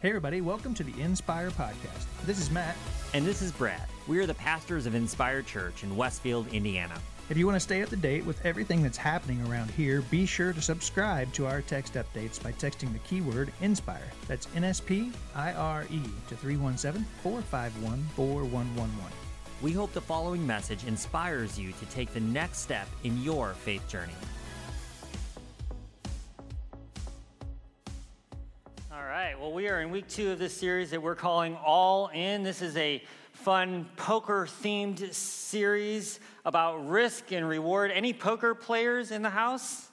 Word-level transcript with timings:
Hey, 0.00 0.10
everybody, 0.10 0.40
welcome 0.40 0.74
to 0.74 0.84
the 0.84 1.02
Inspire 1.02 1.50
Podcast. 1.50 2.06
This 2.24 2.38
is 2.38 2.52
Matt. 2.52 2.76
And 3.14 3.26
this 3.26 3.42
is 3.42 3.50
Brad. 3.50 3.82
We 4.06 4.20
are 4.20 4.26
the 4.26 4.34
pastors 4.34 4.86
of 4.86 4.94
Inspire 4.94 5.42
Church 5.42 5.82
in 5.82 5.96
Westfield, 5.96 6.46
Indiana. 6.52 6.94
If 7.28 7.36
you 7.36 7.46
want 7.46 7.56
to 7.56 7.60
stay 7.60 7.82
up 7.82 7.88
to 7.88 7.96
date 7.96 8.24
with 8.24 8.46
everything 8.46 8.80
that's 8.80 8.96
happening 8.96 9.44
around 9.48 9.72
here, 9.72 10.02
be 10.02 10.24
sure 10.24 10.52
to 10.52 10.62
subscribe 10.62 11.32
to 11.32 11.48
our 11.48 11.62
text 11.62 11.94
updates 11.94 12.40
by 12.40 12.52
texting 12.52 12.92
the 12.92 13.00
keyword 13.00 13.52
INSPIRE. 13.60 14.12
That's 14.28 14.46
N 14.54 14.62
S 14.62 14.78
P 14.78 15.10
I 15.34 15.52
R 15.54 15.84
E 15.90 16.00
to 16.28 16.36
317 16.36 17.04
451 17.24 17.98
4111. 18.14 18.94
We 19.62 19.72
hope 19.72 19.92
the 19.94 20.00
following 20.00 20.46
message 20.46 20.84
inspires 20.84 21.58
you 21.58 21.72
to 21.72 21.86
take 21.86 22.14
the 22.14 22.20
next 22.20 22.58
step 22.58 22.86
in 23.02 23.20
your 23.20 23.54
faith 23.54 23.88
journey. 23.88 24.12
Well, 29.40 29.52
we 29.52 29.68
are 29.68 29.80
in 29.80 29.90
week 29.90 30.08
two 30.08 30.32
of 30.32 30.38
this 30.40 30.56
series 30.56 30.90
that 30.90 31.00
we're 31.00 31.14
calling 31.14 31.54
All 31.64 32.08
In. 32.08 32.42
This 32.42 32.60
is 32.60 32.76
a 32.76 33.00
fun 33.32 33.88
poker 33.96 34.48
themed 34.62 35.14
series 35.14 36.18
about 36.44 36.88
risk 36.88 37.30
and 37.30 37.48
reward. 37.48 37.92
Any 37.92 38.12
poker 38.12 38.52
players 38.52 39.12
in 39.12 39.22
the 39.22 39.30
house? 39.30 39.90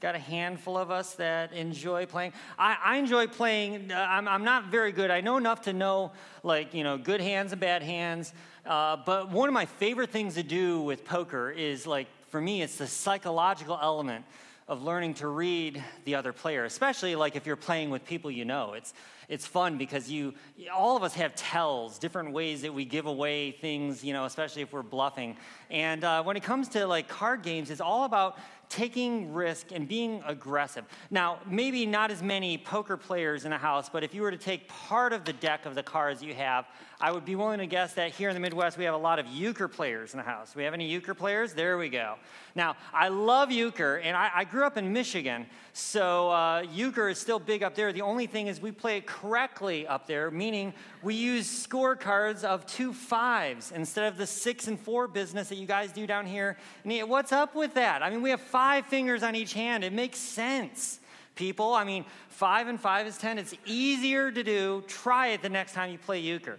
Got 0.00 0.14
a 0.14 0.18
handful 0.18 0.78
of 0.78 0.90
us 0.90 1.12
that 1.14 1.52
enjoy 1.52 2.06
playing. 2.06 2.32
I, 2.58 2.78
I 2.82 2.96
enjoy 2.96 3.26
playing. 3.26 3.92
Uh, 3.92 3.96
I'm, 4.08 4.26
I'm, 4.26 4.44
not 4.44 4.68
very 4.68 4.92
good. 4.92 5.10
I 5.10 5.20
know 5.20 5.36
enough 5.36 5.62
to 5.62 5.74
know, 5.74 6.12
like, 6.42 6.72
you 6.72 6.82
know, 6.82 6.96
good 6.96 7.20
hands 7.20 7.52
and 7.52 7.60
bad 7.60 7.82
hands. 7.82 8.32
Uh, 8.64 8.96
but 9.04 9.30
one 9.30 9.48
of 9.48 9.52
my 9.52 9.66
favorite 9.66 10.08
things 10.08 10.36
to 10.36 10.42
do 10.42 10.80
with 10.80 11.04
poker 11.04 11.50
is, 11.50 11.86
like, 11.86 12.06
for 12.28 12.40
me, 12.40 12.62
it's 12.62 12.78
the 12.78 12.86
psychological 12.86 13.78
element 13.80 14.24
of 14.68 14.82
learning 14.82 15.14
to 15.14 15.28
read 15.28 15.82
the 16.04 16.16
other 16.16 16.32
player, 16.32 16.64
especially 16.64 17.14
like 17.14 17.36
if 17.36 17.46
you're 17.46 17.54
playing 17.54 17.90
with 17.90 18.04
people 18.04 18.30
you 18.30 18.44
know. 18.44 18.72
It's 18.72 18.94
it's 19.28 19.46
fun 19.46 19.76
because 19.76 20.10
you 20.10 20.34
all 20.72 20.96
of 20.96 21.02
us 21.02 21.14
have 21.14 21.34
tells, 21.34 21.98
different 21.98 22.32
ways 22.32 22.62
that 22.62 22.74
we 22.74 22.84
give 22.84 23.06
away 23.06 23.52
things, 23.52 24.02
you 24.04 24.12
know, 24.12 24.24
especially 24.24 24.62
if 24.62 24.72
we're 24.72 24.82
bluffing. 24.82 25.36
And 25.70 26.02
uh, 26.04 26.22
when 26.22 26.36
it 26.36 26.42
comes 26.42 26.68
to 26.70 26.86
like 26.86 27.08
card 27.08 27.42
games, 27.42 27.70
it's 27.70 27.80
all 27.80 28.04
about 28.04 28.38
taking 28.68 29.32
risk 29.32 29.70
and 29.70 29.86
being 29.86 30.22
aggressive. 30.26 30.84
Now, 31.10 31.38
maybe 31.48 31.86
not 31.86 32.10
as 32.10 32.22
many 32.22 32.58
poker 32.58 32.96
players 32.96 33.44
in 33.44 33.52
a 33.52 33.58
house, 33.58 33.88
but 33.88 34.02
if 34.02 34.14
you 34.14 34.22
were 34.22 34.32
to 34.32 34.36
take 34.36 34.66
part 34.68 35.12
of 35.12 35.24
the 35.24 35.32
deck 35.32 35.66
of 35.66 35.76
the 35.76 35.82
cards 35.82 36.22
you 36.22 36.34
have, 36.34 36.66
I 36.98 37.12
would 37.12 37.26
be 37.26 37.34
willing 37.34 37.58
to 37.58 37.66
guess 37.66 37.92
that 37.94 38.12
here 38.12 38.30
in 38.30 38.34
the 38.34 38.40
Midwest 38.40 38.78
we 38.78 38.84
have 38.84 38.94
a 38.94 38.98
lot 38.98 39.18
of 39.18 39.26
euchre 39.26 39.68
players 39.68 40.14
in 40.14 40.16
the 40.16 40.24
house. 40.24 40.52
Do 40.52 40.58
we 40.58 40.64
have 40.64 40.72
any 40.72 40.88
euchre 40.88 41.12
players? 41.12 41.52
There 41.52 41.76
we 41.76 41.90
go. 41.90 42.14
Now, 42.54 42.76
I 42.94 43.08
love 43.08 43.52
euchre, 43.52 43.98
and 43.98 44.16
I, 44.16 44.30
I 44.34 44.44
grew 44.44 44.64
up 44.64 44.78
in 44.78 44.94
Michigan, 44.94 45.44
so 45.74 46.30
uh, 46.30 46.64
euchre 46.72 47.10
is 47.10 47.18
still 47.18 47.38
big 47.38 47.62
up 47.62 47.74
there. 47.74 47.92
The 47.92 48.00
only 48.00 48.26
thing 48.26 48.46
is 48.46 48.62
we 48.62 48.72
play 48.72 48.96
it 48.96 49.06
correctly 49.06 49.86
up 49.86 50.06
there, 50.06 50.30
meaning 50.30 50.72
we 51.02 51.14
use 51.14 51.46
scorecards 51.66 52.44
of 52.44 52.64
two 52.64 52.94
fives 52.94 53.72
instead 53.72 54.10
of 54.10 54.16
the 54.16 54.26
six 54.26 54.66
and 54.66 54.80
four 54.80 55.06
business 55.06 55.50
that 55.50 55.56
you 55.56 55.66
guys 55.66 55.92
do 55.92 56.06
down 56.06 56.24
here. 56.24 56.56
What's 56.84 57.32
up 57.32 57.54
with 57.54 57.74
that? 57.74 58.02
I 58.02 58.08
mean, 58.08 58.22
we 58.22 58.30
have 58.30 58.40
five 58.40 58.86
fingers 58.86 59.22
on 59.22 59.34
each 59.34 59.52
hand. 59.52 59.84
It 59.84 59.92
makes 59.92 60.18
sense 60.18 61.00
people. 61.34 61.74
I 61.74 61.84
mean, 61.84 62.06
five 62.30 62.66
and 62.66 62.80
five 62.80 63.06
is 63.06 63.18
10. 63.18 63.38
It's 63.38 63.54
easier 63.66 64.32
to 64.32 64.42
do. 64.42 64.82
Try 64.88 65.28
it 65.28 65.42
the 65.42 65.50
next 65.50 65.74
time 65.74 65.92
you 65.92 65.98
play 65.98 66.18
euchre. 66.20 66.58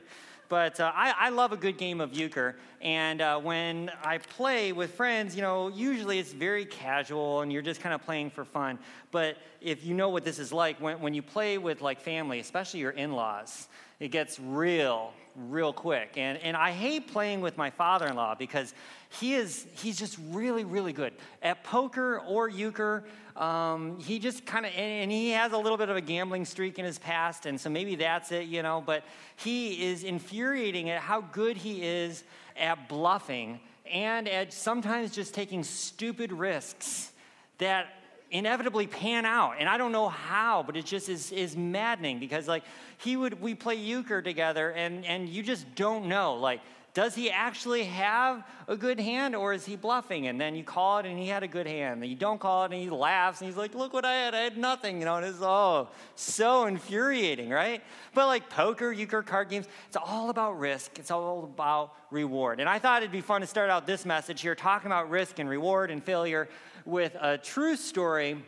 But 0.50 0.80
uh, 0.80 0.92
I, 0.96 1.14
I, 1.20 1.30
love 1.30 1.52
a 1.52 1.58
good 1.58 1.78
game 1.78 2.00
of 2.00 2.14
euchre. 2.14 2.56
And 2.82 3.22
uh, 3.22 3.40
when 3.40 3.92
I 4.04 4.18
play 4.18 4.72
with 4.72 4.94
friends, 4.94 5.36
you 5.36 5.42
know, 5.42 5.68
usually 5.68 6.20
it's 6.20 6.32
very 6.32 6.66
casual 6.66 7.42
and 7.42 7.52
you're 7.52 7.62
just 7.62 7.82
kind 7.82 7.94
of 7.94 8.02
playing 8.04 8.30
for 8.30 8.46
fun. 8.46 8.80
But 9.12 9.38
if 9.62 9.86
you 9.86 9.94
know 9.94 10.10
what 10.10 10.24
this 10.24 10.40
is 10.40 10.54
like, 10.54 10.80
when, 10.80 11.02
when 11.02 11.14
you 11.14 11.22
play 11.22 11.58
with 11.58 11.82
like 11.82 12.00
family, 12.00 12.40
especially 12.40 12.80
your 12.80 12.92
in 12.92 13.12
laws, 13.12 13.68
it 14.00 14.10
gets 14.10 14.40
real, 14.40 15.14
real 15.36 15.74
quick. 15.74 16.14
And, 16.18 16.38
and 16.40 16.56
I 16.56 16.72
hate 16.72 17.12
playing 17.12 17.42
with 17.42 17.58
my 17.58 17.70
father 17.70 18.08
in 18.08 18.16
law 18.16 18.36
because 18.36 18.74
he 19.10 19.36
is, 19.36 19.66
he's 19.76 19.98
just 19.98 20.18
really, 20.30 20.64
really 20.64 20.94
good 20.94 21.14
at 21.42 21.64
poker 21.64 22.20
or 22.28 22.50
euchre. 22.50 23.04
Um, 23.36 24.00
he 24.00 24.20
just 24.20 24.46
kind 24.46 24.66
of, 24.66 24.72
and 24.76 25.12
he 25.12 25.32
has 25.32 25.54
a 25.54 25.58
little 25.58 25.78
bit 25.78 25.90
of 25.90 25.96
a 25.96 26.02
gambling 26.02 26.46
streak 26.46 26.80
in 26.80 26.86
his 26.86 26.98
past, 26.98 27.46
and 27.46 27.60
so 27.60 27.70
maybe 27.70 27.96
that's 27.96 28.32
it, 28.32 28.48
you 28.48 28.64
know. 28.64 28.84
But 28.86 29.04
he 29.36 29.90
is 29.90 30.04
infuriating 30.04 30.90
at 30.90 31.02
how 31.02 31.22
good 31.22 31.58
he 31.58 31.84
is 31.84 32.24
at 32.58 32.90
bluffing 32.90 33.60
and 33.92 34.28
at 34.28 34.52
sometimes 34.54 35.12
just 35.12 35.34
taking 35.34 35.64
stupid 35.64 36.32
risks 36.32 37.12
that 37.60 37.88
inevitably 38.30 38.88
pan 38.88 39.26
out 39.26 39.54
and 39.58 39.70
i 39.70 39.78
don't 39.78 39.94
know 39.94 40.10
how 40.10 40.62
but 40.62 40.76
it 40.76 40.86
just 40.86 41.08
is, 41.08 41.32
is 41.32 41.56
maddening 41.56 42.20
because 42.20 42.46
like 42.46 42.64
he 42.98 43.16
would 43.16 43.40
we 43.42 43.56
play 43.56 43.76
euchre 43.76 44.22
together 44.22 44.72
and 44.72 45.06
and 45.06 45.30
you 45.30 45.42
just 45.42 45.66
don't 45.76 46.08
know 46.08 46.36
like 46.36 46.60
does 46.94 47.14
he 47.14 47.30
actually 47.30 47.84
have 47.84 48.44
a 48.68 48.76
good 48.76 49.00
hand 49.00 49.36
or 49.36 49.54
is 49.54 49.66
he 49.66 49.76
bluffing? 49.76 50.28
And 50.28 50.42
then 50.42 50.56
you 50.56 50.64
call 50.64 50.98
it 50.98 51.06
and 51.06 51.20
he 51.20 51.28
had 51.28 51.44
a 51.44 51.48
good 51.48 51.68
hand. 51.68 52.02
And 52.02 52.10
you 52.10 52.16
don't 52.16 52.40
call 52.40 52.64
it 52.64 52.72
and 52.72 52.82
he 52.82 52.90
laughs 52.90 53.40
and 53.40 53.48
he's 53.48 53.58
like, 53.58 53.76
look 53.76 53.94
what 53.94 54.04
I 54.04 54.14
had. 54.14 54.34
I 54.34 54.40
had 54.40 54.58
nothing. 54.58 55.00
You 55.00 55.06
know, 55.06 55.18
and 55.18 55.26
it's 55.26 55.38
oh, 55.42 55.90
so 56.16 56.66
infuriating, 56.66 57.50
right? 57.50 57.84
But 58.16 58.26
like 58.28 58.50
poker, 58.50 58.92
euchre, 58.92 59.22
card 59.22 59.50
games, 59.50 59.68
it's 59.88 59.98
all 59.98 60.32
about 60.32 60.60
risk. 60.60 60.98
It's 60.98 61.12
all 61.12 61.44
about 61.44 61.94
reward. 62.10 62.60
And 62.60 62.68
I 62.68 62.80
thought 62.80 63.04
it'd 63.04 63.12
be 63.12 63.22
fun 63.22 63.42
to 63.42 63.48
start 63.48 63.70
out 63.70 63.86
this 63.86 64.06
message 64.06 64.42
here 64.42 64.56
talking 64.56 64.88
about 64.88 65.10
risk 65.10 65.40
and 65.40 65.48
reward 65.48 65.92
and 65.92 66.04
failure 66.04 66.50
with 66.86 67.16
a 67.22 67.38
true 67.38 67.76
story 67.76 68.44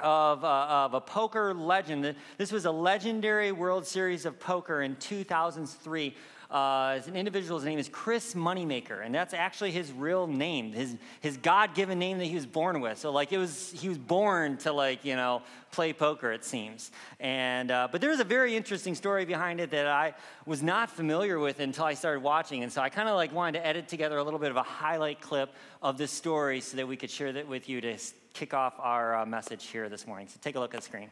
of, 0.00 0.44
uh, 0.44 0.66
of, 0.68 0.94
a 0.94 1.00
poker 1.00 1.52
legend. 1.54 2.14
This 2.38 2.52
was 2.52 2.64
a 2.64 2.70
legendary 2.70 3.52
World 3.52 3.86
Series 3.86 4.26
of 4.26 4.38
Poker 4.38 4.82
in 4.82 4.96
2003 4.96 6.14
uh, 6.50 6.98
an 7.06 7.14
individual, 7.14 7.58
his 7.58 7.66
name 7.66 7.78
is 7.78 7.90
Chris 7.90 8.32
Moneymaker, 8.32 9.04
and 9.04 9.14
that's 9.14 9.34
actually 9.34 9.70
his 9.70 9.92
real 9.92 10.26
name, 10.26 10.72
his, 10.72 10.96
his 11.20 11.36
God 11.36 11.74
given 11.74 11.98
name 11.98 12.16
that 12.18 12.24
he 12.24 12.34
was 12.34 12.46
born 12.46 12.80
with. 12.80 12.96
So, 12.96 13.12
like, 13.12 13.32
it 13.32 13.38
was, 13.38 13.70
he 13.72 13.88
was 13.90 13.98
born 13.98 14.56
to, 14.58 14.72
like, 14.72 15.04
you 15.04 15.14
know, 15.14 15.42
play 15.72 15.92
poker, 15.92 16.32
it 16.32 16.46
seems. 16.46 16.90
And, 17.20 17.70
uh, 17.70 17.88
but 17.92 18.00
there's 18.00 18.20
a 18.20 18.24
very 18.24 18.56
interesting 18.56 18.94
story 18.94 19.26
behind 19.26 19.60
it 19.60 19.70
that 19.72 19.86
I 19.86 20.14
was 20.46 20.62
not 20.62 20.90
familiar 20.90 21.38
with 21.38 21.60
until 21.60 21.84
I 21.84 21.92
started 21.92 22.22
watching. 22.22 22.62
And 22.62 22.72
so 22.72 22.80
I 22.80 22.88
kind 22.88 23.10
of 23.10 23.16
like 23.16 23.32
wanted 23.32 23.58
to 23.58 23.66
edit 23.66 23.86
together 23.86 24.16
a 24.16 24.24
little 24.24 24.40
bit 24.40 24.50
of 24.50 24.56
a 24.56 24.62
highlight 24.62 25.20
clip 25.20 25.52
of 25.82 25.98
this 25.98 26.10
story 26.10 26.62
so 26.62 26.78
that 26.78 26.88
we 26.88 26.96
could 26.96 27.10
share 27.10 27.32
that 27.32 27.46
with 27.46 27.68
you 27.68 27.82
to 27.82 27.98
kick 28.32 28.54
off 28.54 28.74
our 28.78 29.16
uh, 29.16 29.26
message 29.26 29.66
here 29.66 29.90
this 29.90 30.06
morning. 30.06 30.28
So 30.28 30.38
take 30.40 30.56
a 30.56 30.60
look 30.60 30.72
at 30.74 30.80
the 30.80 30.86
screen. 30.86 31.10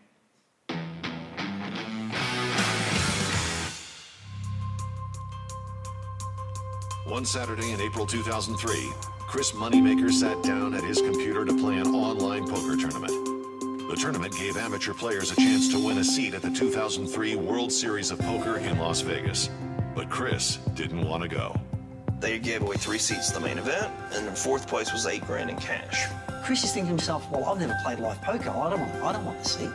One 7.07 7.25
Saturday 7.25 7.71
in 7.71 7.81
April 7.81 8.05
2003, 8.05 8.93
Chris 9.29 9.53
Moneymaker 9.53 10.11
sat 10.11 10.43
down 10.43 10.75
at 10.75 10.83
his 10.83 11.01
computer 11.01 11.45
to 11.45 11.57
play 11.57 11.77
an 11.77 11.95
online 11.95 12.49
poker 12.49 12.77
tournament. 12.77 13.13
The 13.89 13.95
tournament 13.95 14.37
gave 14.37 14.57
amateur 14.57 14.93
players 14.93 15.31
a 15.31 15.37
chance 15.37 15.69
to 15.69 15.79
win 15.79 15.99
a 15.99 16.05
seat 16.05 16.35
at 16.35 16.43
the 16.43 16.51
2003 16.51 17.37
World 17.37 17.71
Series 17.71 18.11
of 18.11 18.19
Poker 18.19 18.57
in 18.57 18.77
Las 18.79 19.03
Vegas. 19.03 19.51
But 19.95 20.11
Chris 20.11 20.57
didn't 20.75 21.09
want 21.09 21.23
to 21.23 21.29
go. 21.29 21.55
They 22.19 22.41
gave 22.41 22.63
away 22.63 22.75
three 22.75 22.99
seats 22.99 23.29
to 23.29 23.35
the 23.35 23.41
main 23.41 23.59
event, 23.59 23.93
and 24.11 24.27
in 24.27 24.35
fourth 24.35 24.67
place 24.67 24.93
was 24.93 25.07
eight 25.07 25.25
grand 25.29 25.49
in 25.49 25.57
cash. 25.59 26.07
Chris 26.45 26.65
is 26.65 26.73
thinking 26.73 26.87
to 26.87 26.95
himself, 26.95 27.31
well, 27.31 27.45
I've 27.45 27.61
never 27.61 27.77
played 27.85 28.01
live 28.01 28.21
poker. 28.21 28.51
I 28.51 28.69
don't 28.69 28.81
want, 28.81 28.95
I 28.97 29.13
don't 29.13 29.25
want 29.25 29.41
the 29.45 29.49
seat. 29.49 29.71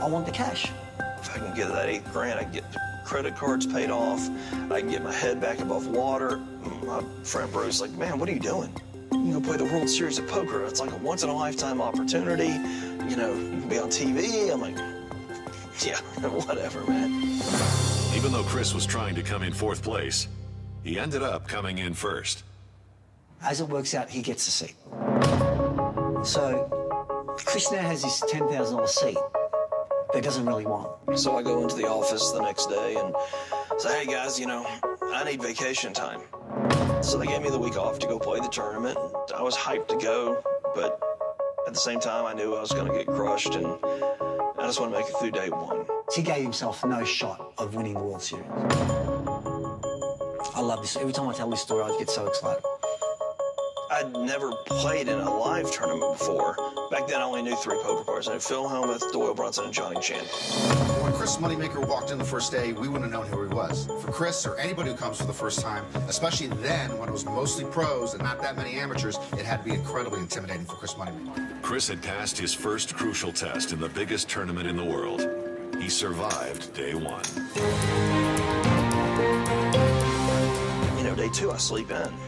I 0.00 0.08
want 0.08 0.24
the 0.24 0.32
cash. 0.32 0.72
If 0.98 1.30
I 1.36 1.40
can 1.40 1.54
get 1.54 1.68
that 1.68 1.90
eight 1.90 2.10
grand, 2.10 2.40
I 2.40 2.44
get 2.44 2.64
credit 3.08 3.34
cards 3.34 3.66
paid 3.66 3.88
off. 3.88 4.28
I 4.70 4.80
can 4.80 4.90
get 4.90 5.02
my 5.02 5.14
head 5.14 5.40
back 5.40 5.60
above 5.60 5.86
water. 5.86 6.42
Mm, 6.62 6.86
my 6.86 7.24
friend 7.24 7.50
Bruce 7.50 7.80
like, 7.80 7.90
man, 7.92 8.18
what 8.18 8.28
are 8.28 8.32
you 8.32 8.38
doing? 8.38 8.70
You 9.12 9.18
can 9.18 9.32
go 9.32 9.40
play 9.40 9.56
the 9.56 9.64
World 9.64 9.88
Series 9.88 10.18
of 10.18 10.28
Poker. 10.28 10.62
It's 10.66 10.78
like 10.78 10.92
a 10.92 10.96
once 10.96 11.22
in 11.22 11.30
a 11.30 11.34
lifetime 11.34 11.80
opportunity. 11.80 12.48
You 13.08 13.16
know, 13.16 13.32
you 13.32 13.60
can 13.60 13.68
be 13.68 13.78
on 13.78 13.88
TV. 13.88 14.52
I'm 14.52 14.60
like, 14.60 14.76
yeah, 15.82 15.96
whatever, 16.28 16.84
man. 16.84 17.40
Even 18.14 18.30
though 18.30 18.42
Chris 18.42 18.74
was 18.74 18.84
trying 18.84 19.14
to 19.14 19.22
come 19.22 19.42
in 19.42 19.54
fourth 19.54 19.82
place, 19.82 20.28
he 20.84 20.98
ended 20.98 21.22
up 21.22 21.48
coming 21.48 21.78
in 21.78 21.94
first. 21.94 22.44
As 23.40 23.62
it 23.62 23.70
works 23.70 23.94
out, 23.94 24.10
he 24.10 24.20
gets 24.20 24.44
the 24.44 24.50
seat. 24.50 24.74
So 26.26 26.68
Chris 27.38 27.72
now 27.72 27.78
has 27.78 28.04
his 28.04 28.22
$10,000 28.30 28.86
seat 28.86 29.16
that 30.12 30.22
doesn't 30.22 30.46
really 30.46 30.66
want. 30.66 31.18
So 31.18 31.36
I 31.36 31.42
go 31.42 31.62
into 31.62 31.76
the 31.76 31.86
office 31.86 32.30
the 32.30 32.40
next 32.40 32.66
day 32.66 32.96
and 32.96 33.14
say, 33.78 34.04
hey 34.04 34.10
guys, 34.10 34.38
you 34.40 34.46
know, 34.46 34.66
I 35.02 35.24
need 35.24 35.42
vacation 35.42 35.92
time. 35.92 36.20
So 37.02 37.18
they 37.18 37.26
gave 37.26 37.42
me 37.42 37.50
the 37.50 37.58
week 37.58 37.76
off 37.76 37.98
to 38.00 38.06
go 38.06 38.18
play 38.18 38.40
the 38.40 38.48
tournament. 38.48 38.98
I 39.34 39.42
was 39.42 39.56
hyped 39.56 39.88
to 39.88 39.96
go, 39.96 40.42
but 40.74 41.00
at 41.66 41.74
the 41.74 41.80
same 41.80 42.00
time, 42.00 42.24
I 42.24 42.32
knew 42.32 42.54
I 42.54 42.60
was 42.60 42.72
going 42.72 42.90
to 42.90 42.96
get 42.96 43.06
crushed, 43.06 43.54
and 43.54 43.66
I 43.66 44.62
just 44.62 44.80
want 44.80 44.92
to 44.92 44.98
make 44.98 45.08
it 45.08 45.14
through 45.18 45.32
day 45.32 45.50
one. 45.50 45.86
He 46.14 46.22
gave 46.22 46.42
himself 46.42 46.84
no 46.84 47.04
shot 47.04 47.52
of 47.58 47.74
winning 47.74 47.94
the 47.94 48.02
World 48.02 48.22
Series. 48.22 48.46
I 50.54 50.60
love 50.60 50.80
this. 50.80 50.96
Every 50.96 51.12
time 51.12 51.28
I 51.28 51.34
tell 51.34 51.50
this 51.50 51.60
story, 51.60 51.82
I 51.82 51.96
get 51.98 52.08
so 52.10 52.26
excited. 52.26 52.62
I'd 53.90 54.12
never 54.12 54.52
played 54.66 55.08
in 55.08 55.18
a 55.18 55.38
live 55.38 55.70
tournament 55.70 56.18
before. 56.18 56.56
Back 56.90 57.08
then, 57.08 57.20
I 57.20 57.24
only 57.24 57.42
knew 57.42 57.56
three 57.56 57.78
poker 57.82 58.04
players. 58.04 58.28
I 58.28 58.34
knew 58.34 58.40
Phil 58.40 58.68
Hellmuth, 58.68 59.12
Doyle 59.12 59.34
Brunson, 59.34 59.64
and 59.64 59.72
Johnny 59.72 59.98
Chan. 60.00 60.24
When 61.02 61.12
Chris 61.12 61.36
Moneymaker 61.38 61.86
walked 61.86 62.10
in 62.10 62.18
the 62.18 62.24
first 62.24 62.52
day, 62.52 62.72
we 62.72 62.88
wouldn't 62.88 63.10
have 63.10 63.12
known 63.12 63.26
who 63.26 63.48
he 63.48 63.54
was. 63.54 63.86
For 63.86 64.12
Chris 64.12 64.46
or 64.46 64.56
anybody 64.58 64.90
who 64.90 64.96
comes 64.96 65.18
for 65.18 65.26
the 65.26 65.32
first 65.32 65.60
time, 65.60 65.84
especially 66.06 66.48
then 66.48 66.96
when 66.98 67.08
it 67.08 67.12
was 67.12 67.24
mostly 67.24 67.64
pros 67.64 68.12
and 68.14 68.22
not 68.22 68.40
that 68.42 68.56
many 68.56 68.74
amateurs, 68.74 69.18
it 69.32 69.44
had 69.46 69.64
to 69.64 69.70
be 69.70 69.74
incredibly 69.74 70.20
intimidating 70.20 70.66
for 70.66 70.74
Chris 70.74 70.94
Moneymaker. 70.94 71.62
Chris 71.62 71.88
had 71.88 72.02
passed 72.02 72.36
his 72.36 72.52
first 72.52 72.94
crucial 72.94 73.32
test 73.32 73.72
in 73.72 73.80
the 73.80 73.88
biggest 73.88 74.28
tournament 74.28 74.66
in 74.66 74.76
the 74.76 74.84
world. 74.84 75.26
He 75.80 75.88
survived 75.88 76.74
day 76.74 76.94
one. 76.94 77.22
You 80.98 81.04
know, 81.04 81.14
day 81.14 81.28
two, 81.32 81.50
I 81.50 81.56
sleep 81.56 81.90
in. 81.90 82.27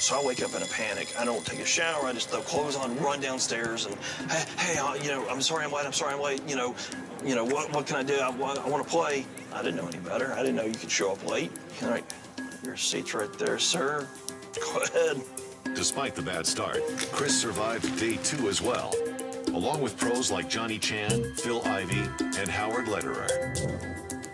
So 0.00 0.18
I 0.18 0.24
wake 0.24 0.42
up 0.42 0.54
in 0.54 0.62
a 0.62 0.66
panic. 0.66 1.12
I 1.18 1.26
don't 1.26 1.44
take 1.44 1.58
a 1.58 1.66
shower. 1.66 2.06
I 2.06 2.14
just 2.14 2.30
throw 2.30 2.40
clothes 2.40 2.74
on, 2.74 2.98
run 3.00 3.20
downstairs, 3.20 3.84
and 3.84 3.94
hey, 4.30 4.44
hey, 4.56 4.78
uh, 4.78 4.94
you 4.94 5.10
know, 5.10 5.28
I'm 5.28 5.42
sorry 5.42 5.62
I'm 5.62 5.72
late. 5.72 5.84
I'm 5.84 5.92
sorry 5.92 6.14
I'm 6.14 6.22
late. 6.22 6.40
You 6.48 6.56
know, 6.56 6.74
you 7.22 7.34
know, 7.34 7.44
what, 7.44 7.70
what 7.74 7.86
can 7.86 7.96
I 7.96 8.02
do? 8.02 8.14
I, 8.14 8.28
I 8.28 8.66
want 8.66 8.82
to 8.82 8.90
play. 8.90 9.26
I 9.52 9.60
didn't 9.60 9.76
know 9.76 9.86
any 9.86 9.98
better. 9.98 10.32
I 10.32 10.38
didn't 10.38 10.56
know 10.56 10.64
you 10.64 10.74
could 10.74 10.90
show 10.90 11.12
up 11.12 11.28
late. 11.28 11.52
All 11.82 11.90
right, 11.90 12.04
your 12.64 12.78
seat's 12.78 13.12
right 13.12 13.30
there, 13.34 13.58
sir. 13.58 14.08
Go 14.72 14.80
ahead. 14.80 15.20
Despite 15.74 16.14
the 16.14 16.22
bad 16.22 16.46
start, 16.46 16.80
Chris 17.12 17.38
survived 17.38 17.98
day 18.00 18.16
two 18.24 18.48
as 18.48 18.62
well, 18.62 18.94
along 19.48 19.82
with 19.82 19.98
pros 19.98 20.30
like 20.30 20.48
Johnny 20.48 20.78
Chan, 20.78 21.34
Phil 21.34 21.60
Ivey, 21.66 22.08
and 22.38 22.48
Howard 22.48 22.88
Lederer. 22.88 23.26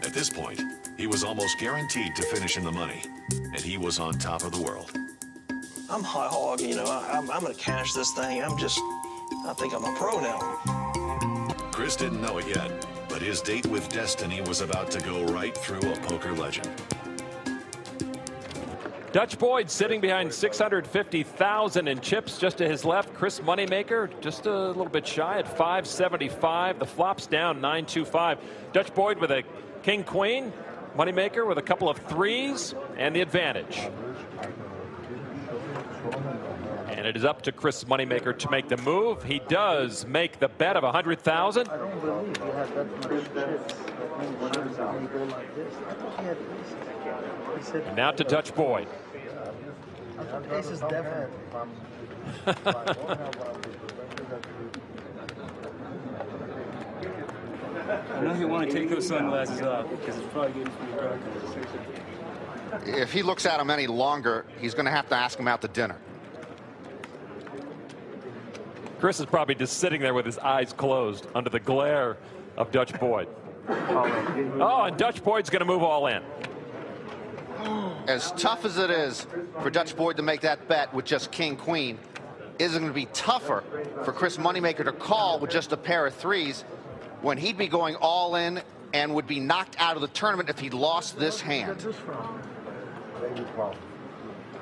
At 0.04 0.14
this 0.14 0.30
point, 0.30 0.62
he 0.96 1.08
was 1.08 1.24
almost 1.24 1.58
guaranteed 1.58 2.14
to 2.14 2.22
finish 2.22 2.56
in 2.56 2.62
the 2.62 2.72
money, 2.72 3.02
and 3.32 3.60
he 3.60 3.76
was 3.78 3.98
on 3.98 4.14
top 4.14 4.44
of 4.44 4.52
the 4.52 4.62
world. 4.62 4.96
I'm 5.88 6.03
high 6.03 6.29
hog. 6.29 6.61
You 6.61 6.77
know, 6.77 6.85
I, 6.85 7.12
I'm, 7.12 7.31
I'm 7.31 7.43
going 7.43 7.55
to 7.55 7.61
cash 7.61 7.93
this 7.93 8.11
thing. 8.12 8.43
I'm 8.43 8.59
just, 8.59 8.81
I 9.47 9.55
think 9.56 9.73
I'm 9.73 9.85
a 9.85 9.94
pro 9.97 10.21
now. 10.21 10.41
Chris 11.71 11.94
didn't 11.94 12.21
know 12.21 12.38
it 12.38 12.49
yet, 12.49 12.87
but 13.09 13.23
his 13.23 13.41
date 13.41 13.67
with 13.67 13.88
destiny 13.88 14.41
was 14.41 14.62
about 14.62 14.91
to 14.93 15.00
go 15.00 15.25
right 15.27 15.56
through 15.56 15.93
a 15.93 15.97
poker 16.00 16.33
legend. 16.33 16.69
Dutch 19.12 19.38
Boyd 19.38 19.71
sitting 19.71 20.00
behind 20.00 20.33
650,000 20.33 21.88
in 21.88 22.00
chips 22.00 22.38
just 22.38 22.59
to 22.59 22.69
his 22.69 22.85
left. 22.85 23.15
Chris 23.15 23.41
Moneymaker 23.41 24.11
just 24.21 24.47
a 24.47 24.69
little 24.69 24.88
bit 24.88 25.06
shy 25.06 25.38
at 25.38 25.49
575. 25.49 26.79
The 26.79 26.85
flops 26.85 27.27
down 27.27 27.61
925. 27.61 28.38
Dutch 28.73 28.93
Boyd 28.94 29.19
with 29.19 29.31
a 29.31 29.43
king 29.83 30.05
queen. 30.05 30.53
Moneymaker 30.99 31.47
with 31.47 31.59
a 31.59 31.62
couple 31.62 31.88
of 31.88 31.97
threes 31.99 32.75
and 32.99 33.15
the 33.15 33.21
advantage. 33.21 33.88
And 36.96 37.06
it 37.06 37.14
is 37.14 37.25
up 37.26 37.43
to 37.43 37.52
Chris 37.52 37.84
Moneymaker 37.84 38.37
to 38.38 38.50
make 38.50 38.69
the 38.69 38.78
move. 38.78 39.22
He 39.22 39.38
does 39.48 40.06
make 40.06 40.38
the 40.38 40.48
bet 40.48 40.76
of 40.76 40.82
100,000. 40.82 41.69
Now 47.94 48.10
to 48.12 48.25
Dutch 48.25 48.54
Boyd. 48.54 48.88
Ace 50.52 50.69
is 50.69 50.81
definite. 50.81 51.31
I 57.87 58.20
know 58.22 58.34
you 58.34 58.49
want 58.49 58.70
to 58.70 58.75
take 58.75 58.88
those 58.88 59.06
sunglasses 59.06 59.60
off 59.60 59.90
because 59.90 60.16
it's 60.16 60.26
probably 60.32 60.52
getting 60.52 60.72
pretty 60.72 60.92
dark. 60.94 61.20
If 62.87 63.12
he 63.12 63.22
looks 63.22 63.44
at 63.44 63.60
him 63.60 63.70
any 63.70 63.87
longer, 63.87 64.46
he's 64.58 64.72
going 64.72 64.87
to 64.87 64.90
have 64.90 65.10
to 65.10 65.14
ask 65.14 65.38
him 65.38 65.46
out 65.46 65.60
to 65.60 65.69
dinner. 65.69 65.96
Chris 68.98 69.20
is 69.20 69.26
probably 69.26 69.54
just 69.54 69.78
sitting 69.78 70.00
there 70.00 70.14
with 70.14 70.25
his 70.25 70.38
eyes 70.38 70.72
closed 70.72 71.26
under 71.34 71.50
the 71.50 71.60
glare 71.60 72.16
of 72.56 72.70
Dutch 72.70 72.98
Boyd. 72.98 73.28
Oh, 73.69 74.84
and 74.87 74.96
Dutch 74.96 75.22
Boyd's 75.22 75.50
going 75.50 75.60
to 75.60 75.66
move 75.66 75.82
all 75.82 76.06
in. 76.06 76.22
As 78.06 78.32
tough 78.32 78.64
as 78.64 78.78
it 78.78 78.90
is 78.90 79.26
for 79.60 79.70
Dutch 79.70 79.96
Boyd 79.96 80.16
to 80.16 80.22
make 80.22 80.40
that 80.43 80.69
bet 80.69 80.94
with 80.94 81.04
just 81.04 81.31
king 81.31 81.56
queen, 81.56 81.98
is 82.58 82.75
it 82.75 82.78
going 82.78 82.90
to 82.90 82.94
be 82.94 83.06
tougher 83.06 83.64
for 84.04 84.12
Chris 84.12 84.38
Moneymaker 84.38 84.84
to 84.84 84.93
call 84.93 85.38
with 85.40 85.50
just 85.50 85.72
a 85.72 85.76
pair 85.76 86.06
of 86.06 86.14
threes 86.14 86.62
when 87.20 87.37
he'd 87.37 87.58
be 87.58 87.69
going 87.69 87.96
all 87.96 88.37
in 88.37 88.62
and 88.94 89.12
would 89.14 89.26
be 89.26 89.40
knocked 89.40 89.76
out 89.78 89.96
of 89.96 90.02
the 90.02 90.08
tournament 90.08 90.49
if 90.49 90.58
he 90.58 90.70
lost 90.70 91.19
this 91.19 91.40
hand? 91.40 91.84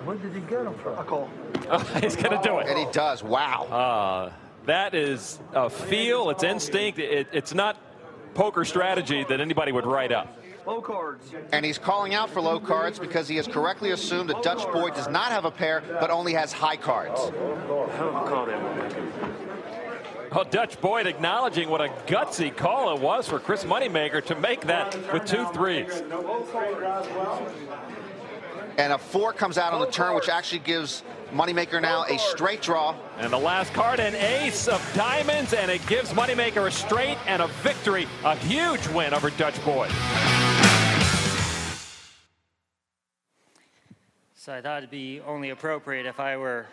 Where 0.04 0.16
did 0.16 0.34
he 0.34 0.40
get 0.40 0.66
him 0.66 0.74
from? 0.74 0.98
I 0.98 1.02
call. 1.02 1.30
Oh, 1.70 1.78
he's 2.00 2.16
going 2.16 2.36
to 2.36 2.42
do 2.46 2.58
it. 2.58 2.68
And 2.68 2.78
he 2.78 2.86
does. 2.92 3.22
Wow. 3.22 3.64
Uh, 3.64 4.32
that 4.66 4.94
is 4.94 5.40
a 5.52 5.70
feel. 5.70 6.30
It's 6.30 6.42
instinct. 6.42 6.98
It, 6.98 7.28
it's 7.32 7.54
not 7.54 7.78
poker 8.34 8.64
strategy 8.64 9.24
that 9.28 9.40
anybody 9.40 9.72
would 9.72 9.86
write 9.86 10.12
up. 10.12 10.36
Low 10.66 10.80
cards. 10.80 11.30
And 11.52 11.64
he's 11.64 11.78
calling 11.78 12.14
out 12.14 12.30
for 12.30 12.40
low 12.40 12.58
cards 12.58 12.98
because 12.98 13.28
he 13.28 13.36
has 13.36 13.46
correctly 13.46 13.90
assumed 13.90 14.30
that 14.30 14.42
Dutch 14.42 14.64
Boyd 14.72 14.94
does 14.94 15.08
not 15.08 15.30
have 15.30 15.44
a 15.44 15.50
pair, 15.50 15.82
but 16.00 16.10
only 16.10 16.32
has 16.32 16.52
high 16.52 16.76
cards. 16.76 17.20
Well, 20.32 20.44
Dutch 20.50 20.80
Boyd 20.80 21.06
acknowledging 21.06 21.68
what 21.68 21.80
a 21.82 21.88
gutsy 22.06 22.54
call 22.54 22.96
it 22.96 23.00
was 23.00 23.28
for 23.28 23.38
Chris 23.38 23.64
Moneymaker 23.64 24.24
to 24.24 24.34
make 24.34 24.62
that 24.62 24.96
with 25.12 25.26
two 25.26 25.46
threes. 25.48 26.02
And 28.76 28.92
a 28.92 28.98
four 28.98 29.32
comes 29.32 29.56
out 29.56 29.72
on 29.72 29.80
the 29.80 29.86
oh, 29.86 29.90
turn, 29.90 30.14
which 30.16 30.28
actually 30.28 30.58
gives 30.58 31.04
Moneymaker 31.32 31.80
now 31.80 32.04
oh, 32.08 32.14
a 32.14 32.18
straight 32.18 32.60
draw. 32.60 32.96
And 33.18 33.32
the 33.32 33.38
last 33.38 33.72
card, 33.72 34.00
an 34.00 34.16
ace 34.16 34.66
of 34.66 34.82
diamonds, 34.94 35.52
and 35.52 35.70
it 35.70 35.86
gives 35.86 36.10
Moneymaker 36.10 36.66
a 36.66 36.70
straight 36.72 37.18
and 37.26 37.40
a 37.40 37.46
victory. 37.62 38.08
A 38.24 38.34
huge 38.36 38.86
win 38.88 39.14
over 39.14 39.30
Dutch 39.30 39.64
Boyd. 39.64 39.90
So 44.34 44.52
I 44.52 44.60
thought 44.60 44.78
it'd 44.78 44.90
be 44.90 45.20
only 45.20 45.50
appropriate 45.50 46.04
if 46.04 46.18
I 46.18 46.36
were 46.36 46.66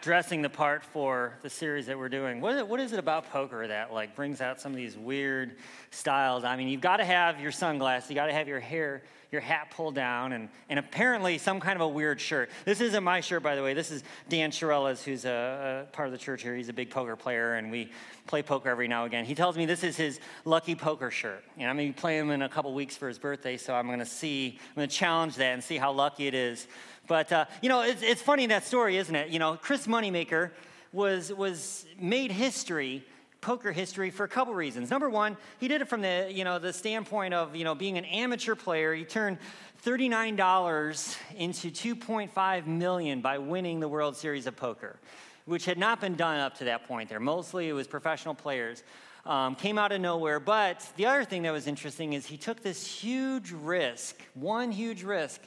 dressing 0.00 0.40
the 0.40 0.48
part 0.48 0.84
for 0.84 1.34
the 1.42 1.50
series 1.50 1.86
that 1.86 1.98
we're 1.98 2.08
doing. 2.08 2.40
What 2.40 2.52
is, 2.52 2.58
it, 2.60 2.68
what 2.68 2.80
is 2.80 2.92
it 2.92 2.98
about 2.98 3.30
poker 3.30 3.66
that 3.66 3.92
like 3.92 4.14
brings 4.16 4.40
out 4.40 4.60
some 4.60 4.72
of 4.72 4.76
these 4.76 4.96
weird 4.96 5.56
styles? 5.90 6.44
I 6.44 6.56
mean, 6.56 6.68
you've 6.68 6.80
got 6.80 6.96
to 6.98 7.04
have 7.04 7.40
your 7.40 7.52
sunglasses, 7.52 8.08
you 8.08 8.14
got 8.14 8.26
to 8.26 8.32
have 8.32 8.48
your 8.48 8.60
hair, 8.60 9.02
your 9.36 9.42
hat 9.42 9.70
pulled 9.70 9.94
down, 9.94 10.32
and, 10.32 10.48
and 10.70 10.78
apparently 10.78 11.36
some 11.36 11.60
kind 11.60 11.76
of 11.76 11.82
a 11.82 11.88
weird 11.88 12.20
shirt. 12.20 12.48
This 12.64 12.80
isn't 12.80 13.04
my 13.04 13.20
shirt, 13.20 13.42
by 13.42 13.54
the 13.54 13.62
way. 13.62 13.74
This 13.74 13.90
is 13.90 14.02
Dan 14.28 14.50
Chirella's, 14.50 15.04
who's 15.04 15.26
a, 15.26 15.86
a 15.86 15.92
part 15.92 16.08
of 16.08 16.12
the 16.12 16.18
church 16.18 16.42
here. 16.42 16.56
He's 16.56 16.70
a 16.70 16.72
big 16.72 16.88
poker 16.88 17.16
player, 17.16 17.54
and 17.54 17.70
we 17.70 17.92
play 18.26 18.42
poker 18.42 18.70
every 18.70 18.88
now 18.88 19.04
and 19.04 19.12
again. 19.12 19.24
He 19.26 19.34
tells 19.34 19.56
me 19.56 19.66
this 19.66 19.84
is 19.84 19.96
his 19.96 20.20
lucky 20.46 20.74
poker 20.74 21.10
shirt. 21.10 21.44
And 21.58 21.68
I'm 21.68 21.76
going 21.76 21.92
to 21.92 22.00
play 22.00 22.18
him 22.18 22.30
in 22.30 22.40
a 22.40 22.48
couple 22.48 22.72
weeks 22.72 22.96
for 22.96 23.08
his 23.08 23.18
birthday, 23.18 23.58
so 23.58 23.74
I'm 23.74 23.86
going 23.86 23.98
to 23.98 24.06
see, 24.06 24.58
I'm 24.70 24.74
going 24.74 24.88
to 24.88 24.94
challenge 24.94 25.36
that 25.36 25.52
and 25.52 25.62
see 25.62 25.76
how 25.76 25.92
lucky 25.92 26.26
it 26.26 26.34
is 26.34 26.66
but, 27.06 27.30
uh, 27.32 27.44
you 27.62 27.68
know, 27.68 27.82
it's, 27.82 28.02
it's 28.02 28.22
funny 28.22 28.46
that 28.46 28.64
story, 28.64 28.96
isn't 28.96 29.14
it? 29.14 29.28
You 29.28 29.38
know, 29.38 29.56
Chris 29.56 29.86
Moneymaker 29.86 30.50
was, 30.92 31.32
was 31.32 31.86
made 31.98 32.32
history 32.32 33.04
poker 33.40 33.72
history 33.72 34.10
for 34.10 34.24
a 34.24 34.28
couple 34.28 34.54
reasons. 34.54 34.90
Number 34.90 35.08
one, 35.08 35.36
he 35.58 35.68
did 35.68 35.80
it 35.80 35.88
from 35.88 36.02
the 36.02 36.28
you 36.30 36.44
know 36.44 36.58
the 36.58 36.72
standpoint 36.72 37.34
of 37.34 37.54
you 37.54 37.64
know 37.64 37.74
being 37.74 37.98
an 37.98 38.04
amateur 38.04 38.54
player. 38.54 38.94
He 38.94 39.04
turned 39.04 39.38
$39 39.84 41.16
into 41.36 41.70
2.5 41.70 42.66
million 42.66 43.20
by 43.20 43.38
winning 43.38 43.80
the 43.80 43.88
World 43.88 44.16
Series 44.16 44.46
of 44.46 44.56
Poker, 44.56 44.98
which 45.44 45.64
had 45.64 45.78
not 45.78 46.00
been 46.00 46.16
done 46.16 46.40
up 46.40 46.58
to 46.58 46.64
that 46.64 46.88
point. 46.88 47.08
There 47.08 47.20
mostly 47.20 47.68
it 47.68 47.72
was 47.72 47.86
professional 47.86 48.34
players. 48.34 48.82
Um, 49.24 49.56
came 49.56 49.76
out 49.76 49.90
of 49.90 50.00
nowhere. 50.00 50.38
But 50.38 50.88
the 50.94 51.06
other 51.06 51.24
thing 51.24 51.42
that 51.42 51.50
was 51.50 51.66
interesting 51.66 52.12
is 52.12 52.26
he 52.26 52.36
took 52.36 52.62
this 52.62 52.86
huge 52.86 53.50
risk, 53.50 54.16
one 54.34 54.70
huge 54.70 55.02
risk, 55.02 55.40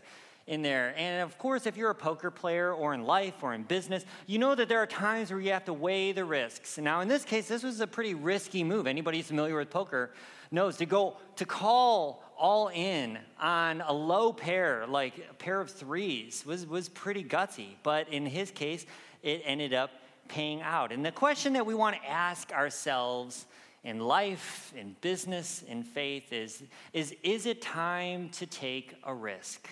in 0.50 0.64
there. 0.64 0.96
And 0.98 1.22
of 1.22 1.38
course, 1.38 1.68
if 1.68 1.78
you're 1.78 1.92
a 1.92 1.96
poker 1.96 2.32
player 2.32 2.74
or 2.74 2.96
in 2.96 3.06
life 3.06 3.36
or 3.44 3.54
in 3.54 3.64
business, 3.64 4.04
you 4.26 4.40
know 4.40 4.56
that 4.56 4.68
there 4.68 4.80
are 4.80 4.88
times 4.88 5.30
where 5.30 5.40
you 5.40 5.52
have 5.52 5.66
to 5.66 5.74
weigh 5.74 6.12
the 6.12 6.26
risks. 6.26 6.78
Now, 6.80 7.02
in 7.02 7.08
this 7.08 7.24
case, 7.24 7.48
this 7.48 7.62
was 7.62 7.80
a 7.80 7.88
pretty 7.88 8.16
risky 8.16 8.64
move. 8.64 8.88
Anybody 8.88 9.22
familiar 9.22 9.56
with 9.56 9.70
poker 9.70 10.12
knows 10.52 10.76
to 10.78 10.88
go 10.88 11.18
to 11.36 11.46
call 11.46 12.24
all 12.36 12.70
in 12.70 13.20
on 13.40 13.82
a 13.82 13.94
low 13.94 14.34
pair, 14.34 14.88
like 14.88 15.14
a 15.30 15.34
pair 15.36 15.62
of 15.62 15.70
threes, 15.70 16.44
was, 16.46 16.66
was 16.66 16.90
pretty 16.90 17.24
gutsy. 17.24 17.76
But 17.84 18.10
in 18.10 18.26
his 18.26 18.50
case, 18.50 18.88
it 19.22 19.44
ended 19.46 19.76
up 19.76 19.92
paying 20.30 20.64
out. 20.64 20.92
And 20.92 21.06
the 21.06 21.12
question 21.12 21.54
that 21.54 21.66
we 21.66 21.76
want 21.76 21.96
to 21.96 22.10
ask 22.10 22.52
ourselves 22.52 23.46
in 23.84 24.00
life, 24.00 24.74
in 24.76 24.96
business, 25.02 25.64
in 25.68 25.84
faith 25.84 26.34
is, 26.34 26.64
is 26.92 27.16
is 27.24 27.46
it 27.46 27.62
time 27.62 28.30
to 28.30 28.48
take 28.48 28.96
a 29.04 29.14
risk? 29.14 29.70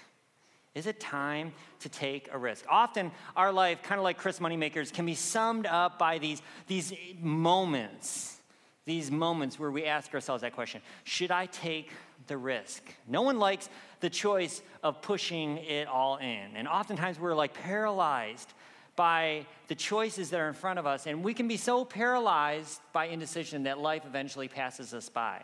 Is 0.78 0.86
it 0.86 1.00
time 1.00 1.54
to 1.80 1.90
take 1.90 2.30
a 2.32 2.38
risk? 2.38 2.64
Often, 2.70 3.12
our 3.36 3.52
life, 3.52 3.82
kind 3.82 4.00
of 4.00 4.04
like 4.04 4.18
Chris 4.18 4.38
Moneymakers, 4.38 4.94
can 4.94 5.08
be 5.08 5.16
summed 5.16 5.66
up 5.66 5.98
by 5.98 6.20
these, 6.20 6.42
these 6.68 6.94
moments, 7.20 8.38
these 8.86 9.10
moments 9.10 9.60
where 9.60 9.72
we 9.72 9.86
ask 9.86 10.14
ourselves 10.14 10.44
that 10.44 10.54
question 10.54 10.82
Should 11.04 11.32
I 11.32 11.48
take 11.48 11.92
the 12.28 12.38
risk. 12.38 12.84
No 13.08 13.24
one 13.24 13.40
likes 13.40 13.70
the 14.02 14.10
choice 14.10 14.62
of 14.84 15.02
pushing 15.02 15.58
it 15.58 15.88
all 15.88 16.18
in. 16.18 16.56
And 16.56 16.68
oftentimes 16.68 17.20
we're 17.20 17.34
like 17.34 17.54
paralyzed 17.54 18.54
by 18.96 19.46
the 19.68 19.76
choices 19.76 20.30
that 20.30 20.40
are 20.40 20.48
in 20.48 20.54
front 20.54 20.80
of 20.80 20.86
us. 20.86 21.08
And 21.08 21.24
we 21.24 21.34
can 21.34 21.48
be 21.48 21.58
so 21.58 21.86
paralyzed 21.86 22.82
by 22.94 23.06
indecision 23.06 23.64
that 23.64 23.80
life 23.80 24.04
eventually 24.06 24.48
passes 24.48 24.94
us 24.94 25.10
by. 25.10 25.42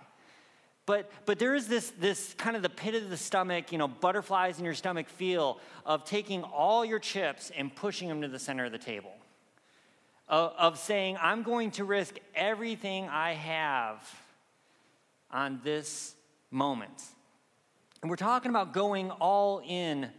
But, 0.85 1.09
but 1.25 1.39
there 1.39 1.55
is 1.55 1.67
this, 1.67 1.91
this 1.91 2.33
kind 2.33 2.55
of 2.55 2.61
the 2.61 2.69
pit 2.69 2.93
of 2.95 3.09
the 3.09 3.17
stomach, 3.17 3.71
you 3.71 3.77
know, 3.77 3.87
butterflies 3.87 4.59
in 4.59 4.65
your 4.65 4.73
stomach 4.73 5.07
feel 5.07 5.59
of 5.85 6.03
taking 6.03 6.43
all 6.43 6.83
your 6.83 6.99
chips 6.99 7.51
and 7.55 7.73
pushing 7.73 8.09
them 8.09 8.21
to 8.21 8.27
the 8.27 8.39
center 8.39 8.65
of 8.65 8.71
the 8.71 8.77
table. 8.77 9.13
Of, 10.27 10.53
of 10.57 10.79
saying, 10.79 11.17
I'm 11.21 11.43
going 11.43 11.71
to 11.71 11.85
risk 11.85 12.15
everything 12.35 13.07
I 13.07 13.33
have 13.33 13.97
on 15.31 15.61
this 15.63 16.15
moment. 16.51 17.03
And 18.01 18.09
we're 18.09 18.17
talking 18.17 18.49
about 18.49 18.73
going 18.73 19.09
all 19.11 19.61
in 19.65 20.09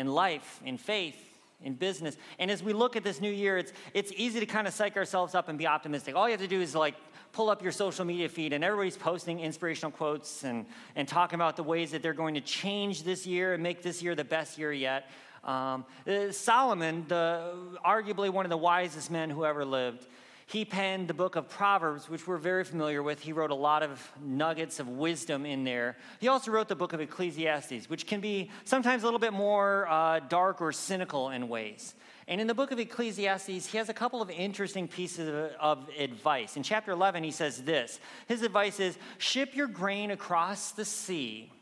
in 0.00 0.08
life, 0.08 0.60
in 0.64 0.78
faith, 0.78 1.14
in 1.62 1.74
business. 1.74 2.16
And 2.38 2.50
as 2.50 2.62
we 2.62 2.72
look 2.72 2.96
at 2.96 3.04
this 3.04 3.20
new 3.20 3.30
year, 3.30 3.58
it's, 3.58 3.70
it's 3.92 4.10
easy 4.16 4.40
to 4.40 4.46
kind 4.46 4.66
of 4.66 4.72
psych 4.72 4.96
ourselves 4.96 5.34
up 5.34 5.48
and 5.50 5.58
be 5.58 5.66
optimistic. 5.66 6.16
All 6.16 6.26
you 6.26 6.32
have 6.32 6.40
to 6.40 6.48
do 6.48 6.62
is 6.62 6.74
like 6.74 6.94
pull 7.32 7.50
up 7.50 7.62
your 7.62 7.72
social 7.72 8.04
media 8.04 8.28
feed, 8.28 8.52
and 8.52 8.64
everybody's 8.64 8.96
posting 8.96 9.40
inspirational 9.40 9.90
quotes 9.90 10.44
and, 10.44 10.66
and 10.96 11.06
talking 11.06 11.36
about 11.36 11.56
the 11.56 11.62
ways 11.62 11.90
that 11.92 12.02
they're 12.02 12.12
going 12.12 12.34
to 12.34 12.40
change 12.40 13.02
this 13.02 13.26
year 13.26 13.54
and 13.54 13.62
make 13.62 13.82
this 13.82 14.02
year 14.02 14.14
the 14.14 14.24
best 14.24 14.58
year 14.58 14.72
yet. 14.72 15.10
Um, 15.44 15.84
uh, 16.06 16.32
Solomon, 16.32 17.04
the, 17.08 17.54
arguably 17.84 18.30
one 18.30 18.44
of 18.44 18.50
the 18.50 18.58
wisest 18.58 19.10
men 19.10 19.30
who 19.30 19.44
ever 19.44 19.64
lived, 19.64 20.06
he 20.46 20.64
penned 20.64 21.06
the 21.06 21.14
book 21.14 21.36
of 21.36 21.48
Proverbs, 21.48 22.10
which 22.10 22.26
we're 22.26 22.36
very 22.36 22.64
familiar 22.64 23.04
with. 23.04 23.20
He 23.20 23.32
wrote 23.32 23.52
a 23.52 23.54
lot 23.54 23.84
of 23.84 24.10
nuggets 24.20 24.80
of 24.80 24.88
wisdom 24.88 25.46
in 25.46 25.62
there. 25.62 25.96
He 26.18 26.26
also 26.26 26.50
wrote 26.50 26.66
the 26.66 26.74
book 26.74 26.92
of 26.92 27.00
Ecclesiastes, 27.00 27.88
which 27.88 28.04
can 28.04 28.20
be 28.20 28.50
sometimes 28.64 29.04
a 29.04 29.06
little 29.06 29.20
bit 29.20 29.32
more 29.32 29.86
uh, 29.88 30.18
dark 30.18 30.60
or 30.60 30.72
cynical 30.72 31.30
in 31.30 31.48
ways. 31.48 31.94
And 32.30 32.40
in 32.40 32.46
the 32.46 32.54
book 32.54 32.70
of 32.70 32.78
Ecclesiastes, 32.78 33.66
he 33.66 33.76
has 33.76 33.88
a 33.88 33.92
couple 33.92 34.22
of 34.22 34.30
interesting 34.30 34.86
pieces 34.86 35.28
of, 35.28 35.50
of, 35.58 35.90
advice. 35.98 36.56
In 36.56 36.62
chapter 36.62 36.92
11, 36.92 37.24
he 37.24 37.32
says 37.32 37.60
this 37.60 37.98
His 38.28 38.42
advice 38.42 38.78
is 38.78 38.96
ship 39.18 39.56
your 39.56 39.66
grain 39.66 40.12
across 40.12 40.70
the 40.70 40.84
sea. 40.84 41.52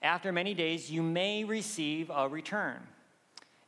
After 0.00 0.30
many 0.30 0.54
days, 0.54 0.88
you 0.88 1.02
may 1.02 1.42
receive 1.42 2.08
a 2.14 2.28
return. 2.28 2.78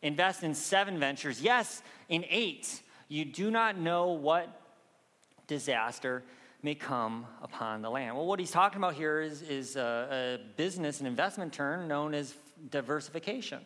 Invest 0.00 0.44
in 0.44 0.54
seven 0.54 1.00
ventures, 1.00 1.42
yes, 1.42 1.82
in 2.08 2.24
eight. 2.30 2.82
You 3.08 3.24
do 3.24 3.50
not 3.50 3.76
know 3.76 4.12
what 4.12 4.60
disaster 5.48 6.22
may 6.62 6.76
come 6.76 7.26
upon 7.42 7.82
the 7.82 7.90
land. 7.90 8.16
Well, 8.16 8.26
what 8.26 8.38
he's 8.38 8.52
talking 8.52 8.78
about 8.78 8.94
here 8.94 9.20
is, 9.20 9.42
is 9.42 9.74
a, 9.74 10.38
a 10.40 10.56
business 10.56 11.00
and 11.00 11.08
investment 11.08 11.52
term 11.52 11.88
known 11.88 12.14
as 12.14 12.34
diversification. 12.70 13.60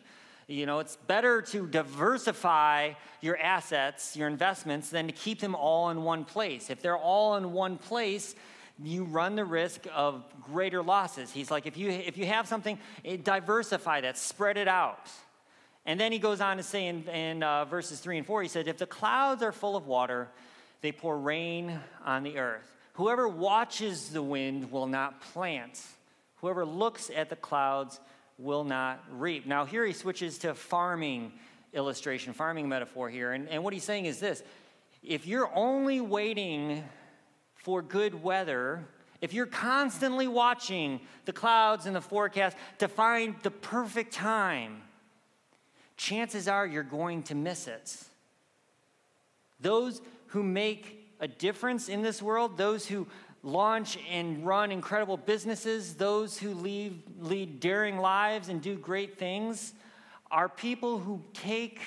You 0.49 0.65
know, 0.65 0.79
it's 0.79 0.95
better 0.95 1.43
to 1.43 1.67
diversify 1.67 2.93
your 3.21 3.37
assets, 3.37 4.17
your 4.17 4.27
investments, 4.27 4.89
than 4.89 5.05
to 5.05 5.13
keep 5.13 5.39
them 5.39 5.53
all 5.53 5.91
in 5.91 6.01
one 6.01 6.25
place. 6.25 6.71
If 6.71 6.81
they're 6.81 6.97
all 6.97 7.35
in 7.35 7.53
one 7.53 7.77
place, 7.77 8.33
you 8.83 9.03
run 9.03 9.35
the 9.35 9.45
risk 9.45 9.85
of 9.93 10.23
greater 10.51 10.81
losses. 10.81 11.31
He's 11.31 11.51
like, 11.51 11.67
if 11.67 11.77
you, 11.77 11.91
if 11.91 12.17
you 12.17 12.25
have 12.25 12.47
something, 12.47 12.79
eh, 13.05 13.17
diversify 13.23 14.01
that, 14.01 14.17
spread 14.17 14.57
it 14.57 14.67
out. 14.67 15.07
And 15.85 15.99
then 15.99 16.11
he 16.11 16.17
goes 16.17 16.41
on 16.41 16.57
to 16.57 16.63
say 16.63 16.87
in, 16.87 17.07
in 17.09 17.43
uh, 17.43 17.65
verses 17.65 17.99
3 17.99 18.17
and 18.17 18.25
4, 18.25 18.41
he 18.41 18.47
said, 18.47 18.67
If 18.67 18.79
the 18.79 18.87
clouds 18.87 19.43
are 19.43 19.51
full 19.51 19.75
of 19.75 19.85
water, 19.85 20.29
they 20.81 20.91
pour 20.91 21.15
rain 21.15 21.79
on 22.03 22.23
the 22.23 22.39
earth. 22.39 22.75
Whoever 22.93 23.27
watches 23.27 24.09
the 24.09 24.23
wind 24.23 24.71
will 24.71 24.87
not 24.87 25.21
plant. 25.21 25.79
Whoever 26.37 26.65
looks 26.65 27.11
at 27.15 27.29
the 27.29 27.35
clouds 27.35 27.99
will 28.39 28.63
not 28.63 29.03
reap. 29.11 29.45
Now, 29.45 29.65
here 29.65 29.85
he 29.85 29.93
switches 29.93 30.39
to 30.39 30.55
farming 30.55 31.33
illustration, 31.73 32.33
farming 32.33 32.67
metaphor 32.69 33.09
here. 33.09 33.33
And, 33.33 33.47
and 33.49 33.63
what 33.63 33.73
he's 33.73 33.83
saying 33.83 34.05
is 34.05 34.19
this 34.19 34.41
if 35.03 35.27
you're 35.27 35.51
only 35.53 36.01
waiting 36.01 36.83
for 37.55 37.81
good 37.81 38.23
weather, 38.23 38.85
if 39.21 39.33
you're 39.33 39.45
constantly 39.45 40.27
watching 40.27 41.01
the 41.25 41.33
clouds 41.33 41.85
and 41.85 41.95
the 41.95 42.01
forecast 42.01 42.55
to 42.79 42.87
find 42.87 43.35
the 43.43 43.51
perfect 43.51 44.13
time, 44.13 44.81
chances 45.97 46.47
are 46.47 46.65
you're 46.65 46.83
going 46.83 47.23
to 47.23 47.35
miss 47.35 47.67
it. 47.67 47.97
Those 49.59 50.01
who 50.27 50.41
make 50.41 50.95
a 51.19 51.27
difference 51.27 51.89
in 51.89 52.01
this 52.01 52.21
world, 52.21 52.57
those 52.57 52.87
who 52.87 53.07
launch 53.43 53.97
and 54.09 54.45
run 54.45 54.71
incredible 54.71 55.17
businesses, 55.17 55.95
those 55.95 56.37
who 56.37 56.53
lead, 56.53 57.01
lead 57.19 57.59
daring 57.59 57.97
lives 57.97 58.49
and 58.49 58.61
do 58.61 58.75
great 58.75 59.17
things, 59.17 59.73
are 60.31 60.49
people 60.49 60.99
who 60.99 61.21
take 61.33 61.79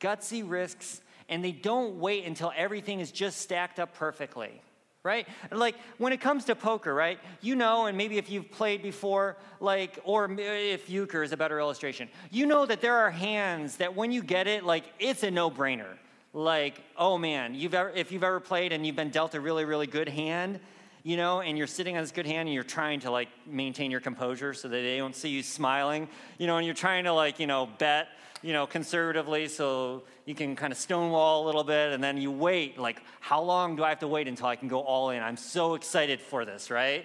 gutsy 0.00 0.42
risks 0.46 1.00
and 1.28 1.44
they 1.44 1.52
don't 1.52 1.98
wait 1.98 2.24
until 2.26 2.52
everything 2.56 3.00
is 3.00 3.10
just 3.10 3.40
stacked 3.40 3.78
up 3.78 3.94
perfectly. 3.94 4.60
Right? 5.04 5.26
Like 5.50 5.74
when 5.98 6.12
it 6.12 6.20
comes 6.20 6.44
to 6.44 6.54
poker, 6.54 6.94
right? 6.94 7.18
You 7.40 7.56
know, 7.56 7.86
and 7.86 7.98
maybe 7.98 8.18
if 8.18 8.30
you've 8.30 8.52
played 8.52 8.82
before, 8.82 9.36
like, 9.58 9.98
or 10.04 10.30
if 10.38 10.88
euchre 10.88 11.24
is 11.24 11.32
a 11.32 11.36
better 11.36 11.58
illustration, 11.58 12.08
you 12.30 12.46
know 12.46 12.66
that 12.66 12.80
there 12.80 12.96
are 12.98 13.10
hands 13.10 13.78
that 13.78 13.96
when 13.96 14.12
you 14.12 14.22
get 14.22 14.46
it, 14.46 14.62
like, 14.62 14.84
it's 15.00 15.24
a 15.24 15.30
no 15.32 15.50
brainer 15.50 15.96
like, 16.32 16.82
oh 16.96 17.18
man, 17.18 17.54
you've 17.54 17.74
ever, 17.74 17.90
if 17.90 18.10
you've 18.10 18.24
ever 18.24 18.40
played 18.40 18.72
and 18.72 18.86
you've 18.86 18.96
been 18.96 19.10
dealt 19.10 19.34
a 19.34 19.40
really, 19.40 19.64
really 19.64 19.86
good 19.86 20.08
hand, 20.08 20.60
you 21.02 21.16
know, 21.16 21.40
and 21.40 21.58
you're 21.58 21.66
sitting 21.66 21.96
on 21.96 22.02
this 22.02 22.12
good 22.12 22.26
hand 22.26 22.48
and 22.48 22.54
you're 22.54 22.62
trying 22.62 23.00
to 23.00 23.10
like 23.10 23.28
maintain 23.46 23.90
your 23.90 24.00
composure 24.00 24.54
so 24.54 24.68
that 24.68 24.76
they 24.76 24.96
don't 24.96 25.16
see 25.16 25.28
you 25.28 25.42
smiling, 25.42 26.08
you 26.38 26.46
know, 26.46 26.56
and 26.56 26.64
you're 26.64 26.74
trying 26.74 27.04
to 27.04 27.12
like, 27.12 27.38
you 27.38 27.46
know, 27.46 27.68
bet, 27.78 28.08
you 28.40 28.52
know, 28.52 28.66
conservatively 28.66 29.48
so 29.48 30.04
you 30.24 30.34
can 30.34 30.56
kind 30.56 30.72
of 30.72 30.78
stonewall 30.78 31.44
a 31.44 31.46
little 31.46 31.64
bit 31.64 31.92
and 31.92 32.02
then 32.02 32.16
you 32.16 32.30
wait, 32.30 32.78
like, 32.78 33.02
how 33.20 33.42
long 33.42 33.76
do 33.76 33.84
I 33.84 33.90
have 33.90 33.98
to 33.98 34.08
wait 34.08 34.28
until 34.28 34.46
I 34.46 34.56
can 34.56 34.68
go 34.68 34.80
all 34.80 35.10
in? 35.10 35.22
I'm 35.22 35.36
so 35.36 35.74
excited 35.74 36.20
for 36.20 36.44
this, 36.44 36.70
right? 36.70 37.04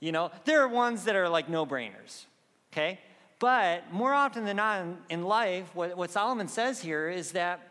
You 0.00 0.12
know, 0.12 0.30
there 0.44 0.62
are 0.62 0.68
ones 0.68 1.04
that 1.04 1.16
are 1.16 1.28
like 1.28 1.48
no 1.48 1.66
brainers, 1.66 2.24
okay? 2.72 3.00
But 3.40 3.92
more 3.92 4.12
often 4.12 4.44
than 4.44 4.56
not 4.56 4.86
in 5.10 5.22
life, 5.22 5.74
what, 5.74 5.96
what 5.96 6.10
Solomon 6.10 6.48
says 6.48 6.80
here 6.80 7.08
is 7.08 7.32
that 7.32 7.67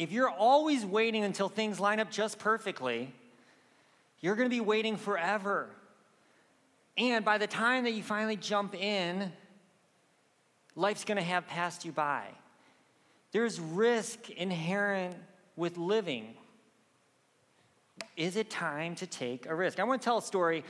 if 0.00 0.12
you're 0.12 0.30
always 0.30 0.82
waiting 0.82 1.24
until 1.24 1.50
things 1.50 1.78
line 1.78 2.00
up 2.00 2.10
just 2.10 2.38
perfectly, 2.38 3.12
you're 4.20 4.34
going 4.34 4.48
to 4.48 4.54
be 4.54 4.62
waiting 4.62 4.96
forever. 4.96 5.68
And 6.96 7.22
by 7.22 7.36
the 7.36 7.46
time 7.46 7.84
that 7.84 7.90
you 7.90 8.02
finally 8.02 8.36
jump 8.36 8.74
in, 8.74 9.30
life's 10.74 11.04
going 11.04 11.16
to 11.16 11.22
have 11.22 11.46
passed 11.46 11.84
you 11.84 11.92
by. 11.92 12.24
There's 13.32 13.60
risk 13.60 14.30
inherent 14.30 15.16
with 15.54 15.76
living. 15.76 16.34
Is 18.16 18.36
it 18.36 18.48
time 18.48 18.94
to 18.96 19.06
take 19.06 19.44
a 19.44 19.54
risk? 19.54 19.78
I 19.78 19.84
want 19.84 20.00
to 20.00 20.04
tell 20.04 20.16
a 20.16 20.22
story 20.22 20.64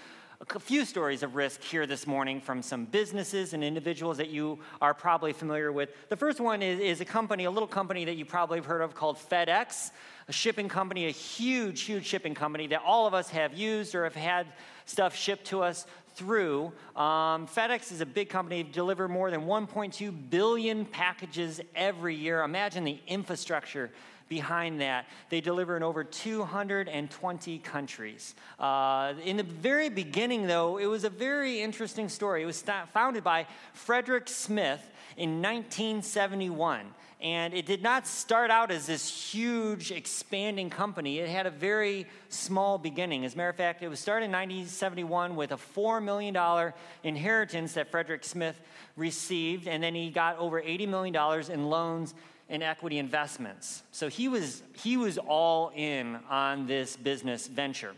a 0.49 0.59
few 0.59 0.87
stories 0.87 1.23
of 1.23 1.37
risk 1.37 1.62
here 1.62 1.87
this 1.87 2.06
morning 2.06 2.40
from 2.40 2.62
some 2.62 2.87
businesses 2.87 3.52
and 3.52 3.62
individuals 3.62 4.16
that 4.16 4.30
you 4.30 4.59
are 4.80 4.94
probably 4.94 5.35
familiar 5.35 5.70
with. 5.70 5.90
The 6.09 6.16
first 6.16 6.40
one 6.40 6.62
is, 6.62 6.80
is 6.80 7.00
a 7.02 7.04
company, 7.04 7.44
a 7.44 7.50
little 7.50 7.68
company 7.68 8.06
that 8.06 8.16
you 8.16 8.25
probably 8.25 8.56
have 8.59 8.64
heard 8.64 8.80
of 8.80 8.94
called 8.94 9.18
FedEx, 9.18 9.90
a 10.28 10.32
shipping 10.32 10.68
company, 10.68 11.06
a 11.06 11.11
huge, 11.11 11.82
huge 11.82 12.06
shipping 12.06 12.35
company 12.35 12.66
that 12.68 12.80
all 12.85 13.06
of 13.06 13.12
us 13.12 13.28
have 13.28 13.52
used 13.52 13.94
or 13.94 14.04
have 14.04 14.14
had 14.14 14.47
stuff 14.87 15.14
shipped 15.14 15.44
to 15.49 15.62
us 15.62 15.87
through. 16.14 16.73
Um, 16.97 17.47
FedEx 17.47 17.92
is 17.92 18.00
a 18.00 18.06
big 18.06 18.30
company, 18.30 18.62
deliver 18.62 19.09
more 19.09 19.30
than 19.30 19.42
1.2 19.42 20.30
billion 20.30 20.87
packages 20.87 21.61
every 21.75 22.16
year. 22.16 22.42
Imagine 22.42 22.85
the 22.85 22.99
infrastructure 23.06 23.90
behind 24.31 24.81
that. 24.81 25.07
They 25.29 25.43
deliver 25.43 25.77
in 25.77 25.83
over 25.83 26.05
220 26.05 27.59
countries. 27.59 28.35
Uh, 28.59 29.13
in 29.23 29.37
the 29.37 29.43
very 29.43 29.91
beginning, 29.91 30.47
though, 30.47 30.79
it 30.79 30.87
was 30.87 31.05
a 31.05 31.11
very 31.11 31.61
interesting 31.61 32.09
story. 32.09 32.43
It 32.43 32.47
was 32.47 32.65
founded 32.95 33.23
by 33.23 33.47
Frederick 33.75 34.29
Smith 34.29 34.81
in 35.19 35.43
1971. 35.43 36.87
And 37.21 37.53
it 37.53 37.67
did 37.67 37.83
not 37.83 38.07
start 38.07 38.51
out 38.51 38.71
as 38.71 38.87
this 38.87 39.35
huge, 39.35 39.91
expanding 39.91 40.71
company. 40.71 41.19
It 41.19 41.29
had 41.29 41.45
a 41.45 41.51
very 41.51 42.07
small 42.31 42.79
beginning. 42.79 43.27
As 43.27 43.35
a 43.35 43.37
matter 43.37 43.51
of 43.51 43.57
fact, 43.57 43.83
it 43.83 43.89
was 43.89 44.01
started 44.01 44.27
in 44.27 44.33
1971 44.33 45.37
with 45.37 45.53
a 45.53 45.59
$4 45.59 46.03
million 46.03 46.73
inheritance 47.03 47.75
that 47.75 47.91
Frederick 47.91 48.25
Smith 48.25 48.59
received, 48.97 49.69
and 49.69 49.83
then 49.83 49.95
he 49.95 50.09
got 50.09 50.39
over 50.39 50.63
$80 50.63 50.89
million 50.89 51.51
in 51.51 51.69
loans 51.69 52.15
in 52.50 52.62
equity 52.62 52.99
investments. 52.99 53.83
So 53.92 54.09
he 54.09 54.28
was, 54.28 54.62
he 54.75 54.97
was 54.97 55.16
all 55.16 55.73
in 55.75 56.19
on 56.28 56.66
this 56.66 56.97
business 56.97 57.47
venture. 57.47 57.95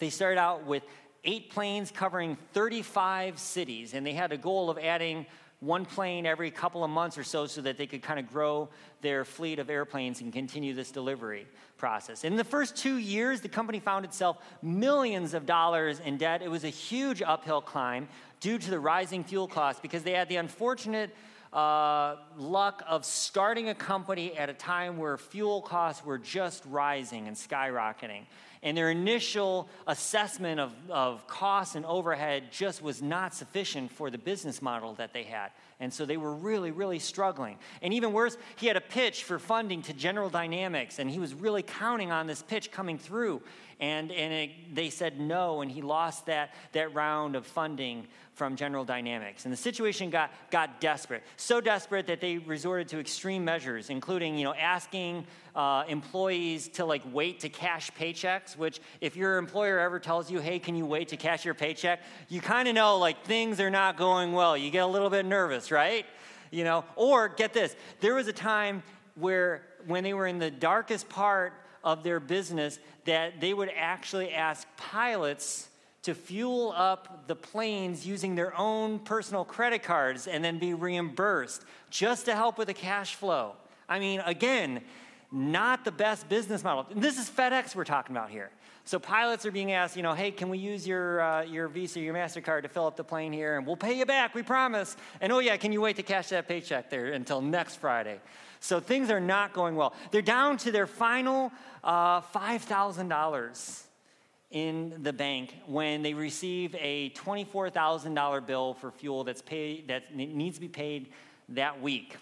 They 0.00 0.10
started 0.10 0.38
out 0.38 0.66
with 0.66 0.82
eight 1.24 1.50
planes 1.50 1.90
covering 1.90 2.36
35 2.52 3.38
cities, 3.38 3.94
and 3.94 4.04
they 4.04 4.12
had 4.12 4.32
a 4.32 4.36
goal 4.36 4.68
of 4.68 4.78
adding 4.78 5.26
one 5.60 5.84
plane 5.84 6.24
every 6.24 6.50
couple 6.50 6.84
of 6.84 6.90
months 6.90 7.18
or 7.18 7.24
so 7.24 7.46
so 7.46 7.60
that 7.60 7.76
they 7.76 7.86
could 7.86 8.02
kind 8.02 8.20
of 8.20 8.28
grow 8.28 8.68
their 9.00 9.24
fleet 9.24 9.58
of 9.58 9.70
airplanes 9.70 10.20
and 10.20 10.32
continue 10.32 10.72
this 10.72 10.92
delivery 10.92 11.46
process. 11.76 12.22
In 12.22 12.36
the 12.36 12.44
first 12.44 12.76
two 12.76 12.96
years, 12.96 13.40
the 13.40 13.48
company 13.48 13.80
found 13.80 14.04
itself 14.04 14.38
millions 14.62 15.34
of 15.34 15.46
dollars 15.46 16.00
in 16.00 16.16
debt. 16.16 16.42
It 16.42 16.50
was 16.50 16.64
a 16.64 16.68
huge 16.68 17.22
uphill 17.22 17.60
climb 17.60 18.08
due 18.40 18.58
to 18.58 18.70
the 18.70 18.78
rising 18.78 19.24
fuel 19.24 19.48
costs 19.48 19.80
because 19.80 20.04
they 20.04 20.12
had 20.12 20.28
the 20.28 20.36
unfortunate 20.36 21.10
uh, 21.52 22.16
luck 22.36 22.82
of 22.86 23.04
starting 23.04 23.68
a 23.68 23.74
company 23.74 24.36
at 24.36 24.50
a 24.50 24.54
time 24.54 24.98
where 24.98 25.16
fuel 25.16 25.62
costs 25.62 26.04
were 26.04 26.18
just 26.18 26.64
rising 26.66 27.26
and 27.26 27.36
skyrocketing. 27.36 28.22
And 28.62 28.76
their 28.76 28.90
initial 28.90 29.68
assessment 29.86 30.58
of, 30.58 30.72
of 30.90 31.26
costs 31.28 31.76
and 31.76 31.86
overhead 31.86 32.50
just 32.50 32.82
was 32.82 33.00
not 33.00 33.34
sufficient 33.34 33.92
for 33.92 34.10
the 34.10 34.18
business 34.18 34.60
model 34.60 34.94
that 34.94 35.12
they 35.12 35.22
had. 35.22 35.50
And 35.80 35.92
so 35.92 36.04
they 36.04 36.16
were 36.16 36.34
really, 36.34 36.72
really 36.72 36.98
struggling. 36.98 37.56
And 37.82 37.94
even 37.94 38.12
worse, 38.12 38.36
he 38.56 38.66
had 38.66 38.76
a 38.76 38.80
pitch 38.80 39.22
for 39.22 39.38
funding 39.38 39.82
to 39.82 39.92
General 39.92 40.28
Dynamics, 40.28 40.98
and 40.98 41.08
he 41.08 41.20
was 41.20 41.34
really 41.34 41.62
counting 41.62 42.10
on 42.10 42.26
this 42.26 42.42
pitch 42.42 42.72
coming 42.72 42.98
through. 42.98 43.42
And, 43.78 44.10
and 44.10 44.32
it, 44.32 44.74
they 44.74 44.90
said 44.90 45.20
no, 45.20 45.60
and 45.60 45.70
he 45.70 45.82
lost 45.82 46.26
that, 46.26 46.52
that 46.72 46.92
round 46.94 47.36
of 47.36 47.46
funding 47.46 48.08
from 48.38 48.54
General 48.54 48.84
Dynamics. 48.84 49.44
And 49.44 49.52
the 49.52 49.56
situation 49.56 50.08
got, 50.08 50.30
got 50.50 50.80
desperate, 50.80 51.24
so 51.36 51.60
desperate 51.60 52.06
that 52.06 52.20
they 52.20 52.38
resorted 52.38 52.88
to 52.88 53.00
extreme 53.00 53.44
measures, 53.44 53.90
including 53.90 54.38
you 54.38 54.44
know, 54.44 54.54
asking 54.54 55.26
uh, 55.56 55.82
employees 55.88 56.68
to 56.68 56.84
like 56.84 57.02
wait 57.12 57.40
to 57.40 57.48
cash 57.48 57.90
paychecks, 57.98 58.56
which 58.56 58.80
if 59.00 59.16
your 59.16 59.38
employer 59.38 59.80
ever 59.80 59.98
tells 59.98 60.30
you, 60.30 60.38
hey, 60.38 60.60
can 60.60 60.76
you 60.76 60.86
wait 60.86 61.08
to 61.08 61.16
cash 61.16 61.44
your 61.44 61.54
paycheck, 61.54 62.00
you 62.28 62.40
kind 62.40 62.68
of 62.68 62.74
know 62.74 62.98
like 62.98 63.24
things 63.24 63.60
are 63.60 63.70
not 63.70 63.96
going 63.96 64.32
well. 64.32 64.56
You 64.56 64.70
get 64.70 64.84
a 64.84 64.86
little 64.86 65.10
bit 65.10 65.26
nervous, 65.26 65.72
right? 65.72 66.06
You 66.52 66.62
know, 66.62 66.84
or 66.94 67.28
get 67.28 67.52
this, 67.52 67.74
there 68.00 68.14
was 68.14 68.28
a 68.28 68.32
time 68.32 68.84
where 69.16 69.62
when 69.86 70.04
they 70.04 70.14
were 70.14 70.28
in 70.28 70.38
the 70.38 70.50
darkest 70.50 71.08
part 71.08 71.52
of 71.82 72.04
their 72.04 72.20
business 72.20 72.78
that 73.04 73.40
they 73.40 73.52
would 73.52 73.70
actually 73.76 74.32
ask 74.32 74.66
pilots 74.76 75.68
to 76.02 76.14
fuel 76.14 76.72
up 76.76 77.26
the 77.26 77.34
planes 77.34 78.06
using 78.06 78.34
their 78.34 78.56
own 78.56 78.98
personal 79.00 79.44
credit 79.44 79.82
cards 79.82 80.26
and 80.26 80.44
then 80.44 80.58
be 80.58 80.74
reimbursed 80.74 81.64
just 81.90 82.26
to 82.26 82.34
help 82.34 82.58
with 82.58 82.68
the 82.68 82.74
cash 82.74 83.14
flow. 83.14 83.54
I 83.88 83.98
mean, 83.98 84.20
again, 84.20 84.82
not 85.30 85.84
the 85.84 85.92
best 85.92 86.28
business 86.28 86.62
model. 86.62 86.86
This 86.94 87.18
is 87.18 87.28
FedEx 87.28 87.74
we're 87.74 87.84
talking 87.84 88.16
about 88.16 88.30
here. 88.30 88.50
So 88.84 88.98
pilots 88.98 89.44
are 89.44 89.50
being 89.50 89.72
asked, 89.72 89.96
you 89.96 90.02
know, 90.02 90.14
hey, 90.14 90.30
can 90.30 90.48
we 90.48 90.56
use 90.56 90.86
your, 90.86 91.20
uh, 91.20 91.42
your 91.42 91.68
Visa, 91.68 92.00
your 92.00 92.14
MasterCard 92.14 92.62
to 92.62 92.68
fill 92.68 92.86
up 92.86 92.96
the 92.96 93.04
plane 93.04 93.34
here? 93.34 93.58
And 93.58 93.66
we'll 93.66 93.76
pay 93.76 93.98
you 93.98 94.06
back, 94.06 94.34
we 94.34 94.42
promise. 94.42 94.96
And 95.20 95.30
oh, 95.30 95.40
yeah, 95.40 95.58
can 95.58 95.72
you 95.72 95.82
wait 95.82 95.96
to 95.96 96.02
cash 96.02 96.28
that 96.28 96.48
paycheck 96.48 96.88
there 96.88 97.12
until 97.12 97.42
next 97.42 97.76
Friday? 97.76 98.18
So 98.60 98.80
things 98.80 99.10
are 99.10 99.20
not 99.20 99.52
going 99.52 99.76
well. 99.76 99.92
They're 100.10 100.22
down 100.22 100.56
to 100.58 100.72
their 100.72 100.86
final 100.86 101.52
uh, 101.84 102.22
$5,000 102.22 103.82
in 104.50 105.02
the 105.02 105.12
bank 105.12 105.54
when 105.66 106.02
they 106.02 106.14
receive 106.14 106.74
a 106.78 107.10
$24,000 107.10 108.46
bill 108.46 108.74
for 108.74 108.90
fuel 108.90 109.24
that's 109.24 109.42
paid 109.42 109.88
that 109.88 110.14
needs 110.14 110.56
to 110.56 110.60
be 110.60 110.68
paid 110.68 111.10
that 111.50 111.80
week. 111.82 112.16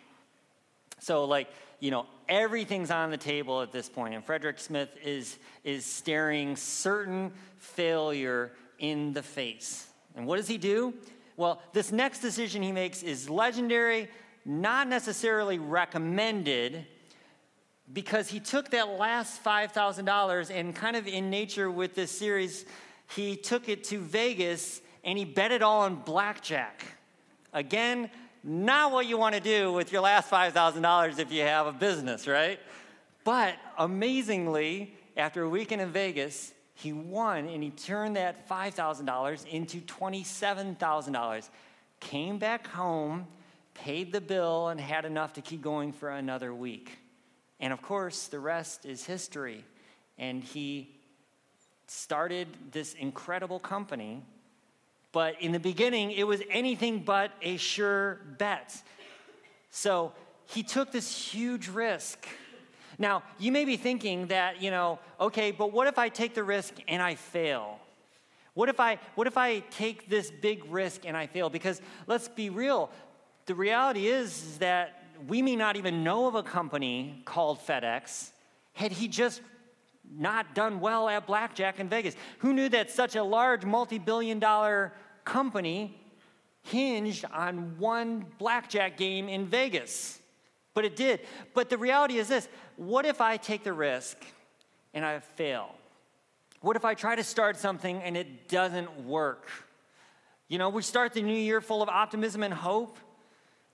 So 0.99 1.25
like, 1.25 1.49
you 1.79 1.91
know, 1.91 2.07
everything's 2.29 2.91
on 2.91 3.11
the 3.11 3.17
table 3.17 3.63
at 3.63 3.71
this 3.71 3.89
point 3.89 4.15
and 4.15 4.25
Frederick 4.25 4.59
Smith 4.59 4.89
is 5.05 5.39
is 5.63 5.85
staring 5.85 6.57
certain 6.57 7.33
failure 7.59 8.53
in 8.79 9.13
the 9.13 9.23
face. 9.23 9.87
And 10.17 10.27
what 10.27 10.37
does 10.37 10.49
he 10.49 10.59
do? 10.59 10.95
Well, 11.37 11.61
this 11.73 11.93
next 11.93 12.21
decision 12.21 12.63
he 12.63 12.73
makes 12.73 13.03
is 13.03 13.29
legendary, 13.29 14.09
not 14.45 14.89
necessarily 14.89 15.59
recommended, 15.59 16.87
because 17.93 18.29
he 18.29 18.41
took 18.41 18.71
that 18.71 18.89
last 18.99 19.43
$5,000 19.45 20.51
and 20.51 20.75
kind 20.75 20.97
of 20.97 21.07
in 21.07 21.31
nature 21.31 21.71
with 21.71 21.95
this 21.95 22.11
series, 22.11 22.65
he 23.15 23.37
took 23.37 23.69
it 23.69 23.85
to 23.85 23.99
Vegas 24.01 24.81
and 25.05 25.17
he 25.17 25.25
bet 25.25 25.53
it 25.53 25.63
all 25.63 25.83
on 25.83 25.97
blackjack. 25.97 26.85
Again, 27.53 28.11
not 28.43 28.93
what 28.93 29.07
you 29.07 29.17
want 29.17 29.35
to 29.35 29.41
do 29.41 29.73
with 29.73 29.93
your 29.93 30.03
last 30.03 30.31
$5,000 30.31 31.19
if 31.19 31.33
you 31.33 31.43
have 31.43 31.67
a 31.67 31.73
business, 31.73 32.27
right? 32.27 32.59
But 33.25 33.55
amazingly, 33.79 34.95
after 35.17 35.43
a 35.43 35.49
weekend 35.49 35.81
in 35.81 35.91
Vegas, 35.91 36.53
he 36.75 36.93
won 36.93 37.49
and 37.49 37.63
he 37.63 37.71
turned 37.71 38.17
that 38.17 38.49
$5,000 38.49 39.47
into 39.47 39.81
$27,000. 39.81 41.49
Came 42.01 42.39
back 42.39 42.67
home, 42.67 43.27
paid 43.75 44.13
the 44.13 44.21
bill, 44.21 44.69
and 44.69 44.81
had 44.81 45.05
enough 45.05 45.33
to 45.35 45.41
keep 45.41 45.63
going 45.63 45.93
for 45.93 46.11
another 46.11 46.53
week. 46.53 46.99
And 47.61 47.73
of 47.73 47.83
course, 47.83 48.27
the 48.27 48.39
rest 48.39 48.85
is 48.85 49.05
history. 49.05 49.65
And 50.19 50.43
he 50.43 50.91
started 51.87 52.49
this 52.73 52.95
incredible 52.95 53.59
company. 53.59 54.23
But 55.13 55.41
in 55.41 55.53
the 55.53 55.61
beginning, 55.61 56.11
it 56.11 56.27
was 56.27 56.43
anything 56.51 57.01
but 57.01 57.33
a 57.43 57.57
sure 57.57 58.21
bet. 58.39 58.77
So 59.71 60.13
he 60.47 60.63
took 60.63 60.93
this 60.93 61.17
huge 61.17 61.69
risk. 61.69 62.27
Now, 62.99 63.23
you 63.39 63.53
may 63.53 63.65
be 63.65 63.77
thinking 63.77 64.29
that, 64.29 64.63
you 64.63 64.71
know, 64.71 64.99
okay, 65.21 65.51
but 65.51 65.73
what 65.73 65.87
if 65.87 65.99
I 65.99 66.09
take 66.09 66.35
the 66.35 66.45
risk 66.45 66.75
and 66.89 67.03
I 67.03 67.15
fail? 67.15 67.79
What 68.55 68.71
if 68.71 68.81
I 68.81 68.99
what 69.17 69.27
if 69.27 69.37
I 69.37 69.59
take 69.59 70.09
this 70.09 70.31
big 70.31 70.65
risk 70.71 71.05
and 71.05 71.15
I 71.15 71.27
fail? 71.27 71.51
Because 71.51 71.81
let's 72.07 72.27
be 72.27 72.49
real, 72.49 72.91
the 73.45 73.55
reality 73.55 74.07
is, 74.07 74.31
is 74.31 74.59
that 74.59 75.06
we 75.29 75.43
may 75.43 75.57
not 75.57 75.77
even 75.77 76.05
know 76.05 76.27
of 76.27 76.35
a 76.35 76.43
company 76.43 77.23
called 77.25 77.59
FedEx 77.59 78.31
had 78.73 78.93
he 78.93 79.09
just 79.09 79.41
not 80.15 80.55
done 80.55 80.81
well 80.81 81.09
at 81.09 81.27
blackjack 81.27 81.81
in 81.81 81.89
Vegas. 81.89 82.15
Who 82.39 82.53
knew 82.53 82.69
that 82.69 82.91
such 82.91 83.17
a 83.17 83.23
large 83.23 83.65
multi 83.65 83.99
billion 83.99 84.39
dollar 84.39 84.93
company 85.25 86.01
hinged 86.63 87.25
on 87.33 87.79
one 87.79 88.27
blackjack 88.39 88.97
game 88.97 89.29
in 89.29 89.47
Vegas? 89.47 90.21
But 90.75 90.85
it 90.85 90.95
did. 90.95 91.21
But 91.55 91.71
the 91.71 91.79
reality 91.79 92.19
is 92.19 92.29
this 92.29 92.49
what 92.77 93.07
if 93.07 93.21
I 93.21 93.37
take 93.37 93.65
the 93.65 93.73
risk 93.73 94.19
and 94.95 95.05
I 95.05 95.21
fail? 95.21 95.75
What 96.61 96.77
if 96.77 96.85
I 96.85 96.95
try 96.95 97.17
to 97.17 97.25
start 97.25 97.57
something 97.59 98.03
and 98.03 98.17
it 98.17 98.49
doesn't 98.49 99.05
work? 99.05 99.49
You 100.49 100.59
know, 100.59 100.69
we 100.69 100.83
start 100.83 101.13
the 101.13 101.23
new 101.23 101.37
year 101.37 101.61
full 101.61 101.83
of 101.83 101.89
optimism 101.89 102.43
and 102.43 102.55
hope, 102.55 102.99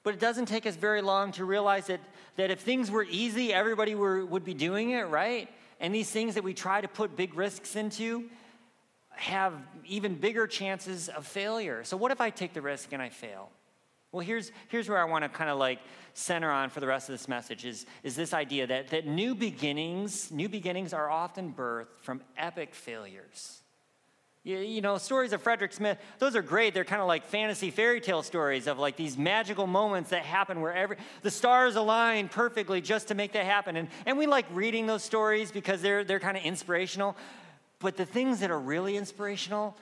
but 0.03 0.15
it 0.15 0.21
doesn't 0.21 0.47
take 0.47 0.67
us 0.67 0.77
very 0.77 1.03
long 1.03 1.33
to 1.33 1.45
realize 1.45 1.87
that, 1.87 2.01
that 2.37 2.51
if 2.51 2.61
things 2.61 2.91
were 2.91 3.07
easy, 3.09 3.53
everybody 3.53 3.95
were, 3.95 4.25
would 4.27 4.45
be 4.45 4.55
doing 4.55 4.91
it, 4.91 5.03
right? 5.05 5.49
And 5.81 5.95
these 5.95 6.11
things 6.11 6.35
that 6.35 6.45
we 6.45 6.55
try 6.55 6.81
to 6.81 6.89
put 6.89 7.17
big 7.17 7.35
risks 7.35 7.77
into 7.77 8.29
have 9.11 9.55
even 9.87 10.15
bigger 10.15 10.47
chances 10.47 11.09
of 11.09 11.27
failure. 11.27 11.85
So, 11.85 11.97
what 11.97 12.13
if 12.13 12.21
I 12.21 12.31
take 12.31 12.55
the 12.55 12.63
risk 12.63 12.93
and 12.93 13.03
I 13.03 13.11
fail? 13.11 13.51
Well, 14.11 14.25
here's, 14.25 14.53
here's 14.69 14.89
where 14.89 14.99
I 14.99 15.05
want 15.05 15.25
to 15.25 15.29
kind 15.29 15.49
of 15.49 15.59
like 15.59 15.79
center 16.13 16.51
on 16.51 16.69
for 16.69 16.81
the 16.81 16.87
rest 16.87 17.09
of 17.09 17.15
this 17.15 17.29
message 17.29 17.65
is, 17.65 17.87
is 18.03 18.15
this 18.15 18.35
idea 18.35 18.67
that, 18.67 18.89
that 18.89 19.07
new 19.07 19.35
beginnings, 19.35 20.31
new 20.31 20.51
beginnings 20.51 20.93
are 20.93 21.11
often 21.11 21.55
birthed 21.55 21.87
from 22.03 22.21
epic 22.37 22.75
failures. 22.75 23.63
You, 24.45 24.81
know, 24.81 24.99
stories 24.99 25.33
of 25.33 25.41
Frederick 25.41 25.73
Smith, 25.73 25.99
those 26.19 26.35
are 26.35 26.43
great. 26.43 26.75
They're 26.75 26.85
kind 26.85 27.01
of 27.01 27.07
like 27.07 27.25
fantasy 27.27 27.71
fairy 27.71 28.01
tale 28.01 28.25
stories 28.25 28.67
of 28.67 28.77
like 28.77 28.97
these 28.97 29.17
magical 29.17 29.69
moments 29.69 30.11
that 30.11 30.25
happen 30.25 30.61
where 30.61 30.75
every, 30.75 30.97
the 31.23 31.31
stars 31.31 31.77
align 31.77 32.29
perfectly 32.29 32.81
just 32.81 33.09
to 33.09 33.15
make 33.15 33.33
that 33.35 33.45
happen. 33.45 33.77
And, 33.77 33.87
and 34.05 34.19
we 34.19 34.27
like 34.27 34.47
reading 34.53 34.87
those 34.87 35.05
stories 35.05 35.53
because 35.53 35.81
they're, 35.81 36.03
they're 36.03 36.19
kind 36.19 36.37
of 36.37 36.43
inspirational. 36.43 37.17
But 37.79 37.97
the 37.97 38.05
things 38.05 38.41
that 38.41 38.51
are 38.51 38.59
really 38.59 38.97
inspirational 38.97 39.77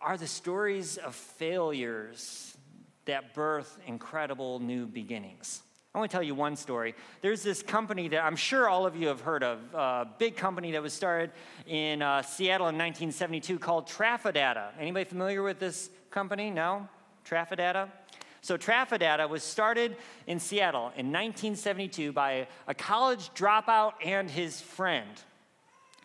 are 0.00 0.16
the 0.16 0.26
stories 0.26 0.96
of 0.96 1.14
failures 1.14 2.56
that 3.04 3.34
birth 3.34 3.78
incredible 3.86 4.58
new 4.58 4.86
beginnings. 4.86 5.62
I 5.94 5.98
want 5.98 6.10
to 6.10 6.14
tell 6.14 6.22
you 6.22 6.34
one 6.34 6.54
story. 6.54 6.94
There's 7.22 7.42
this 7.42 7.62
company 7.62 8.08
that 8.08 8.22
I'm 8.22 8.36
sure 8.36 8.68
all 8.68 8.86
of 8.86 8.94
you 8.94 9.08
have 9.08 9.22
heard 9.22 9.42
of, 9.42 9.58
a 9.72 10.06
big 10.18 10.36
company 10.36 10.70
that 10.72 10.82
was 10.82 10.92
started 10.92 11.30
in 11.66 12.02
uh, 12.02 12.20
Seattle 12.20 12.68
in 12.68 12.76
1972 12.76 13.58
called 13.58 13.86
Traf-O-Data. 13.86 14.72
Anybody 14.78 15.06
familiar 15.06 15.42
with 15.42 15.58
this 15.58 15.88
company? 16.10 16.50
No? 16.50 16.86
Traf-O-Data? 17.24 17.88
So 18.42 18.58
Traf-O-Data 18.58 19.26
was 19.26 19.42
started 19.42 19.96
in 20.26 20.38
Seattle 20.38 20.92
in 20.94 21.06
1972 21.06 22.12
by 22.12 22.46
a 22.66 22.74
college 22.74 23.30
dropout 23.30 23.94
and 24.04 24.30
his 24.30 24.60
friend. 24.60 25.08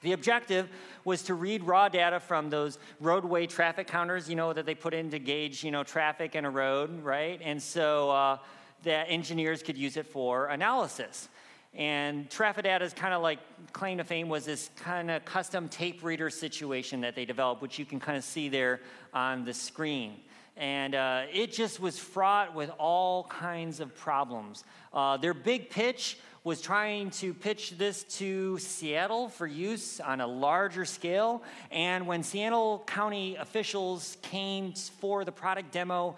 The 0.02 0.14
objective 0.14 0.70
was 1.04 1.24
to 1.24 1.34
read 1.34 1.64
raw 1.64 1.90
data 1.90 2.20
from 2.22 2.50
those 2.50 2.78
roadway 3.00 3.48
traffic 3.48 3.88
counters, 3.88 4.30
you 4.30 4.36
know, 4.36 4.54
that 4.54 4.66
they 4.66 4.76
put 4.76 4.94
in 4.94 5.12
to 5.12 5.20
gauge, 5.20 5.64
you 5.64 5.72
know, 5.72 5.84
traffic 5.84 6.36
in 6.36 6.46
a 6.46 6.50
road, 6.50 7.04
right? 7.04 7.40
And 7.44 7.62
so 7.62 8.10
uh, 8.10 8.38
that 8.84 9.06
engineers 9.10 9.64
could 9.64 9.78
use 9.78 9.98
it 9.98 10.08
for 10.08 10.48
analysis. 10.48 11.30
And 11.76 12.30
Traf-O-Data's 12.30 12.94
kind 12.94 13.14
of 13.14 13.24
like 13.24 13.40
claim 13.74 13.98
to 13.98 14.04
fame 14.04 14.30
was 14.30 14.46
this 14.46 14.70
kind 14.76 15.10
of 15.10 15.26
custom 15.26 15.68
tape 15.68 16.04
reader 16.04 16.30
situation 16.30 17.02
that 17.02 17.16
they 17.16 17.26
developed, 17.26 17.62
which 17.62 17.80
you 17.80 17.86
can 17.86 18.00
kind 18.00 18.18
of 18.18 18.24
see 18.24 18.48
there 18.48 18.82
on 19.14 19.44
the 19.44 19.54
screen. 19.54 20.18
And 20.56 20.94
uh, 20.94 21.24
it 21.34 21.52
just 21.52 21.80
was 21.80 21.98
fraught 21.98 22.54
with 22.54 22.70
all 22.78 23.24
kinds 23.24 23.80
of 23.80 23.96
problems. 23.96 24.64
Uh, 24.94 25.18
their 25.18 25.34
big 25.34 25.72
pitch 25.72 26.20
was 26.44 26.62
trying 26.62 27.10
to 27.10 27.34
pitch 27.34 27.72
this 27.78 28.04
to 28.04 28.60
Seattle 28.60 29.30
for 29.30 29.48
use 29.48 30.00
on 30.00 30.22
a 30.22 30.28
larger 30.28 30.86
scale. 30.86 31.42
And 31.72 32.06
when 32.06 32.22
Seattle 32.22 32.84
County 32.86 33.36
officials 33.38 34.18
came 34.22 34.74
for 34.74 35.26
the 35.26 35.32
product 35.32 35.72
demo, 35.72 36.18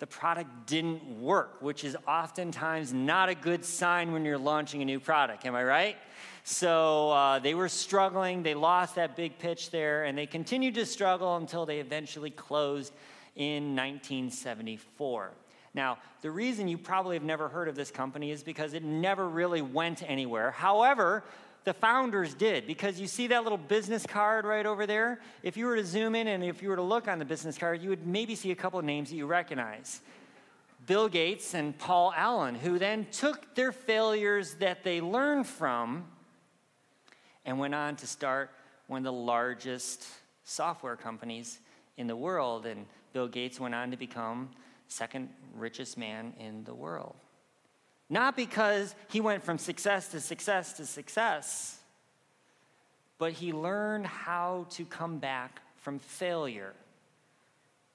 the 0.00 0.06
product 0.06 0.66
didn't 0.66 1.20
work, 1.20 1.60
which 1.60 1.84
is 1.84 1.96
oftentimes 2.08 2.92
not 2.92 3.28
a 3.28 3.34
good 3.34 3.64
sign 3.64 4.12
when 4.12 4.24
you're 4.24 4.38
launching 4.38 4.80
a 4.80 4.84
new 4.84 4.98
product. 4.98 5.44
Am 5.44 5.54
I 5.54 5.62
right? 5.62 5.96
So 6.42 7.10
uh, 7.10 7.38
they 7.38 7.54
were 7.54 7.68
struggling. 7.68 8.42
They 8.42 8.54
lost 8.54 8.94
that 8.94 9.14
big 9.14 9.38
pitch 9.38 9.70
there, 9.70 10.04
and 10.04 10.16
they 10.16 10.26
continued 10.26 10.74
to 10.76 10.86
struggle 10.86 11.36
until 11.36 11.66
they 11.66 11.80
eventually 11.80 12.30
closed 12.30 12.94
in 13.36 13.76
1974. 13.76 15.32
Now, 15.74 15.98
the 16.22 16.30
reason 16.30 16.66
you 16.66 16.78
probably 16.78 17.14
have 17.14 17.22
never 17.22 17.48
heard 17.48 17.68
of 17.68 17.76
this 17.76 17.90
company 17.90 18.30
is 18.30 18.42
because 18.42 18.72
it 18.72 18.82
never 18.82 19.28
really 19.28 19.62
went 19.62 20.02
anywhere. 20.02 20.50
However, 20.50 21.24
the 21.64 21.74
founders 21.74 22.34
did 22.34 22.66
because 22.66 23.00
you 23.00 23.06
see 23.06 23.26
that 23.28 23.42
little 23.42 23.58
business 23.58 24.06
card 24.06 24.44
right 24.44 24.66
over 24.66 24.86
there? 24.86 25.20
If 25.42 25.56
you 25.56 25.66
were 25.66 25.76
to 25.76 25.84
zoom 25.84 26.14
in 26.14 26.28
and 26.28 26.42
if 26.42 26.62
you 26.62 26.68
were 26.68 26.76
to 26.76 26.82
look 26.82 27.08
on 27.08 27.18
the 27.18 27.24
business 27.24 27.58
card, 27.58 27.82
you 27.82 27.90
would 27.90 28.06
maybe 28.06 28.34
see 28.34 28.50
a 28.50 28.56
couple 28.56 28.78
of 28.78 28.84
names 28.84 29.10
that 29.10 29.16
you 29.16 29.26
recognize. 29.26 30.00
Bill 30.86 31.08
Gates 31.08 31.54
and 31.54 31.76
Paul 31.78 32.12
Allen, 32.16 32.54
who 32.54 32.78
then 32.78 33.06
took 33.12 33.54
their 33.54 33.72
failures 33.72 34.54
that 34.54 34.82
they 34.82 35.00
learned 35.00 35.46
from 35.46 36.04
and 37.44 37.58
went 37.58 37.74
on 37.74 37.96
to 37.96 38.06
start 38.06 38.50
one 38.86 38.98
of 38.98 39.04
the 39.04 39.12
largest 39.12 40.06
software 40.44 40.96
companies 40.96 41.60
in 41.96 42.06
the 42.06 42.16
world. 42.16 42.66
And 42.66 42.86
Bill 43.12 43.28
Gates 43.28 43.60
went 43.60 43.74
on 43.74 43.90
to 43.90 43.96
become 43.96 44.50
second 44.88 45.28
richest 45.54 45.98
man 45.98 46.32
in 46.38 46.64
the 46.64 46.74
world. 46.74 47.14
Not 48.10 48.36
because 48.36 48.96
he 49.08 49.20
went 49.20 49.44
from 49.44 49.56
success 49.56 50.08
to 50.08 50.20
success 50.20 50.72
to 50.74 50.84
success, 50.84 51.78
but 53.18 53.32
he 53.32 53.52
learned 53.52 54.06
how 54.06 54.66
to 54.70 54.84
come 54.84 55.18
back 55.18 55.60
from 55.76 56.00
failure. 56.00 56.74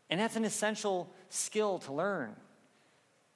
And 0.10 0.19
that's 0.19 0.38
an 0.38 0.45
essential 0.45 1.10
skill 1.30 1.80
to 1.80 1.91
learn. 1.91 2.34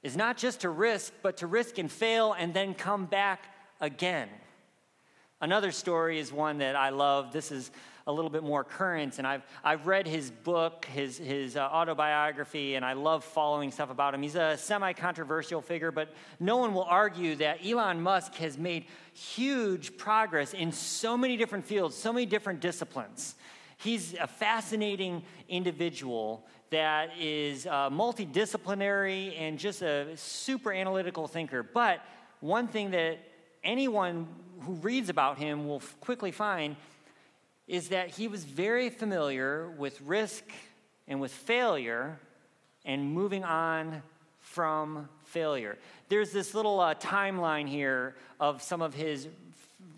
Is 0.01 0.15
not 0.15 0.37
just 0.37 0.61
to 0.61 0.69
risk, 0.69 1.11
but 1.21 1.37
to 1.37 1.47
risk 1.47 1.77
and 1.77 1.91
fail 1.91 2.31
and 2.31 2.53
then 2.53 2.73
come 2.73 3.05
back 3.05 3.43
again. 3.81 4.29
Another 5.41 5.71
story 5.71 6.19
is 6.19 6.31
one 6.31 6.59
that 6.59 6.77
I 6.77 6.89
love. 6.89 7.33
This 7.33 7.51
is 7.51 7.71
a 8.09 8.11
little 8.11 8.31
bit 8.31 8.41
more 8.41 8.63
current, 8.63 9.19
and 9.19 9.27
I've, 9.27 9.43
I've 9.63 9.85
read 9.85 10.07
his 10.07 10.31
book, 10.31 10.85
his, 10.85 11.19
his 11.19 11.55
uh, 11.55 11.59
autobiography, 11.59 12.73
and 12.73 12.83
I 12.83 12.93
love 12.93 13.23
following 13.23 13.71
stuff 13.71 13.91
about 13.91 14.15
him. 14.15 14.23
He's 14.23 14.33
a 14.33 14.57
semi 14.57 14.93
controversial 14.93 15.61
figure, 15.61 15.91
but 15.91 16.11
no 16.39 16.57
one 16.57 16.73
will 16.73 16.85
argue 16.89 17.35
that 17.35 17.63
Elon 17.63 18.01
Musk 18.01 18.33
has 18.35 18.57
made 18.57 18.85
huge 19.13 19.95
progress 19.95 20.55
in 20.55 20.71
so 20.71 21.15
many 21.15 21.37
different 21.37 21.65
fields, 21.65 21.95
so 21.95 22.11
many 22.11 22.25
different 22.25 22.61
disciplines. 22.61 23.35
He's 23.77 24.15
a 24.15 24.25
fascinating 24.25 25.21
individual 25.47 26.47
that 26.71 27.11
is 27.19 27.67
uh, 27.67 27.91
multidisciplinary 27.91 29.39
and 29.39 29.59
just 29.59 29.83
a 29.83 30.17
super 30.17 30.73
analytical 30.73 31.27
thinker. 31.27 31.61
But 31.61 32.03
one 32.39 32.67
thing 32.67 32.89
that 32.91 33.19
anyone 33.63 34.27
who 34.61 34.73
reads 34.73 35.09
about 35.09 35.37
him 35.37 35.67
will 35.67 35.81
quickly 36.01 36.31
find 36.31 36.75
is 37.69 37.89
that 37.89 38.10
he 38.10 38.27
was 38.27 38.43
very 38.43 38.89
familiar 38.89 39.69
with 39.77 40.01
risk 40.01 40.43
and 41.08 41.21
with 41.21 41.32
failure 41.32 42.19
and 42.84 43.13
moving 43.13 43.43
on 43.43 44.01
from 44.39 45.08
failure. 45.23 45.77
There's 46.10 46.32
this 46.32 46.55
little 46.55 46.79
uh, 46.79 46.95
timeline 46.95 47.69
here 47.69 48.15
of 48.39 48.63
some 48.63 48.82
of 48.82 48.95
his 48.95 49.27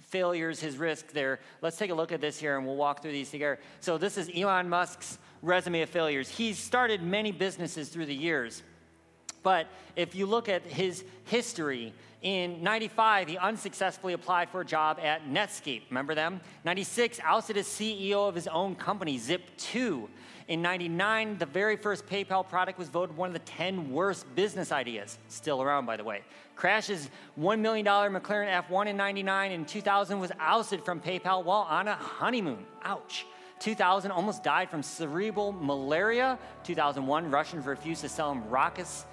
failures, 0.02 0.60
his 0.60 0.78
risk 0.78 1.14
there. 1.14 1.40
Let's 1.62 1.78
take 1.78 1.90
a 1.90 1.94
look 1.94 2.12
at 2.12 2.20
this 2.20 2.38
here 2.38 2.58
and 2.58 2.68
we'll 2.68 2.76
walk 2.76 3.02
through 3.02 3.14
these 3.14 3.32
together. 3.32 3.58
So, 3.80 3.98
this 3.98 4.18
is 4.18 4.30
Elon 4.36 4.68
Musk's 4.68 5.18
resume 5.42 5.82
of 5.82 5.90
failures. 5.90 6.28
He's 6.28 6.60
started 6.60 7.02
many 7.02 7.32
businesses 7.32 7.88
through 7.88 8.08
the 8.08 8.14
years. 8.14 8.64
But 9.44 9.68
if 9.96 10.14
you 10.14 10.26
look 10.26 10.50
at 10.50 10.64
his 10.64 11.06
history, 11.24 11.94
in 12.22 12.62
95, 12.62 13.30
he 13.30 13.38
unsuccessfully 13.38 14.14
applied 14.14 14.50
for 14.50 14.62
a 14.62 14.66
job 14.66 15.00
at 15.02 15.28
Netscape. 15.28 15.82
Remember 15.90 16.14
them? 16.14 16.40
96, 16.66 17.20
ousted 17.24 17.58
as 17.58 17.66
CEO 17.66 18.30
of 18.30 18.36
his 18.36 18.48
own 18.48 18.76
company, 18.76 19.18
Zip2. 19.18 20.08
In 20.48 20.62
99, 20.62 21.40
the 21.40 21.48
very 21.48 21.78
first 21.78 22.06
PayPal 22.06 22.48
product 22.48 22.78
was 22.78 22.90
voted 22.90 23.18
one 23.18 23.28
of 23.30 23.34
the 23.34 23.40
10 23.40 23.92
worst 23.92 24.26
business 24.36 24.72
ideas. 24.72 25.18
Still 25.30 25.64
around, 25.64 25.88
by 25.88 25.98
the 25.98 26.04
way. 26.04 26.22
Crashes 26.56 27.10
$1 27.40 27.60
million 27.60 27.86
McLaren 27.86 28.68
F1 28.68 28.88
in 28.88 28.98
99. 28.98 29.52
In 29.52 29.66
2000, 29.66 30.20
was 30.20 30.32
ousted 30.40 30.84
from 30.84 31.00
PayPal 31.00 31.44
while 31.44 31.66
on 31.70 31.88
a 31.88 31.96
honeymoon. 31.96 32.66
Ouch. 32.84 33.26
2000, 33.60 34.12
almost 34.12 34.44
died 34.44 34.70
from 34.70 34.84
cerebral 34.84 35.54
malaria. 35.54 36.38
2001, 36.66 37.32
Russians 37.32 37.66
refused 37.66 38.02
to 38.02 38.10
sell 38.10 38.32
him 38.32 38.48
rockets 38.48 39.06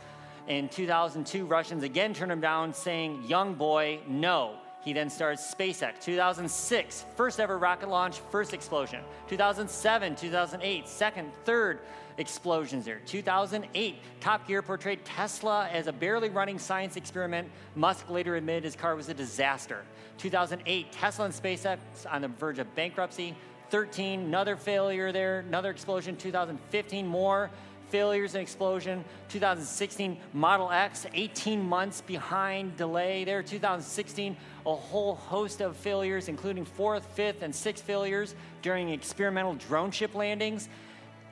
in 0.49 0.69
2002, 0.71 1.45
Russians 1.45 1.83
again 1.83 2.15
turned 2.15 2.33
him 2.33 2.41
down, 2.41 2.73
saying, 2.73 3.23
Young 3.25 3.55
boy, 3.55 4.01
no. 4.09 4.57
He 4.81 4.95
then 4.95 5.11
started 5.11 5.39
SpaceX. 5.39 6.01
2006, 6.01 7.05
first 7.15 7.41
ever 7.41 7.59
rocket 7.59 7.91
launch, 7.91 8.21
first 8.31 8.55
explosion. 8.55 9.03
2007, 9.29 10.17
2008, 10.17 10.89
second, 10.89 11.31
third 11.45 11.81
explosions 12.17 12.87
there. 12.87 13.01
2008, 13.05 13.97
Top 14.21 14.47
Gear 14.47 14.63
portrayed 14.63 15.05
Tesla 15.05 15.69
as 15.69 15.87
a 15.87 15.93
barely 15.93 16.31
running 16.31 16.59
science 16.59 16.97
experiment. 16.97 17.51
Musk 17.75 18.09
later 18.09 18.37
admitted 18.37 18.65
his 18.65 18.75
car 18.75 18.97
was 18.97 19.11
a 19.11 19.15
disaster. 19.15 19.85
2008, 20.17 20.91
Tesla 20.93 21.27
and 21.27 21.35
SpaceX 21.35 21.79
on 22.11 22.23
the 22.23 22.29
verge 22.29 22.59
of 22.59 22.75
bankruptcy. 22.75 23.37
13, 23.71 24.21
another 24.21 24.57
failure 24.57 25.13
there, 25.13 25.41
another 25.41 25.71
explosion. 25.71 26.17
2015, 26.17 27.07
more 27.07 27.51
failures 27.91 28.35
and 28.35 28.43
explosion. 28.43 29.05
2016, 29.29 30.19
Model 30.33 30.71
X, 30.71 31.07
18 31.15 31.61
months 31.61 32.01
behind 32.01 32.77
delay 32.77 33.25
there. 33.25 33.43
2016, 33.43 34.37
a 34.67 34.75
whole 34.75 35.15
host 35.15 35.61
of 35.61 35.77
failures, 35.77 36.29
including 36.29 36.65
fourth, 36.65 37.05
fifth, 37.15 37.43
and 37.43 37.55
sixth 37.55 37.85
failures 37.85 38.35
during 38.63 38.91
experimental 38.91 39.55
drone 39.55 39.91
ship 39.91 40.15
landings. 40.15 40.69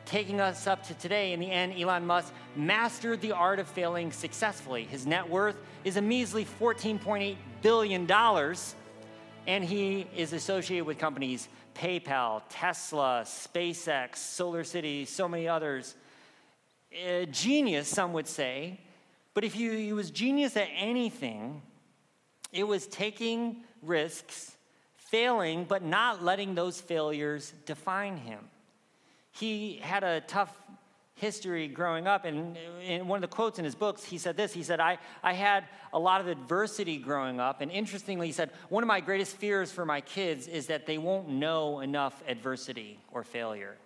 Taking 0.06 0.40
us 0.40 0.68
up 0.68 0.86
to 0.86 0.94
today, 0.94 1.32
in 1.32 1.40
the 1.40 1.50
end, 1.50 1.74
Elon 1.76 2.06
Musk 2.06 2.32
mastered 2.54 3.20
the 3.20 3.32
art 3.32 3.58
of 3.58 3.66
failing 3.66 4.12
successfully. 4.12 4.84
His 4.84 5.04
net 5.04 5.28
worth 5.28 5.56
is 5.82 5.96
a 5.96 6.02
measly 6.02 6.44
$14.8 6.44 7.36
billion, 7.60 8.10
and 9.48 9.64
he 9.64 10.06
is 10.16 10.32
associated 10.32 10.86
with 10.86 10.98
companies 10.98 11.48
PayPal, 11.74 12.42
Tesla, 12.48 13.22
SpaceX, 13.24 14.12
SolarCity, 14.14 15.06
so 15.06 15.28
many 15.28 15.48
others 15.48 15.96
genius, 17.30 17.88
some 17.88 18.12
would 18.12 18.26
say, 18.26 18.80
but 19.34 19.44
if 19.44 19.56
you, 19.56 19.72
he 19.72 19.92
was 19.92 20.10
genius 20.10 20.56
at 20.56 20.68
anything, 20.74 21.60
it 22.52 22.64
was 22.64 22.86
taking 22.86 23.64
risks, 23.82 24.56
failing, 24.96 25.64
but 25.64 25.82
not 25.82 26.24
letting 26.24 26.54
those 26.54 26.80
failures 26.80 27.52
define 27.66 28.16
him. 28.16 28.40
He 29.32 29.78
had 29.82 30.04
a 30.04 30.22
tough 30.22 30.58
history 31.16 31.68
growing 31.68 32.06
up, 32.06 32.24
and 32.24 32.56
in 32.82 33.08
one 33.08 33.22
of 33.22 33.28
the 33.28 33.34
quotes 33.34 33.58
in 33.58 33.64
his 33.64 33.74
books, 33.74 34.04
he 34.04 34.18
said 34.18 34.36
this 34.36 34.52
He 34.52 34.62
said, 34.62 34.80
I, 34.80 34.98
I 35.22 35.32
had 35.32 35.64
a 35.92 35.98
lot 35.98 36.20
of 36.20 36.28
adversity 36.28 36.98
growing 36.98 37.40
up, 37.40 37.60
and 37.60 37.70
interestingly, 37.70 38.26
he 38.26 38.32
said, 38.32 38.50
One 38.68 38.82
of 38.82 38.86
my 38.86 39.00
greatest 39.00 39.36
fears 39.36 39.70
for 39.72 39.84
my 39.84 40.00
kids 40.00 40.46
is 40.46 40.66
that 40.68 40.86
they 40.86 40.98
won't 40.98 41.28
know 41.28 41.80
enough 41.80 42.22
adversity 42.26 42.98
or 43.10 43.24
failure. 43.24 43.76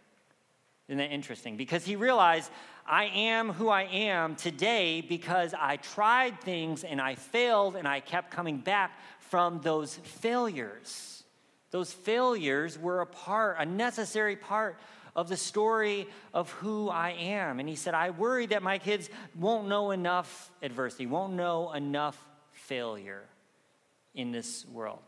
Isn't 0.90 0.98
that 0.98 1.12
interesting? 1.12 1.56
Because 1.56 1.84
he 1.84 1.94
realized 1.94 2.50
I 2.84 3.04
am 3.04 3.52
who 3.52 3.68
I 3.68 3.84
am 3.84 4.34
today 4.34 5.02
because 5.02 5.54
I 5.54 5.76
tried 5.76 6.40
things 6.40 6.82
and 6.82 7.00
I 7.00 7.14
failed 7.14 7.76
and 7.76 7.86
I 7.86 8.00
kept 8.00 8.32
coming 8.32 8.58
back 8.58 8.98
from 9.20 9.60
those 9.60 9.94
failures. 9.94 11.22
Those 11.70 11.92
failures 11.92 12.76
were 12.76 13.02
a 13.02 13.06
part, 13.06 13.58
a 13.60 13.66
necessary 13.66 14.34
part 14.34 14.80
of 15.14 15.28
the 15.28 15.36
story 15.36 16.08
of 16.34 16.50
who 16.54 16.88
I 16.88 17.10
am. 17.10 17.60
And 17.60 17.68
he 17.68 17.76
said, 17.76 17.94
I 17.94 18.10
worry 18.10 18.46
that 18.46 18.60
my 18.60 18.78
kids 18.78 19.10
won't 19.38 19.68
know 19.68 19.92
enough 19.92 20.50
adversity, 20.60 21.06
won't 21.06 21.34
know 21.34 21.72
enough 21.72 22.18
failure 22.50 23.22
in 24.12 24.32
this 24.32 24.66
world 24.66 24.98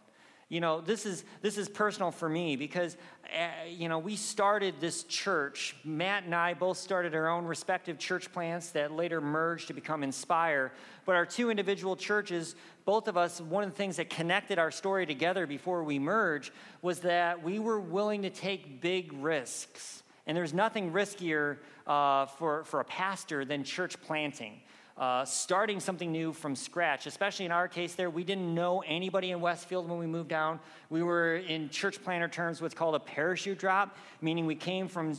you 0.53 0.61
know 0.61 0.83
this 0.83 1.07
is 1.07 1.25
this 1.41 1.57
is 1.57 1.67
personal 1.67 2.11
for 2.11 2.29
me 2.29 2.57
because 2.57 2.99
uh, 3.35 3.65
you 3.67 3.89
know 3.89 3.99
we 3.99 4.17
started 4.17 4.75
this 4.81 5.05
church. 5.05 5.75
Matt 5.83 6.25
and 6.25 6.35
i 6.35 6.53
both 6.53 6.77
started 6.77 7.15
our 7.15 7.31
own 7.31 7.47
respective 7.47 7.99
church 7.99 8.31
plants 8.31 8.69
that 8.73 8.93
later 8.93 9.23
merged 9.23 9.69
to 9.69 9.73
become 9.73 10.03
inspire. 10.03 10.71
But 11.07 11.17
our 11.17 11.25
two 11.25 11.49
individual 11.49 11.97
churches 11.97 12.55
both 12.85 13.09
of 13.09 13.17
us 13.17 13.41
one 13.41 13.65
of 13.65 13.71
the 13.71 13.77
things 13.77 13.97
that 13.97 14.11
connected 14.11 14.59
our 14.59 14.71
story 14.71 15.07
together 15.07 15.47
before 15.47 15.85
we 15.85 15.99
merged 15.99 16.53
was 16.83 17.01
that 17.01 17.43
we 17.43 17.59
were 17.59 17.81
willing 17.81 18.21
to 18.21 18.31
take 18.31 18.83
big 18.83 19.11
risks. 19.15 20.03
And 20.27 20.37
there's 20.37 20.53
nothing 20.53 20.93
riskier 20.93 21.57
uh, 21.87 22.27
for, 22.27 22.65
for 22.65 22.81
a 22.81 22.85
pastor 22.85 23.47
than 23.47 23.65
church 23.65 23.99
planting. 24.03 24.61
Uh, 24.99 25.25
starting 25.25 25.81
something 25.81 26.13
new 26.13 26.35
from 26.35 26.55
scratch, 26.55 27.07
especially 27.07 27.47
in 27.47 27.51
our 27.51 27.67
case 27.67 27.95
there, 27.95 28.11
we 28.11 28.23
didn't 28.23 28.55
know 28.55 28.83
anybody 28.87 29.31
in 29.31 29.41
Westfield 29.41 29.89
when 29.89 29.99
we 29.99 30.07
moved 30.07 30.29
down. 30.29 30.61
We 30.91 31.03
were, 31.03 31.37
in 31.37 31.71
church 31.71 32.05
planter 32.05 32.29
terms, 32.29 32.61
what's 32.61 32.75
called 32.75 32.95
a 32.95 33.01
parachute 33.01 33.59
drop, 33.59 33.97
meaning 34.21 34.45
we 34.45 34.55
came 34.55 34.89
from 34.89 35.17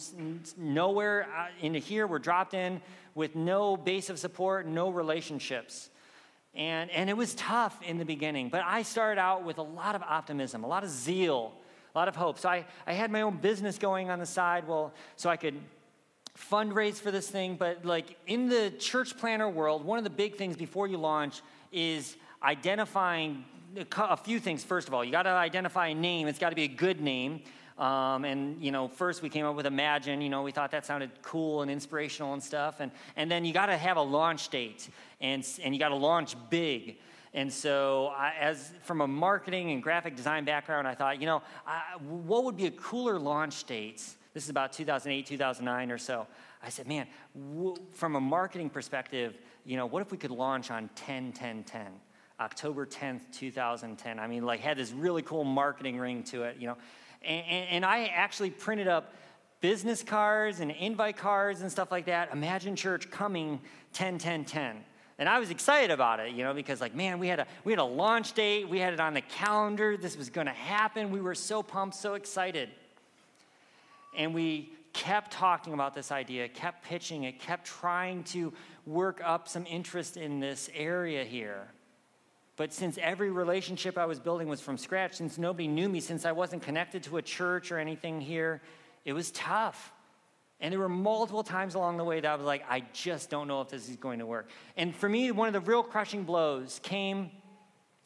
nowhere 0.57 1.27
uh, 1.35 1.47
into 1.59 1.79
here, 1.79 2.05
we're 2.05 2.19
dropped 2.19 2.53
in 2.53 2.81
with 3.15 3.35
no 3.35 3.75
base 3.75 4.11
of 4.11 4.19
support, 4.19 4.67
no 4.67 4.91
relationships. 4.91 5.89
And, 6.53 6.91
and 6.91 7.09
it 7.09 7.17
was 7.17 7.33
tough 7.33 7.81
in 7.81 7.97
the 7.97 8.05
beginning, 8.05 8.49
but 8.49 8.61
I 8.63 8.83
started 8.83 9.19
out 9.19 9.43
with 9.43 9.57
a 9.57 9.63
lot 9.63 9.95
of 9.95 10.03
optimism, 10.03 10.63
a 10.63 10.67
lot 10.67 10.83
of 10.83 10.91
zeal, 10.91 11.51
a 11.95 11.97
lot 11.97 12.07
of 12.07 12.15
hope. 12.15 12.37
So 12.37 12.47
I, 12.47 12.65
I 12.85 12.93
had 12.93 13.09
my 13.09 13.21
own 13.21 13.37
business 13.37 13.79
going 13.79 14.11
on 14.11 14.19
the 14.19 14.25
side, 14.27 14.67
well, 14.67 14.93
so 15.15 15.31
I 15.31 15.37
could 15.37 15.55
fundraise 16.37 16.95
for 16.95 17.11
this 17.11 17.29
thing. 17.29 17.55
But 17.55 17.85
like 17.85 18.17
in 18.27 18.49
the 18.49 18.71
church 18.79 19.17
planner 19.17 19.49
world, 19.49 19.85
one 19.85 19.97
of 19.97 20.03
the 20.03 20.09
big 20.09 20.35
things 20.35 20.55
before 20.55 20.87
you 20.87 20.97
launch 20.97 21.41
is 21.71 22.15
identifying 22.41 23.45
a 23.97 24.17
few 24.17 24.39
things. 24.39 24.63
First 24.63 24.87
of 24.87 24.93
all, 24.93 25.03
you 25.03 25.11
got 25.11 25.23
to 25.23 25.29
identify 25.29 25.87
a 25.87 25.95
name. 25.95 26.27
It's 26.27 26.39
got 26.39 26.49
to 26.49 26.55
be 26.55 26.63
a 26.63 26.67
good 26.67 27.01
name. 27.01 27.41
Um, 27.77 28.23
and 28.23 28.63
you 28.63 28.71
know, 28.71 28.87
first 28.87 29.23
we 29.23 29.29
came 29.29 29.45
up 29.45 29.55
with 29.55 29.65
Imagine. 29.65 30.21
You 30.21 30.29
know, 30.29 30.43
we 30.43 30.51
thought 30.51 30.71
that 30.71 30.85
sounded 30.85 31.09
cool 31.21 31.63
and 31.63 31.71
inspirational 31.71 32.33
and 32.33 32.43
stuff. 32.43 32.79
And 32.79 32.91
and 33.15 33.31
then 33.31 33.45
you 33.45 33.53
got 33.53 33.67
to 33.67 33.77
have 33.77 33.97
a 33.97 34.01
launch 34.01 34.49
date, 34.49 34.89
and 35.21 35.47
and 35.63 35.73
you 35.73 35.79
got 35.79 35.89
to 35.89 35.95
launch 35.95 36.35
big. 36.49 36.97
And 37.35 37.51
so, 37.51 38.13
I, 38.15 38.33
as 38.39 38.71
from 38.83 39.01
a 39.01 39.07
marketing 39.07 39.71
and 39.71 39.81
graphic 39.81 40.15
design 40.15 40.45
background, 40.45 40.87
I 40.87 40.93
thought, 40.93 41.19
you 41.19 41.25
know, 41.25 41.41
I, 41.65 41.81
what 41.97 42.43
would 42.43 42.55
be 42.55 42.67
a 42.67 42.71
cooler 42.71 43.17
launch 43.17 43.63
date? 43.63 44.03
This 44.33 44.43
is 44.43 44.49
about 44.49 44.73
2008, 44.73 45.25
2009 45.25 45.91
or 45.91 45.97
so. 45.97 46.27
I 46.61 46.69
said, 46.69 46.87
man, 46.87 47.07
w- 47.35 47.75
from 47.93 48.15
a 48.15 48.21
marketing 48.21 48.69
perspective, 48.69 49.37
you 49.65 49.77
know, 49.77 49.85
what 49.85 50.01
if 50.01 50.11
we 50.11 50.17
could 50.17 50.31
launch 50.31 50.71
on 50.71 50.89
10, 50.95 51.33
10, 51.33 51.63
10? 51.63 51.87
October 52.39 52.85
10th, 52.85 53.21
2010. 53.31 54.19
I 54.19 54.27
mean, 54.27 54.43
like, 54.45 54.59
had 54.59 54.77
this 54.77 54.91
really 54.91 55.21
cool 55.21 55.43
marketing 55.43 55.97
ring 55.97 56.23
to 56.23 56.43
it, 56.43 56.57
you 56.59 56.67
know. 56.67 56.77
And, 57.21 57.45
and, 57.45 57.69
and 57.69 57.85
I 57.85 58.05
actually 58.05 58.49
printed 58.49 58.87
up 58.87 59.13
business 59.61 60.03
cards 60.03 60.59
and 60.59 60.71
invite 60.71 61.15
cards 61.15 61.61
and 61.61 61.71
stuff 61.71 61.91
like 61.91 62.05
that. 62.05 62.33
Imagine 62.33 62.75
church 62.75 63.09
coming 63.09 63.61
10, 63.93 64.17
10, 64.17 64.45
10. 64.45 64.77
And 65.19 65.29
I 65.29 65.39
was 65.39 65.51
excited 65.51 65.91
about 65.91 66.19
it, 66.19 66.33
you 66.33 66.43
know, 66.43 66.53
because 66.53 66.81
like, 66.81 66.95
man, 66.95 67.19
we 67.19 67.27
had 67.27 67.39
a 67.39 67.47
we 67.63 67.71
had 67.71 67.79
a 67.79 67.83
launch 67.83 68.33
date, 68.33 68.67
we 68.67 68.79
had 68.79 68.93
it 68.93 68.99
on 68.99 69.13
the 69.13 69.21
calendar, 69.21 69.95
this 69.95 70.17
was 70.17 70.29
gonna 70.29 70.51
happen. 70.51 71.11
We 71.11 71.21
were 71.21 71.35
so 71.35 71.61
pumped, 71.63 71.95
so 71.95 72.15
excited. 72.15 72.69
And 74.15 74.33
we 74.33 74.71
kept 74.93 75.31
talking 75.31 75.73
about 75.73 75.93
this 75.93 76.11
idea, 76.11 76.47
kept 76.47 76.85
pitching 76.85 77.23
it, 77.23 77.39
kept 77.39 77.65
trying 77.65 78.23
to 78.25 78.53
work 78.85 79.21
up 79.23 79.47
some 79.47 79.65
interest 79.65 80.17
in 80.17 80.39
this 80.39 80.69
area 80.73 81.23
here. 81.23 81.67
But 82.55 82.71
since 82.71 82.99
every 83.01 83.31
relationship 83.31 83.97
I 83.97 84.05
was 84.05 84.19
building 84.19 84.47
was 84.47 84.61
from 84.61 84.77
scratch, 84.77 85.15
since 85.15 85.39
nobody 85.39 85.67
knew 85.67 85.89
me, 85.89 85.99
since 85.99 86.25
I 86.25 86.31
wasn't 86.31 86.61
connected 86.61 87.03
to 87.03 87.17
a 87.17 87.21
church 87.21 87.71
or 87.71 87.79
anything 87.79 88.21
here, 88.21 88.61
it 89.05 89.13
was 89.13 89.31
tough. 89.31 89.91
And 90.59 90.71
there 90.71 90.79
were 90.79 90.87
multiple 90.87 91.43
times 91.43 91.73
along 91.73 91.97
the 91.97 92.03
way 92.03 92.19
that 92.19 92.31
I 92.31 92.35
was 92.35 92.45
like, 92.45 92.63
I 92.69 92.83
just 92.93 93.29
don't 93.31 93.47
know 93.47 93.61
if 93.61 93.69
this 93.69 93.89
is 93.89 93.95
going 93.95 94.19
to 94.19 94.25
work. 94.25 94.49
And 94.77 94.95
for 94.95 95.09
me, 95.09 95.31
one 95.31 95.47
of 95.47 95.53
the 95.53 95.59
real 95.59 95.83
crushing 95.83 96.23
blows 96.23 96.79
came 96.83 97.31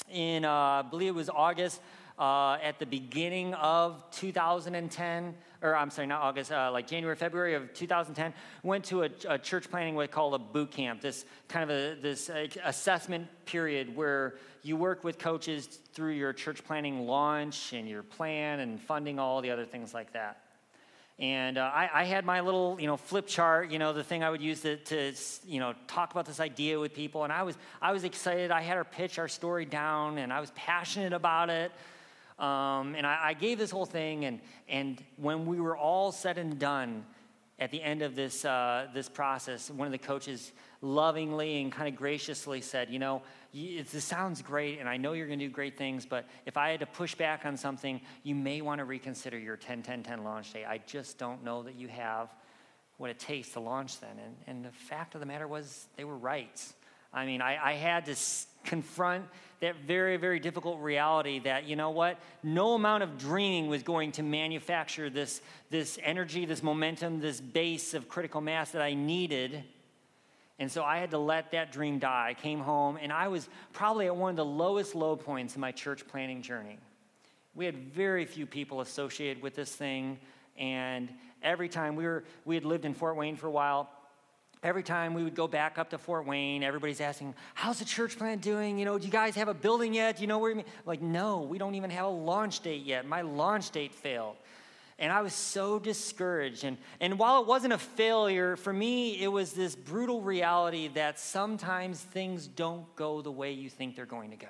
in, 0.09 0.45
uh, 0.45 0.51
I 0.51 0.81
believe 0.89 1.09
it 1.09 1.15
was 1.15 1.29
August, 1.29 1.81
uh, 2.17 2.57
at 2.63 2.79
the 2.79 2.85
beginning 2.85 3.53
of 3.53 4.03
2010, 4.11 5.35
or 5.61 5.75
I'm 5.75 5.89
sorry, 5.89 6.07
not 6.07 6.21
August, 6.21 6.51
uh, 6.51 6.69
like 6.71 6.87
January, 6.87 7.15
February 7.15 7.53
of 7.53 7.73
2010, 7.73 8.33
went 8.63 8.85
to 8.85 9.03
a, 9.03 9.09
a 9.29 9.37
church 9.37 9.69
planning 9.69 9.95
what 9.95 10.11
called 10.11 10.33
a 10.33 10.39
boot 10.39 10.71
camp, 10.71 11.01
this 11.01 11.25
kind 11.47 11.69
of 11.69 11.69
a, 11.69 11.99
this 11.99 12.29
assessment 12.63 13.27
period 13.45 13.95
where 13.95 14.35
you 14.63 14.75
work 14.75 15.03
with 15.03 15.19
coaches 15.19 15.67
through 15.93 16.13
your 16.13 16.33
church 16.33 16.63
planning 16.63 17.05
launch 17.05 17.73
and 17.73 17.87
your 17.87 18.03
plan 18.03 18.59
and 18.59 18.81
funding, 18.81 19.19
all 19.19 19.41
the 19.41 19.51
other 19.51 19.65
things 19.65 19.93
like 19.93 20.13
that. 20.13 20.41
And 21.19 21.57
uh, 21.57 21.71
I, 21.73 21.89
I, 21.91 22.03
had 22.03 22.25
my 22.25 22.41
little, 22.41 22.77
you 22.79 22.85
know, 22.85 22.95
flip 22.95 23.25
chart, 23.25 23.71
you 23.71 23.79
know, 23.79 23.91
the 23.91 24.03
thing 24.03 24.23
I 24.23 24.29
would 24.29 24.41
use 24.41 24.61
to, 24.61 24.77
to, 24.77 25.13
you 25.47 25.59
know, 25.59 25.73
talk 25.87 26.11
about 26.11 26.27
this 26.27 26.39
idea 26.39 26.79
with 26.79 26.93
people. 26.93 27.23
And 27.23 27.33
I 27.33 27.41
was, 27.41 27.57
I 27.81 27.91
was 27.91 28.03
excited. 28.03 28.51
I 28.51 28.61
had 28.61 28.77
our 28.77 28.83
pitch, 28.83 29.17
our 29.17 29.27
story 29.27 29.65
down, 29.65 30.19
and 30.19 30.31
I 30.31 30.39
was 30.39 30.51
passionate 30.51 31.13
about 31.13 31.49
it. 31.49 31.71
Um, 32.39 32.93
and 32.95 33.05
I, 33.07 33.29
I, 33.29 33.33
gave 33.33 33.57
this 33.57 33.71
whole 33.71 33.87
thing, 33.87 34.25
and, 34.25 34.39
and 34.69 35.03
when 35.15 35.47
we 35.47 35.59
were 35.59 35.75
all 35.75 36.11
said 36.11 36.37
and 36.37 36.59
done 36.59 37.03
at 37.57 37.71
the 37.71 37.81
end 37.81 38.03
of 38.03 38.15
this, 38.15 38.45
uh, 38.45 38.87
this 38.93 39.09
process, 39.09 39.71
one 39.71 39.87
of 39.87 39.91
the 39.91 39.97
coaches 39.97 40.51
lovingly 40.81 41.59
and 41.61 41.71
kind 41.71 41.87
of 41.87 41.95
graciously 41.95 42.61
said, 42.61 42.91
You 42.91 42.99
know, 42.99 43.23
this 43.53 44.03
sounds 44.03 44.43
great, 44.43 44.79
and 44.79 44.87
I 44.87 44.97
know 44.97 45.13
you're 45.13 45.25
going 45.25 45.39
to 45.39 45.47
do 45.47 45.51
great 45.51 45.77
things, 45.77 46.05
but 46.05 46.27
if 46.45 46.57
I 46.57 46.69
had 46.69 46.79
to 46.81 46.85
push 46.85 47.15
back 47.15 47.43
on 47.43 47.57
something, 47.57 47.99
you 48.21 48.35
may 48.35 48.61
want 48.61 48.79
to 48.79 48.85
reconsider 48.85 49.39
your 49.39 49.57
10 49.57 49.81
10 49.81 50.03
10 50.03 50.23
launch 50.23 50.53
date. 50.53 50.65
I 50.65 50.79
just 50.85 51.17
don't 51.17 51.43
know 51.43 51.63
that 51.63 51.73
you 51.73 51.87
have 51.87 52.29
what 52.97 53.09
it 53.09 53.17
takes 53.17 53.49
to 53.53 53.59
launch 53.59 53.99
then. 53.99 54.19
And, 54.23 54.35
and 54.45 54.65
the 54.65 54.71
fact 54.71 55.15
of 55.15 55.21
the 55.21 55.25
matter 55.27 55.47
was, 55.47 55.87
they 55.95 56.03
were 56.03 56.17
right. 56.17 56.63
I 57.17 57.25
mean, 57.25 57.41
I, 57.41 57.57
I 57.61 57.73
had 57.73 58.05
to 58.05 58.15
confront 58.63 59.25
that 59.59 59.75
very, 59.87 60.17
very 60.17 60.39
difficult 60.39 60.79
reality 60.79 61.39
that, 61.39 61.65
you 61.65 61.75
know 61.75 61.89
what, 61.89 62.19
no 62.43 62.75
amount 62.75 63.01
of 63.01 63.17
dreaming 63.17 63.67
was 63.67 63.81
going 63.81 64.11
to 64.13 64.23
manufacture 64.23 65.09
this, 65.09 65.41
this 65.71 65.97
energy, 66.03 66.45
this 66.45 66.61
momentum, 66.61 67.19
this 67.19 67.41
base 67.41 67.95
of 67.95 68.07
critical 68.07 68.39
mass 68.39 68.71
that 68.71 68.83
I 68.83 68.93
needed. 68.93 69.63
And 70.59 70.71
so 70.71 70.83
I 70.83 70.99
had 70.99 71.09
to 71.11 71.17
let 71.17 71.51
that 71.51 71.71
dream 71.71 71.97
die. 71.97 72.27
I 72.29 72.33
came 72.35 72.59
home, 72.59 72.99
and 73.01 73.11
I 73.11 73.29
was 73.29 73.49
probably 73.73 74.05
at 74.05 74.15
one 74.15 74.31
of 74.31 74.35
the 74.35 74.45
lowest 74.45 74.93
low 74.93 75.15
points 75.15 75.55
in 75.55 75.61
my 75.61 75.71
church 75.71 76.07
planting 76.07 76.43
journey. 76.43 76.77
We 77.55 77.65
had 77.65 77.75
very 77.75 78.25
few 78.25 78.45
people 78.45 78.81
associated 78.81 79.41
with 79.41 79.55
this 79.55 79.73
thing, 79.73 80.19
and 80.55 81.09
every 81.41 81.69
time 81.69 81.95
we 81.95 82.05
were, 82.05 82.25
we 82.45 82.53
had 82.53 82.65
lived 82.65 82.85
in 82.85 82.93
Fort 82.93 83.15
Wayne 83.15 83.35
for 83.35 83.47
a 83.47 83.51
while, 83.51 83.89
every 84.63 84.83
time 84.83 85.13
we 85.13 85.23
would 85.23 85.35
go 85.35 85.47
back 85.47 85.77
up 85.77 85.89
to 85.91 85.97
Fort 85.97 86.25
Wayne, 86.25 86.63
everybody's 86.63 87.01
asking, 87.01 87.35
How's 87.53 87.79
the 87.79 87.85
church 87.85 88.17
plant 88.17 88.41
doing? 88.41 88.77
You 88.77 88.85
know, 88.85 88.97
do 88.97 89.05
you 89.05 89.11
guys 89.11 89.35
have 89.35 89.47
a 89.47 89.53
building 89.53 89.93
yet? 89.93 90.17
Do 90.17 90.21
you 90.21 90.27
know 90.27 90.39
where 90.39 90.49
you 90.49 90.57
mean? 90.57 90.65
Like, 90.85 91.01
no, 91.01 91.41
we 91.41 91.57
don't 91.57 91.75
even 91.75 91.89
have 91.89 92.05
a 92.05 92.09
launch 92.09 92.61
date 92.61 92.83
yet. 92.83 93.07
My 93.07 93.21
launch 93.21 93.71
date 93.71 93.93
failed. 93.93 94.35
And 94.99 95.11
I 95.11 95.21
was 95.21 95.33
so 95.33 95.77
discouraged. 95.77 96.63
And, 96.63 96.77
and 96.99 97.19
while 97.19 97.41
it 97.41 97.47
wasn't 97.47 97.73
a 97.73 97.77
failure, 97.77 98.55
for 98.55 98.73
me, 98.73 99.21
it 99.21 99.27
was 99.27 99.53
this 99.53 99.75
brutal 99.75 100.21
reality 100.21 100.87
that 100.95 101.19
sometimes 101.19 101.99
things 101.99 102.47
don't 102.47 102.93
go 102.95 103.21
the 103.21 103.31
way 103.31 103.51
you 103.51 103.69
think 103.69 103.95
they're 103.95 104.07
going 104.07 104.31
to 104.31 104.37
go. 104.37 104.47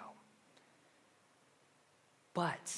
But 2.34 2.74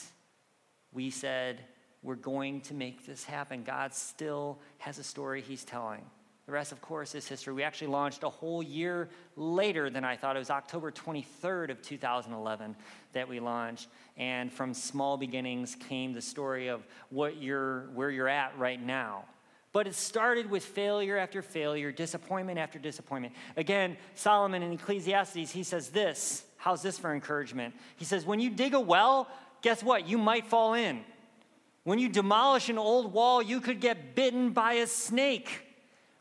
we 0.93 1.11
said, 1.11 1.59
we're 2.01 2.15
going 2.15 2.61
to 2.61 2.73
make 2.73 3.05
this 3.05 3.23
happen. 3.23 3.63
God 3.63 3.93
still 3.93 4.57
has 4.79 4.97
a 4.97 5.03
story 5.03 5.41
he's 5.41 5.63
telling. 5.63 6.01
The 6.49 6.53
rest, 6.53 6.71
of 6.71 6.81
course, 6.81 7.13
is 7.13 7.27
history. 7.27 7.53
We 7.53 7.61
actually 7.61 7.89
launched 7.89 8.23
a 8.23 8.29
whole 8.29 8.63
year 8.63 9.07
later 9.35 9.91
than 9.91 10.03
I 10.03 10.15
thought. 10.15 10.35
It 10.35 10.39
was 10.39 10.49
October 10.49 10.91
23rd 10.91 11.69
of 11.69 11.79
2011 11.83 12.75
that 13.13 13.27
we 13.27 13.39
launched. 13.39 13.87
And 14.17 14.51
from 14.51 14.73
small 14.73 15.15
beginnings 15.15 15.75
came 15.75 16.11
the 16.11 16.23
story 16.23 16.67
of 16.67 16.87
what 17.11 17.39
you're, 17.39 17.81
where 17.93 18.09
you're 18.09 18.27
at 18.27 18.57
right 18.57 18.83
now. 18.83 19.25
But 19.73 19.85
it 19.85 19.93
started 19.93 20.49
with 20.49 20.65
failure 20.65 21.19
after 21.19 21.43
failure, 21.43 21.91
disappointment 21.91 22.57
after 22.57 22.79
disappointment. 22.79 23.35
Again, 23.55 23.95
Solomon 24.15 24.63
in 24.63 24.73
Ecclesiastes, 24.73 25.51
he 25.51 25.61
says 25.61 25.89
this. 25.89 26.45
How's 26.57 26.81
this 26.81 26.97
for 26.97 27.13
encouragement? 27.13 27.75
He 27.97 28.05
says, 28.05 28.25
When 28.25 28.39
you 28.39 28.49
dig 28.49 28.73
a 28.73 28.79
well, 28.79 29.27
guess 29.61 29.83
what? 29.83 30.07
You 30.07 30.17
might 30.17 30.47
fall 30.47 30.73
in. 30.73 31.01
When 31.83 31.99
you 31.99 32.09
demolish 32.09 32.69
an 32.69 32.79
old 32.79 33.13
wall, 33.13 33.39
you 33.39 33.61
could 33.61 33.79
get 33.79 34.15
bitten 34.15 34.49
by 34.49 34.73
a 34.73 34.87
snake. 34.87 35.67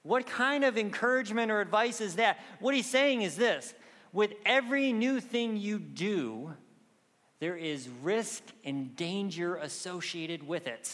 What 0.09 0.27
kind 0.27 0.64
of 0.64 0.79
encouragement 0.79 1.51
or 1.51 1.61
advice 1.61 2.01
is 2.01 2.16
that? 2.16 2.38
What 2.61 2.75
he's 2.75 2.88
saying 2.88 3.21
is 3.21 3.37
this 3.37 3.75
with 4.11 4.33
every 4.47 4.90
new 4.90 5.21
thing 5.21 5.59
you 5.59 5.79
do, 5.79 6.55
there 7.40 7.59
is 7.59 7.90
risk 8.03 8.42
and 8.64 8.97
danger 8.97 9.57
associated 9.57 10.49
with 10.49 10.66
it. 10.66 10.90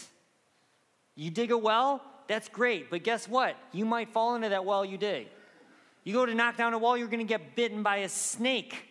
You 1.14 1.30
dig 1.30 1.52
a 1.52 1.56
well, 1.56 2.02
that's 2.26 2.48
great, 2.48 2.90
but 2.90 3.04
guess 3.04 3.28
what? 3.28 3.54
You 3.70 3.84
might 3.84 4.12
fall 4.12 4.34
into 4.34 4.48
that 4.48 4.64
well 4.64 4.84
you 4.84 4.98
dig. 4.98 5.28
You 6.02 6.12
go 6.12 6.26
to 6.26 6.34
knock 6.34 6.56
down 6.56 6.74
a 6.74 6.78
wall, 6.78 6.96
you're 6.96 7.06
going 7.06 7.24
to 7.24 7.24
get 7.24 7.54
bitten 7.54 7.84
by 7.84 7.98
a 7.98 8.08
snake. 8.08 8.88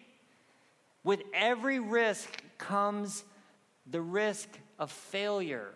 With 1.04 1.22
every 1.34 1.80
risk 1.80 2.30
comes 2.58 3.26
the 3.92 4.00
risk 4.00 4.48
of 4.80 4.90
failure. 4.90 5.74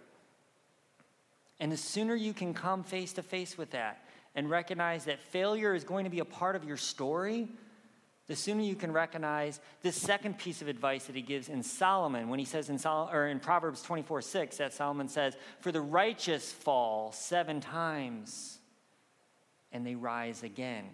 And 1.59 1.69
the 1.69 1.75
sooner 1.75 2.15
you 2.15 2.31
can 2.33 2.53
come 2.53 2.85
face 2.85 3.11
to 3.13 3.23
face 3.23 3.57
with 3.57 3.71
that, 3.71 4.06
and 4.37 4.49
recognize 4.49 5.05
that 5.05 5.19
failure 5.19 5.73
is 5.73 5.83
going 5.83 6.03
to 6.03 6.11
be 6.11 6.19
a 6.19 6.25
part 6.25 6.55
of 6.55 6.63
your 6.63 6.77
story, 6.77 7.49
the 8.27 8.35
sooner 8.35 8.61
you 8.61 8.75
can 8.75 8.91
recognize 8.91 9.59
this 9.81 9.99
second 9.99 10.37
piece 10.37 10.61
of 10.61 10.67
advice 10.67 11.05
that 11.05 11.15
he 11.15 11.23
gives 11.23 11.49
in 11.49 11.63
Solomon 11.63 12.29
when 12.29 12.37
he 12.37 12.45
says 12.45 12.69
in, 12.69 12.77
Sol- 12.77 13.09
or 13.11 13.27
in 13.27 13.39
Proverbs 13.39 13.81
24 13.81 14.21
6 14.21 14.57
that 14.57 14.73
Solomon 14.73 15.07
says, 15.07 15.35
For 15.61 15.71
the 15.71 15.81
righteous 15.81 16.51
fall 16.51 17.11
seven 17.11 17.59
times 17.59 18.59
and 19.71 19.85
they 19.85 19.95
rise 19.95 20.43
again. 20.43 20.85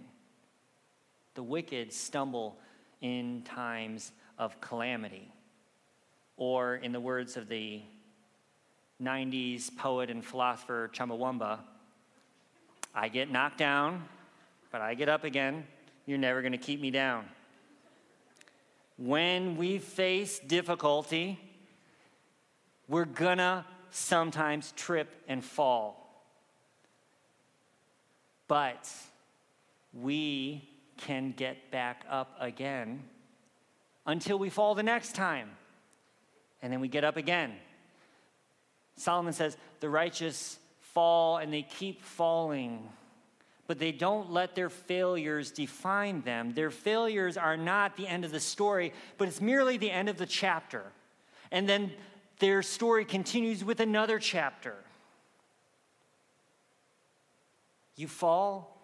The 1.36 1.43
wicked 1.43 1.91
stumble 1.91 2.58
in 3.01 3.41
times 3.43 4.13
of 4.39 4.62
calamity. 4.62 5.34
Or, 6.38 6.75
in 6.75 6.93
the 6.93 6.99
words 6.99 7.38
of 7.38 7.47
the 7.47 7.82
90s 9.01 9.75
poet 9.75 10.10
and 10.10 10.23
philosopher 10.23 10.89
Chumbawamba, 10.93 11.60
I 12.95 13.08
get 13.10 13.32
knocked 13.32 13.58
down, 13.58 14.03
but 14.71 14.82
I 14.82 14.93
get 14.93 15.10
up 15.10 15.23
again. 15.23 15.65
You're 16.06 16.17
never 16.17 16.41
going 16.41 16.51
to 16.51 16.58
keep 16.58 16.79
me 16.79 16.91
down. 16.91 17.25
When 18.97 19.58
we 19.58 19.79
face 19.79 20.39
difficulty, 20.39 21.39
we're 22.88 23.06
going 23.06 23.39
to 23.39 23.65
sometimes 23.89 24.71
trip 24.73 25.10
and 25.27 25.43
fall. 25.43 25.99
But 28.47 28.91
we 29.93 30.67
can 30.97 31.34
get 31.36 31.71
back 31.71 32.06
up 32.10 32.36
again 32.39 33.03
until 34.06 34.38
we 34.38 34.49
fall 34.49 34.75
the 34.75 34.84
next 34.84 35.15
time. 35.15 35.49
And 36.62 36.71
then 36.71 36.79
we 36.79 36.88
get 36.88 37.03
up 37.03 37.17
again. 37.17 37.53
Solomon 38.95 39.34
says, 39.34 39.58
The 39.79 39.89
righteous 39.89 40.60
fall 40.93 41.38
and 41.38 41.51
they 41.51 41.63
keep 41.63 42.01
falling, 42.01 42.88
but 43.67 43.79
they 43.79 43.91
don't 43.91 44.32
let 44.32 44.56
their 44.56 44.69
failures 44.69 45.51
define 45.51 46.21
them. 46.21 46.53
Their 46.53 46.71
failures 46.71 47.38
are 47.38 47.58
not 47.58 47.97
the 47.97 48.08
end 48.08 48.25
of 48.25 48.32
the 48.32 48.39
story, 48.39 48.93
but 49.17 49.27
it's 49.27 49.41
merely 49.41 49.77
the 49.77 49.91
end 49.91 50.10
of 50.10 50.17
the 50.17 50.25
chapter. 50.25 50.84
And 51.51 51.67
then 51.67 51.91
their 52.39 52.62
story 52.62 53.06
continues 53.06 53.63
with 53.63 53.79
another 53.79 54.19
chapter. 54.19 54.75
You 57.95 58.08
fall 58.08 58.77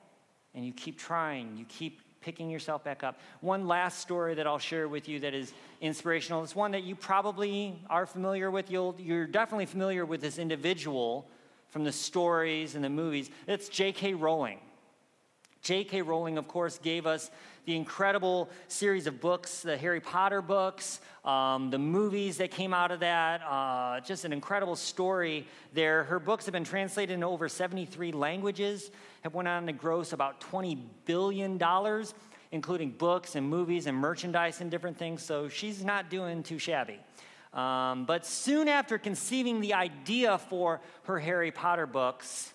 and 0.54 0.66
you 0.66 0.72
keep 0.72 0.98
trying, 0.98 1.58
you 1.58 1.66
keep 1.66 2.02
picking 2.22 2.50
yourself 2.50 2.84
back 2.84 3.04
up. 3.04 3.20
One 3.42 3.68
last 3.68 4.00
story 4.00 4.36
that 4.36 4.46
I'll 4.46 4.60
share 4.60 4.88
with 4.88 5.08
you 5.08 5.20
that 5.22 5.34
is 5.34 5.54
inspirational. 5.82 6.44
It's 6.44 6.56
one 6.56 6.72
that 6.72 6.84
you 6.84 6.96
probably 6.96 7.80
are 7.90 8.06
familiar 8.06 8.52
with. 8.52 8.70
You'll, 8.70 8.96
you're 9.00 9.26
definitely 9.26 9.66
familiar 9.66 10.06
with 10.06 10.22
this 10.22 10.38
individual 10.38 11.26
from 11.70 11.84
the 11.84 11.92
stories 11.92 12.76
and 12.76 12.84
the 12.84 12.90
movies. 12.90 13.30
It's 13.48 13.70
J.K. 13.70 14.14
Rowling. 14.14 14.60
J.K. 15.62 16.02
Rowling, 16.02 16.38
of 16.38 16.48
course, 16.48 16.78
gave 16.78 17.06
us 17.06 17.30
the 17.66 17.76
incredible 17.76 18.50
series 18.68 19.06
of 19.06 19.22
books, 19.22 19.62
the 19.62 19.78
Harry 19.78 20.00
Potter 20.00 20.42
books, 20.42 21.02
um, 21.26 21.70
the 21.70 21.78
movies 21.78 22.38
that 22.38 22.50
came 22.50 22.74
out 22.74 22.92
of 22.92 23.02
that. 23.02 23.42
Uh, 23.44 24.00
just 24.00 24.26
an 24.26 24.34
incredible 24.34 24.76
story 24.76 25.46
there. 25.74 26.06
Her 26.06 26.20
books 26.20 26.46
have 26.46 26.54
been 26.54 26.64
translated 26.64 27.14
into 27.14 27.28
over 27.28 27.50
73 27.50 28.12
languages, 28.14 28.90
have 29.22 29.36
went 29.36 29.48
on 29.48 29.68
to 29.68 29.74
gross 29.74 30.14
about 30.14 30.42
$20 30.42 30.80
billion, 31.06 31.62
including 32.52 32.92
books 32.92 33.36
and 33.36 33.48
movies 33.48 33.86
and 33.86 33.96
merchandise 33.96 34.62
and 34.62 34.72
different 34.72 34.98
things. 34.98 35.22
So 35.22 35.50
she's 35.50 35.84
not 35.84 36.10
doing 36.10 36.42
too 36.42 36.58
shabby. 36.58 37.00
Um, 37.54 38.06
but 38.06 38.26
soon 38.26 38.68
after 38.68 38.98
conceiving 38.98 39.60
the 39.60 39.74
idea 39.74 40.38
for 40.38 40.82
her 41.04 41.20
Harry 41.20 41.52
Potter 41.52 41.88
books, 41.88 42.54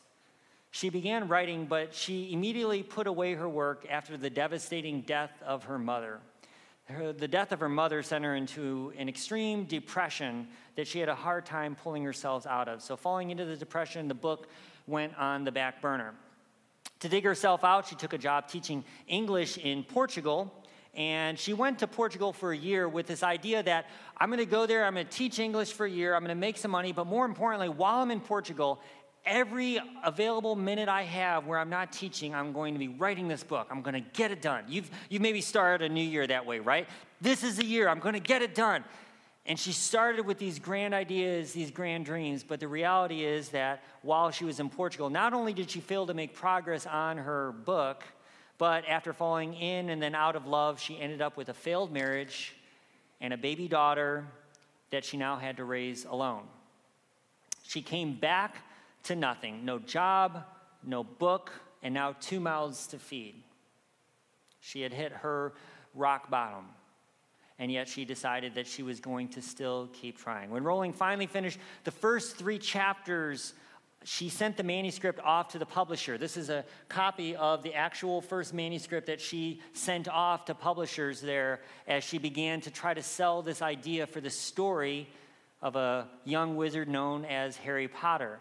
she 0.70 0.88
began 0.88 1.28
writing, 1.28 1.66
but 1.66 1.94
she 1.94 2.32
immediately 2.32 2.82
put 2.82 3.06
away 3.06 3.34
her 3.34 3.48
work 3.48 3.86
after 3.88 4.16
the 4.16 4.30
devastating 4.30 5.02
death 5.02 5.30
of 5.44 5.64
her 5.64 5.78
mother. 5.78 6.20
Her, 6.86 7.12
the 7.12 7.28
death 7.28 7.52
of 7.52 7.60
her 7.60 7.68
mother 7.68 8.02
sent 8.02 8.24
her 8.24 8.36
into 8.36 8.92
an 8.98 9.08
extreme 9.08 9.64
depression 9.64 10.48
that 10.76 10.86
she 10.86 10.98
had 10.98 11.08
a 11.08 11.14
hard 11.14 11.46
time 11.46 11.76
pulling 11.76 12.04
herself 12.04 12.46
out 12.46 12.68
of. 12.68 12.82
So, 12.82 12.96
falling 12.96 13.30
into 13.30 13.44
the 13.44 13.56
depression, 13.56 14.06
the 14.06 14.14
book 14.14 14.48
went 14.86 15.16
on 15.18 15.44
the 15.44 15.52
back 15.52 15.80
burner. 15.80 16.14
To 17.00 17.08
dig 17.08 17.24
herself 17.24 17.64
out, 17.64 17.86
she 17.86 17.94
took 17.94 18.12
a 18.12 18.18
job 18.18 18.48
teaching 18.48 18.84
English 19.06 19.56
in 19.58 19.82
Portugal. 19.84 20.52
And 20.96 21.38
she 21.38 21.52
went 21.52 21.80
to 21.80 21.86
Portugal 21.86 22.32
for 22.32 22.52
a 22.52 22.56
year 22.56 22.88
with 22.88 23.06
this 23.06 23.22
idea 23.22 23.62
that 23.64 23.86
I'm 24.16 24.28
going 24.28 24.38
to 24.38 24.46
go 24.46 24.64
there, 24.66 24.84
I'm 24.84 24.94
going 24.94 25.06
to 25.06 25.12
teach 25.12 25.38
English 25.38 25.72
for 25.72 25.86
a 25.86 25.90
year, 25.90 26.14
I'm 26.14 26.22
going 26.22 26.28
to 26.28 26.40
make 26.40 26.56
some 26.56 26.70
money, 26.70 26.92
but 26.92 27.06
more 27.06 27.24
importantly, 27.24 27.68
while 27.68 28.00
I'm 28.00 28.12
in 28.12 28.20
Portugal, 28.20 28.80
every 29.26 29.80
available 30.04 30.54
minute 30.54 30.88
I 30.88 31.02
have 31.02 31.46
where 31.46 31.58
I'm 31.58 31.70
not 31.70 31.92
teaching, 31.92 32.34
I'm 32.34 32.52
going 32.52 32.74
to 32.74 32.78
be 32.78 32.88
writing 32.88 33.26
this 33.26 33.42
book. 33.42 33.66
I'm 33.70 33.82
going 33.82 33.94
to 33.94 34.08
get 34.12 34.30
it 34.30 34.40
done. 34.40 34.64
You've, 34.68 34.90
you 35.08 35.18
maybe 35.18 35.40
started 35.40 35.90
a 35.90 35.92
new 35.92 36.04
year 36.04 36.26
that 36.26 36.46
way, 36.46 36.60
right? 36.60 36.86
This 37.20 37.42
is 37.42 37.56
the 37.56 37.64
year. 37.64 37.88
I'm 37.88 38.00
going 38.00 38.14
to 38.14 38.20
get 38.20 38.42
it 38.42 38.54
done. 38.54 38.84
And 39.46 39.58
she 39.58 39.72
started 39.72 40.24
with 40.24 40.38
these 40.38 40.58
grand 40.58 40.94
ideas, 40.94 41.52
these 41.52 41.70
grand 41.70 42.06
dreams, 42.06 42.42
but 42.42 42.60
the 42.60 42.68
reality 42.68 43.24
is 43.24 43.50
that 43.50 43.82
while 44.02 44.30
she 44.30 44.44
was 44.44 44.58
in 44.58 44.70
Portugal, 44.70 45.10
not 45.10 45.34
only 45.34 45.52
did 45.52 45.70
she 45.70 45.80
fail 45.80 46.06
to 46.06 46.14
make 46.14 46.34
progress 46.34 46.86
on 46.86 47.18
her 47.18 47.52
book, 47.52 48.04
but 48.58 48.84
after 48.88 49.12
falling 49.12 49.54
in 49.54 49.90
and 49.90 50.02
then 50.02 50.14
out 50.14 50.36
of 50.36 50.46
love, 50.46 50.80
she 50.80 50.98
ended 50.98 51.20
up 51.20 51.36
with 51.36 51.48
a 51.48 51.54
failed 51.54 51.92
marriage 51.92 52.54
and 53.20 53.32
a 53.32 53.36
baby 53.36 53.68
daughter 53.68 54.26
that 54.90 55.04
she 55.04 55.16
now 55.16 55.36
had 55.36 55.56
to 55.56 55.64
raise 55.64 56.04
alone. 56.04 56.44
She 57.64 57.82
came 57.82 58.14
back 58.14 58.56
to 59.04 59.16
nothing 59.16 59.64
no 59.64 59.78
job, 59.78 60.44
no 60.82 61.02
book, 61.02 61.52
and 61.82 61.94
now 61.94 62.14
two 62.20 62.40
mouths 62.40 62.86
to 62.88 62.98
feed. 62.98 63.42
She 64.60 64.80
had 64.80 64.92
hit 64.92 65.12
her 65.12 65.52
rock 65.94 66.30
bottom, 66.30 66.66
and 67.58 67.70
yet 67.70 67.88
she 67.88 68.04
decided 68.04 68.54
that 68.54 68.66
she 68.66 68.82
was 68.82 69.00
going 69.00 69.28
to 69.28 69.42
still 69.42 69.90
keep 69.92 70.18
trying. 70.18 70.50
When 70.50 70.64
Rowling 70.64 70.92
finally 70.92 71.26
finished 71.26 71.58
the 71.84 71.90
first 71.90 72.36
three 72.36 72.58
chapters, 72.58 73.52
she 74.04 74.28
sent 74.28 74.56
the 74.58 74.62
manuscript 74.62 75.18
off 75.20 75.48
to 75.48 75.58
the 75.58 75.66
publisher. 75.66 76.18
This 76.18 76.36
is 76.36 76.50
a 76.50 76.64
copy 76.88 77.34
of 77.34 77.62
the 77.62 77.74
actual 77.74 78.20
first 78.20 78.52
manuscript 78.52 79.06
that 79.06 79.20
she 79.20 79.60
sent 79.72 80.08
off 80.08 80.44
to 80.44 80.54
publishers 80.54 81.22
there 81.22 81.60
as 81.88 82.04
she 82.04 82.18
began 82.18 82.60
to 82.60 82.70
try 82.70 82.92
to 82.92 83.02
sell 83.02 83.40
this 83.40 83.62
idea 83.62 84.06
for 84.06 84.20
the 84.20 84.30
story 84.30 85.08
of 85.62 85.74
a 85.76 86.06
young 86.24 86.56
wizard 86.56 86.86
known 86.86 87.24
as 87.24 87.56
Harry 87.56 87.88
Potter. 87.88 88.40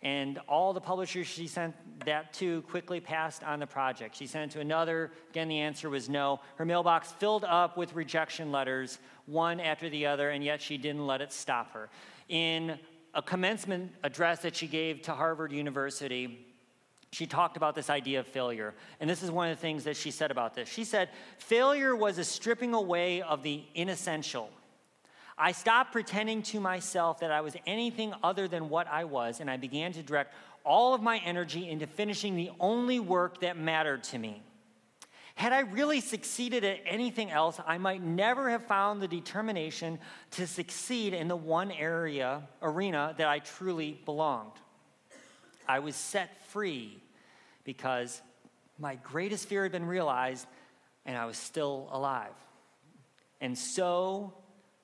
And 0.00 0.38
all 0.48 0.72
the 0.72 0.80
publishers 0.80 1.26
she 1.26 1.48
sent 1.48 1.74
that 2.04 2.32
to 2.34 2.62
quickly 2.62 3.00
passed 3.00 3.42
on 3.42 3.58
the 3.58 3.66
project. 3.66 4.14
She 4.14 4.28
sent 4.28 4.52
it 4.52 4.54
to 4.54 4.60
another. 4.60 5.10
Again, 5.30 5.48
the 5.48 5.60
answer 5.60 5.90
was 5.90 6.08
no. 6.08 6.40
Her 6.56 6.64
mailbox 6.64 7.10
filled 7.12 7.44
up 7.44 7.76
with 7.76 7.94
rejection 7.94 8.52
letters, 8.52 8.98
one 9.26 9.58
after 9.58 9.88
the 9.88 10.06
other, 10.06 10.30
and 10.30 10.44
yet 10.44 10.62
she 10.62 10.76
didn't 10.76 11.06
let 11.06 11.20
it 11.20 11.32
stop 11.32 11.72
her. 11.72 11.88
In 12.28 12.78
a 13.14 13.22
commencement 13.22 13.92
address 14.02 14.40
that 14.40 14.56
she 14.56 14.66
gave 14.66 15.02
to 15.02 15.12
Harvard 15.12 15.52
University, 15.52 16.46
she 17.12 17.26
talked 17.26 17.56
about 17.56 17.74
this 17.74 17.90
idea 17.90 18.20
of 18.20 18.26
failure. 18.26 18.74
And 19.00 19.08
this 19.08 19.22
is 19.22 19.30
one 19.30 19.50
of 19.50 19.56
the 19.56 19.60
things 19.60 19.84
that 19.84 19.96
she 19.96 20.10
said 20.10 20.30
about 20.30 20.54
this. 20.54 20.68
She 20.68 20.84
said, 20.84 21.10
Failure 21.38 21.94
was 21.94 22.18
a 22.18 22.24
stripping 22.24 22.74
away 22.74 23.22
of 23.22 23.42
the 23.42 23.62
inessential 23.74 24.50
I 25.36 25.52
stopped 25.52 25.92
pretending 25.92 26.42
to 26.44 26.60
myself 26.60 27.20
that 27.20 27.32
I 27.32 27.40
was 27.40 27.56
anything 27.66 28.14
other 28.22 28.46
than 28.46 28.68
what 28.68 28.86
I 28.86 29.04
was, 29.04 29.40
and 29.40 29.50
I 29.50 29.56
began 29.56 29.92
to 29.92 30.02
direct 30.02 30.32
all 30.64 30.94
of 30.94 31.02
my 31.02 31.18
energy 31.18 31.68
into 31.68 31.86
finishing 31.86 32.36
the 32.36 32.50
only 32.60 33.00
work 33.00 33.40
that 33.40 33.58
mattered 33.58 34.04
to 34.04 34.18
me. 34.18 34.42
Had 35.34 35.52
I 35.52 35.60
really 35.60 36.00
succeeded 36.00 36.64
at 36.64 36.80
anything 36.86 37.30
else, 37.30 37.60
I 37.66 37.76
might 37.76 38.02
never 38.02 38.50
have 38.50 38.66
found 38.66 39.02
the 39.02 39.08
determination 39.08 39.98
to 40.32 40.46
succeed 40.46 41.12
in 41.12 41.28
the 41.28 41.36
one 41.36 41.72
area, 41.72 42.42
arena 42.62 43.14
that 43.18 43.26
I 43.26 43.40
truly 43.40 44.00
belonged. 44.04 44.52
I 45.68 45.80
was 45.80 45.96
set 45.96 46.46
free 46.46 47.02
because 47.64 48.22
my 48.78 48.94
greatest 48.96 49.48
fear 49.48 49.64
had 49.64 49.72
been 49.72 49.86
realized 49.86 50.46
and 51.04 51.16
I 51.16 51.26
was 51.26 51.36
still 51.36 51.88
alive. 51.90 52.34
And 53.40 53.58
so 53.58 54.34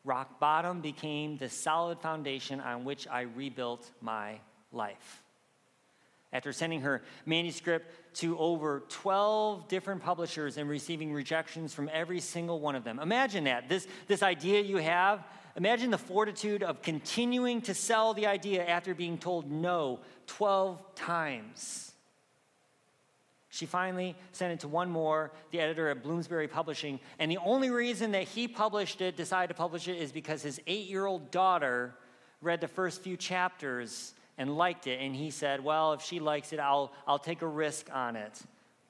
Rock 0.04 0.40
bottom 0.40 0.80
became 0.80 1.36
the 1.36 1.48
solid 1.48 2.00
foundation 2.00 2.60
on 2.60 2.84
which 2.84 3.06
I 3.06 3.22
rebuilt 3.22 3.90
my 4.00 4.40
life. 4.72 5.22
After 6.32 6.52
sending 6.52 6.82
her 6.82 7.02
manuscript 7.26 7.90
to 8.18 8.38
over 8.38 8.84
12 8.88 9.66
different 9.68 10.02
publishers 10.02 10.56
and 10.56 10.68
receiving 10.68 11.12
rejections 11.12 11.74
from 11.74 11.90
every 11.92 12.20
single 12.20 12.60
one 12.60 12.76
of 12.76 12.84
them. 12.84 13.00
Imagine 13.00 13.44
that. 13.44 13.68
This, 13.68 13.88
this 14.06 14.22
idea 14.22 14.60
you 14.60 14.76
have, 14.76 15.26
imagine 15.56 15.90
the 15.90 15.98
fortitude 15.98 16.62
of 16.62 16.82
continuing 16.82 17.60
to 17.62 17.74
sell 17.74 18.14
the 18.14 18.26
idea 18.26 18.64
after 18.64 18.94
being 18.94 19.18
told 19.18 19.50
no 19.50 19.98
12 20.28 20.94
times. 20.94 21.90
She 23.48 23.66
finally 23.66 24.16
sent 24.30 24.52
it 24.52 24.60
to 24.60 24.68
one 24.68 24.88
more, 24.88 25.32
the 25.50 25.60
editor 25.60 25.88
at 25.88 26.04
Bloomsbury 26.04 26.46
Publishing. 26.46 27.00
And 27.18 27.28
the 27.28 27.38
only 27.38 27.70
reason 27.70 28.12
that 28.12 28.22
he 28.22 28.46
published 28.46 29.00
it, 29.00 29.16
decided 29.16 29.48
to 29.48 29.54
publish 29.54 29.88
it, 29.88 29.96
is 29.96 30.12
because 30.12 30.42
his 30.42 30.60
eight 30.68 30.86
year 30.88 31.06
old 31.06 31.32
daughter 31.32 31.96
read 32.40 32.60
the 32.60 32.68
first 32.68 33.02
few 33.02 33.16
chapters 33.16 34.14
and 34.40 34.56
liked 34.56 34.86
it. 34.86 34.98
And 35.00 35.14
he 35.14 35.30
said, 35.30 35.62
Well, 35.62 35.92
if 35.92 36.00
she 36.00 36.18
likes 36.18 36.54
it, 36.54 36.58
I'll, 36.58 36.92
I'll 37.06 37.18
take 37.18 37.42
a 37.42 37.46
risk 37.46 37.88
on 37.92 38.16
it. 38.16 38.40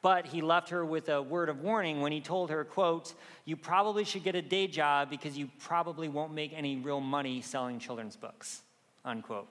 But 0.01 0.27
he 0.27 0.43
left 0.43 0.71
her 0.71 0.87
with 0.87 1.09
a 1.09 1.21
word 1.21 1.49
of 1.49 1.61
warning 1.61 2.01
when 2.01 2.13
he 2.13 2.21
told 2.21 2.51
her, 2.51 2.65
quote, 2.65 3.13
you 3.45 3.57
probably 3.57 4.05
should 4.05 4.23
get 4.23 4.35
a 4.35 4.41
day 4.41 4.67
job 4.67 5.11
because 5.11 5.37
you 5.37 5.51
probably 5.59 6.09
won't 6.09 6.33
make 6.33 6.55
any 6.55 6.77
real 6.77 7.01
money 7.01 7.43
selling 7.43 7.79
children's 7.79 8.17
books, 8.17 8.63
unquote. 9.05 9.49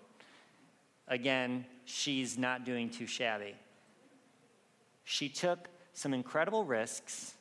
Again, 1.08 1.66
she's 1.86 2.36
not 2.36 2.66
doing 2.66 2.90
too 2.90 3.06
shabby. 3.06 3.56
She 5.04 5.30
took 5.30 5.68
some 5.94 6.16
incredible 6.16 6.64
risks 6.64 7.34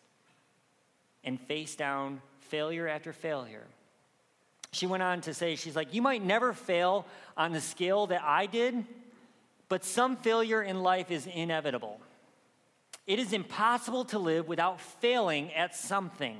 and 1.24 1.40
faced 1.40 1.78
down 1.78 2.20
failure 2.40 2.88
after 2.88 3.12
failure. 3.14 3.68
She 4.72 4.86
went 4.86 5.02
on 5.02 5.20
to 5.22 5.34
say, 5.34 5.56
she's 5.56 5.76
like, 5.76 5.94
you 5.94 6.02
might 6.02 6.22
never 6.22 6.52
fail 6.52 7.06
on 7.36 7.52
the 7.52 7.60
scale 7.60 8.06
that 8.08 8.22
I 8.22 8.46
did, 8.46 8.84
but 9.68 9.84
some 9.84 10.16
failure 10.16 10.62
in 10.62 10.82
life 10.82 11.10
is 11.10 11.26
inevitable. 11.26 12.00
It 13.06 13.18
is 13.18 13.32
impossible 13.32 14.04
to 14.06 14.18
live 14.18 14.48
without 14.48 14.80
failing 14.80 15.52
at 15.54 15.74
something 15.74 16.36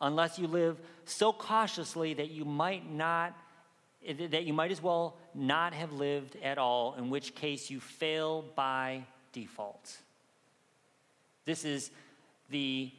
unless 0.00 0.38
you 0.38 0.46
live 0.46 0.80
so 1.04 1.32
cautiously 1.32 2.14
that 2.14 2.30
you 2.30 2.44
might 2.44 2.90
not 2.90 3.34
that 4.06 4.44
you 4.44 4.52
might 4.52 4.70
as 4.70 4.82
well 4.82 5.16
not 5.34 5.72
have 5.72 5.90
lived 5.90 6.36
at 6.42 6.58
all 6.58 6.94
in 6.98 7.08
which 7.08 7.34
case 7.34 7.70
you 7.70 7.80
fail 7.80 8.44
by 8.54 9.02
default 9.32 9.96
this 11.46 11.64
is 11.64 11.90
the 12.50 12.92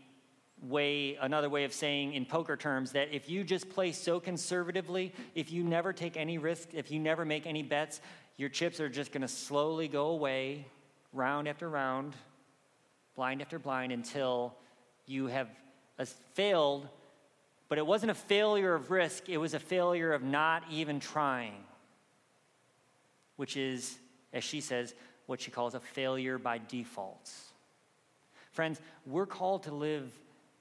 way 0.69 1.17
another 1.21 1.49
way 1.49 1.63
of 1.63 1.73
saying 1.73 2.13
in 2.13 2.25
poker 2.25 2.55
terms 2.55 2.91
that 2.91 3.09
if 3.11 3.29
you 3.29 3.43
just 3.43 3.69
play 3.69 3.91
so 3.91 4.19
conservatively 4.19 5.13
if 5.35 5.51
you 5.51 5.63
never 5.63 5.93
take 5.93 6.17
any 6.17 6.37
risk 6.37 6.69
if 6.73 6.91
you 6.91 6.99
never 6.99 7.25
make 7.25 7.45
any 7.45 7.63
bets 7.63 8.01
your 8.37 8.49
chips 8.49 8.79
are 8.79 8.89
just 8.89 9.11
going 9.11 9.21
to 9.21 9.27
slowly 9.27 9.87
go 9.87 10.07
away 10.07 10.65
round 11.13 11.47
after 11.47 11.69
round 11.69 12.15
blind 13.15 13.41
after 13.41 13.57
blind 13.57 13.91
until 13.91 14.53
you 15.07 15.27
have 15.27 15.47
uh, 15.97 16.05
failed, 16.33 16.87
but 17.69 17.77
it 17.77 17.85
wasn't 17.85 18.11
a 18.11 18.15
failure 18.15 18.75
of 18.75 18.91
risk, 18.91 19.29
it 19.29 19.37
was 19.37 19.53
a 19.53 19.59
failure 19.59 20.13
of 20.13 20.21
not 20.21 20.63
even 20.69 20.99
trying, 20.99 21.63
which 23.37 23.57
is, 23.57 23.97
as 24.33 24.43
she 24.43 24.61
says, 24.61 24.93
what 25.25 25.41
she 25.41 25.49
calls 25.49 25.73
a 25.73 25.79
failure 25.79 26.37
by 26.37 26.59
default. 26.67 27.31
Friends, 28.51 28.79
we're 29.05 29.25
called 29.25 29.63
to 29.63 29.73
live 29.73 30.11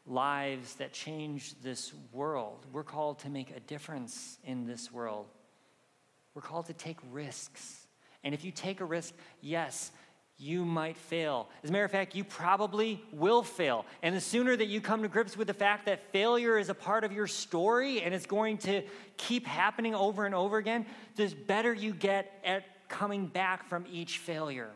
lives 0.06 0.74
that 0.74 0.92
change 0.92 1.54
this 1.62 1.92
world. 2.12 2.66
We're 2.72 2.84
called 2.84 3.20
to 3.20 3.30
make 3.30 3.50
a 3.56 3.60
difference 3.60 4.38
in 4.44 4.66
this 4.66 4.92
world. 4.92 5.26
We're 6.34 6.42
called 6.42 6.66
to 6.66 6.72
take 6.72 6.98
risks. 7.10 7.86
And 8.22 8.34
if 8.34 8.44
you 8.44 8.50
take 8.50 8.80
a 8.80 8.84
risk, 8.84 9.14
yes, 9.40 9.92
you 10.36 10.64
might 10.64 10.96
fail. 10.96 11.48
As 11.62 11.70
a 11.70 11.72
matter 11.72 11.84
of 11.84 11.90
fact, 11.90 12.14
you 12.14 12.24
probably 12.24 13.02
will 13.12 13.42
fail. 13.42 13.86
And 14.02 14.14
the 14.14 14.20
sooner 14.20 14.56
that 14.56 14.66
you 14.66 14.80
come 14.80 15.02
to 15.02 15.08
grips 15.08 15.36
with 15.36 15.46
the 15.46 15.54
fact 15.54 15.86
that 15.86 16.10
failure 16.12 16.58
is 16.58 16.68
a 16.68 16.74
part 16.74 17.04
of 17.04 17.12
your 17.12 17.26
story 17.26 18.02
and 18.02 18.12
it's 18.12 18.26
going 18.26 18.58
to 18.58 18.82
keep 19.16 19.46
happening 19.46 19.94
over 19.94 20.26
and 20.26 20.34
over 20.34 20.58
again, 20.58 20.86
the 21.16 21.28
better 21.46 21.72
you 21.72 21.94
get 21.94 22.40
at 22.44 22.64
coming 22.88 23.26
back 23.26 23.68
from 23.68 23.84
each 23.90 24.18
failure. 24.18 24.70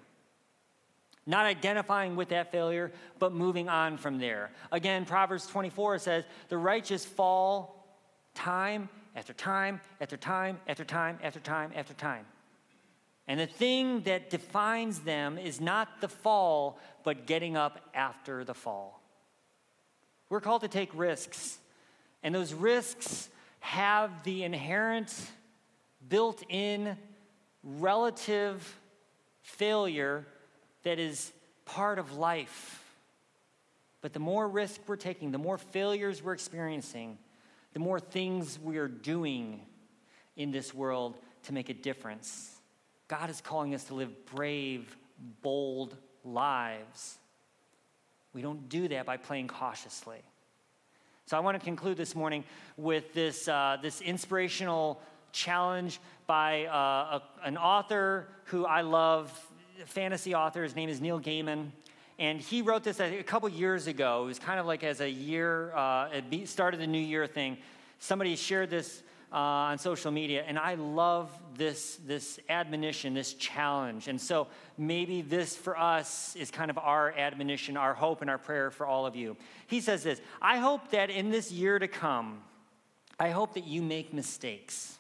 Not 1.29 1.45
identifying 1.45 2.17
with 2.17 2.31
that 2.31 2.51
failure, 2.51 2.91
but 3.19 3.35
moving 3.35 3.69
on 3.69 3.99
from 3.99 4.17
there. 4.17 4.51
Again, 4.73 5.05
Proverbs 5.05 5.47
24 5.47 5.99
says, 5.99 6.25
The 6.49 6.57
righteous 6.57 7.05
fall 7.05 7.85
time 8.35 8.89
after 9.15 9.35
time 9.35 9.83
after 10.01 10.17
time 10.17 10.59
after 10.67 10.87
time 10.87 11.19
after 11.23 11.39
time 11.39 11.73
after 11.75 11.93
time. 11.93 12.25
And 13.27 13.39
the 13.39 13.47
thing 13.47 14.01
that 14.05 14.31
defines 14.31 15.01
them 15.01 15.37
is 15.37 15.61
not 15.61 16.01
the 16.01 16.09
fall, 16.09 16.79
but 17.05 17.27
getting 17.27 17.59
up 17.59 17.79
after 17.93 18.43
the 18.43 18.55
fall. 18.55 19.03
We're 20.31 20.41
called 20.41 20.63
to 20.63 20.69
take 20.69 20.89
risks, 20.95 21.59
and 22.23 22.35
those 22.35 22.55
risks 22.55 23.29
have 23.61 24.23
the 24.23 24.45
inherent, 24.45 25.15
built 26.09 26.43
in, 26.49 26.97
relative 27.63 28.79
failure 29.43 30.25
that 30.83 30.99
is 30.99 31.33
part 31.65 31.99
of 31.99 32.17
life. 32.17 32.85
But 34.01 34.13
the 34.13 34.21
more 34.21 34.49
risk 34.49 34.81
we're 34.87 34.97
taking, 34.97 35.33
the 35.33 35.39
more 35.39 35.59
failures 35.59 36.23
we're 36.23 36.33
experiencing, 36.33 37.19
the 37.73 37.81
more 37.81 38.01
things 38.01 38.59
we 38.63 38.79
are 38.79 38.89
doing 38.89 39.61
in 40.37 40.51
this 40.51 40.73
world 40.73 41.17
to 41.45 41.53
make 41.53 41.69
a 41.69 41.75
difference. 41.75 42.59
God 43.09 43.31
is 43.31 43.41
calling 43.41 43.75
us 43.75 43.85
to 43.85 43.95
live 43.95 44.27
brave, 44.27 44.97
bold 45.43 45.97
lives. 46.25 47.19
We 48.33 48.43
don't 48.43 48.69
do 48.69 48.89
that 48.89 49.07
by 49.07 49.17
playing 49.17 49.49
cautiously. 49.49 50.21
So 51.27 51.37
I 51.37 51.41
want 51.41 51.59
to 51.59 51.65
conclude 51.65 51.97
this 51.97 52.15
morning 52.15 52.45
with 52.77 53.13
this, 53.13 53.49
uh, 53.49 53.79
this 53.83 54.01
inspirational 54.01 55.01
challenge 55.33 56.01
by 56.27 56.67
uh, 56.67 57.21
a, 57.21 57.23
an 57.45 57.59
author 57.59 58.29
who 58.45 58.65
I 58.65 58.81
love, 58.83 59.31
fantasy 59.87 60.35
author. 60.35 60.63
His 60.63 60.75
name 60.75 60.89
is 60.89 61.01
Neil 61.01 61.21
Gaiman. 61.21 61.71
And 62.19 62.41
he 62.41 62.63
wrote 62.63 62.83
this 62.83 62.99
a 62.99 63.23
couple 63.23 63.49
years 63.49 63.87
ago. 63.87 64.25
It 64.25 64.27
was 64.27 64.39
kind 64.39 64.59
of 64.59 64.67
like 64.67 64.83
as 64.83 65.01
a 65.01 65.09
year, 65.09 65.75
uh, 65.75 66.09
it 66.13 66.49
started 66.49 66.81
the 66.81 66.87
new 66.87 66.99
year 66.99 67.27
thing. 67.27 67.59
Somebody 68.01 68.35
shared 68.35 68.71
this 68.71 69.03
uh, 69.33 69.37
on 69.37 69.79
social 69.79 70.11
media, 70.11 70.43
and 70.47 70.59
I 70.59 70.75
love 70.75 71.31
this, 71.57 71.99
this 72.07 72.41
admonition, 72.49 73.15
this 73.15 73.35
challenge. 73.35 74.09
And 74.09 74.21
so 74.21 74.49
maybe 74.79 75.23
this 75.23 75.55
for 75.55 75.79
us 75.79 76.35
is 76.35 76.51
kind 76.51 76.71
of 76.71 76.79
our 76.79 77.13
admonition, 77.13 77.77
our 77.77 77.95
hope, 77.95 78.21
and 78.21 78.31
our 78.31 78.39
prayer 78.39 78.71
for 78.71 78.87
all 78.87 79.07
of 79.07 79.15
you. 79.15 79.37
He 79.67 79.81
says 79.81 80.03
this 80.03 80.21
I 80.41 80.59
hope 80.59 80.91
that 80.91 81.11
in 81.11 81.31
this 81.31 81.53
year 81.53 81.79
to 81.79 81.89
come, 81.89 82.43
I 83.21 83.31
hope 83.31 83.55
that 83.55 83.67
you 83.67 83.83
make 83.83 84.13
mistakes. 84.13 84.98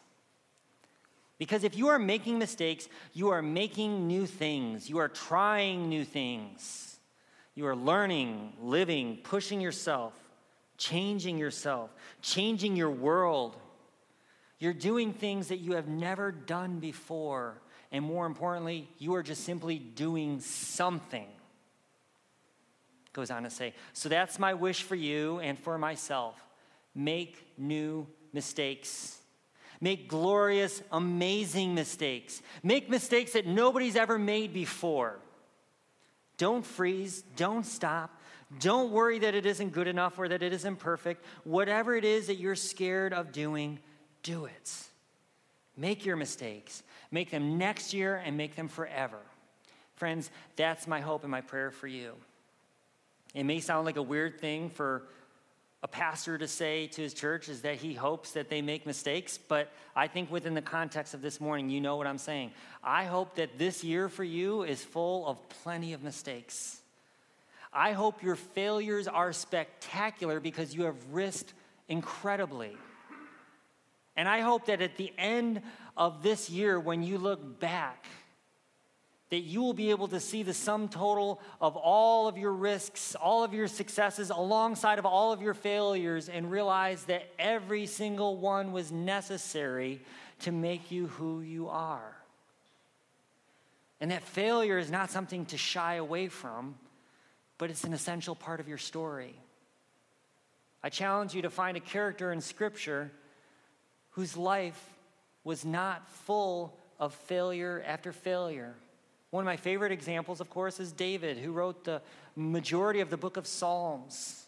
Because 1.38 1.64
if 1.64 1.76
you 1.76 1.88
are 1.88 1.98
making 1.98 2.38
mistakes, 2.38 2.88
you 3.12 3.30
are 3.30 3.42
making 3.42 4.06
new 4.06 4.26
things, 4.26 4.90
you 4.90 4.98
are 4.98 5.08
trying 5.08 5.88
new 5.88 6.04
things, 6.04 6.98
you 7.54 7.66
are 7.66 7.76
learning, 7.76 8.54
living, 8.60 9.18
pushing 9.22 9.60
yourself, 9.60 10.14
changing 10.76 11.38
yourself, 11.38 11.94
changing 12.20 12.76
your 12.76 12.90
world 12.90 13.56
you're 14.58 14.72
doing 14.72 15.12
things 15.12 15.48
that 15.48 15.58
you 15.58 15.72
have 15.72 15.88
never 15.88 16.32
done 16.32 16.80
before. 16.80 17.60
And 17.92 18.04
more 18.04 18.26
importantly, 18.26 18.88
you 18.98 19.14
are 19.14 19.22
just 19.22 19.44
simply 19.44 19.78
doing 19.78 20.40
something. 20.40 21.26
Goes 23.12 23.30
on 23.30 23.44
to 23.44 23.50
say, 23.50 23.74
so 23.92 24.08
that's 24.08 24.38
my 24.38 24.54
wish 24.54 24.82
for 24.82 24.94
you 24.94 25.38
and 25.38 25.58
for 25.58 25.78
myself. 25.78 26.36
Make 26.94 27.46
new 27.56 28.06
mistakes. 28.32 29.17
Make 29.80 30.08
glorious, 30.08 30.82
amazing 30.90 31.74
mistakes. 31.74 32.42
Make 32.62 32.90
mistakes 32.90 33.32
that 33.32 33.46
nobody's 33.46 33.96
ever 33.96 34.18
made 34.18 34.52
before. 34.52 35.18
Don't 36.36 36.64
freeze. 36.64 37.22
Don't 37.36 37.64
stop. 37.64 38.20
Don't 38.60 38.90
worry 38.90 39.18
that 39.18 39.34
it 39.34 39.44
isn't 39.44 39.72
good 39.72 39.86
enough 39.86 40.18
or 40.18 40.28
that 40.28 40.42
it 40.42 40.52
isn't 40.52 40.76
perfect. 40.76 41.24
Whatever 41.44 41.94
it 41.94 42.04
is 42.04 42.28
that 42.28 42.36
you're 42.36 42.54
scared 42.54 43.12
of 43.12 43.30
doing, 43.30 43.78
do 44.22 44.46
it. 44.46 44.72
Make 45.76 46.06
your 46.06 46.16
mistakes. 46.16 46.82
Make 47.10 47.30
them 47.30 47.58
next 47.58 47.94
year 47.94 48.16
and 48.16 48.36
make 48.36 48.56
them 48.56 48.68
forever. 48.68 49.18
Friends, 49.96 50.30
that's 50.56 50.86
my 50.86 51.00
hope 51.00 51.22
and 51.22 51.30
my 51.30 51.40
prayer 51.40 51.70
for 51.70 51.86
you. 51.86 52.14
It 53.34 53.44
may 53.44 53.60
sound 53.60 53.84
like 53.84 53.96
a 53.96 54.02
weird 54.02 54.40
thing 54.40 54.70
for 54.70 55.04
a 55.82 55.88
pastor 55.88 56.36
to 56.38 56.48
say 56.48 56.88
to 56.88 57.02
his 57.02 57.14
church 57.14 57.48
is 57.48 57.62
that 57.62 57.76
he 57.76 57.94
hopes 57.94 58.32
that 58.32 58.48
they 58.48 58.62
make 58.62 58.84
mistakes, 58.84 59.38
but 59.38 59.70
I 59.94 60.08
think 60.08 60.30
within 60.30 60.54
the 60.54 60.62
context 60.62 61.14
of 61.14 61.22
this 61.22 61.40
morning, 61.40 61.70
you 61.70 61.80
know 61.80 61.96
what 61.96 62.06
I'm 62.06 62.18
saying. 62.18 62.50
I 62.82 63.04
hope 63.04 63.36
that 63.36 63.58
this 63.58 63.84
year 63.84 64.08
for 64.08 64.24
you 64.24 64.64
is 64.64 64.82
full 64.82 65.26
of 65.26 65.38
plenty 65.62 65.92
of 65.92 66.02
mistakes. 66.02 66.80
I 67.72 67.92
hope 67.92 68.22
your 68.22 68.34
failures 68.34 69.06
are 69.06 69.32
spectacular 69.32 70.40
because 70.40 70.74
you 70.74 70.84
have 70.84 70.96
risked 71.12 71.52
incredibly. 71.88 72.76
And 74.16 74.28
I 74.28 74.40
hope 74.40 74.66
that 74.66 74.82
at 74.82 74.96
the 74.96 75.12
end 75.16 75.62
of 75.96 76.24
this 76.24 76.50
year, 76.50 76.80
when 76.80 77.04
you 77.04 77.18
look 77.18 77.60
back, 77.60 78.06
that 79.30 79.40
you 79.40 79.60
will 79.60 79.74
be 79.74 79.90
able 79.90 80.08
to 80.08 80.20
see 80.20 80.42
the 80.42 80.54
sum 80.54 80.88
total 80.88 81.40
of 81.60 81.76
all 81.76 82.28
of 82.28 82.38
your 82.38 82.52
risks, 82.52 83.14
all 83.14 83.44
of 83.44 83.52
your 83.52 83.68
successes, 83.68 84.30
alongside 84.30 84.98
of 84.98 85.04
all 85.04 85.32
of 85.32 85.42
your 85.42 85.54
failures, 85.54 86.28
and 86.28 86.50
realize 86.50 87.04
that 87.04 87.24
every 87.38 87.84
single 87.86 88.36
one 88.36 88.72
was 88.72 88.90
necessary 88.90 90.00
to 90.40 90.52
make 90.52 90.90
you 90.90 91.08
who 91.08 91.40
you 91.40 91.68
are. 91.68 92.16
And 94.00 94.10
that 94.10 94.22
failure 94.22 94.78
is 94.78 94.90
not 94.90 95.10
something 95.10 95.44
to 95.46 95.58
shy 95.58 95.94
away 95.94 96.28
from, 96.28 96.76
but 97.58 97.70
it's 97.70 97.84
an 97.84 97.92
essential 97.92 98.34
part 98.34 98.60
of 98.60 98.68
your 98.68 98.78
story. 98.78 99.34
I 100.82 100.88
challenge 100.88 101.34
you 101.34 101.42
to 101.42 101.50
find 101.50 101.76
a 101.76 101.80
character 101.80 102.32
in 102.32 102.40
Scripture 102.40 103.10
whose 104.10 104.36
life 104.36 104.80
was 105.44 105.64
not 105.64 106.08
full 106.08 106.78
of 107.00 107.12
failure 107.14 107.82
after 107.86 108.12
failure, 108.12 108.74
One 109.30 109.42
of 109.42 109.46
my 109.46 109.56
favorite 109.56 109.92
examples, 109.92 110.40
of 110.40 110.48
course, 110.48 110.80
is 110.80 110.92
David, 110.92 111.38
who 111.38 111.52
wrote 111.52 111.84
the 111.84 112.00
majority 112.34 113.00
of 113.00 113.10
the 113.10 113.16
book 113.16 113.36
of 113.36 113.46
Psalms. 113.46 114.46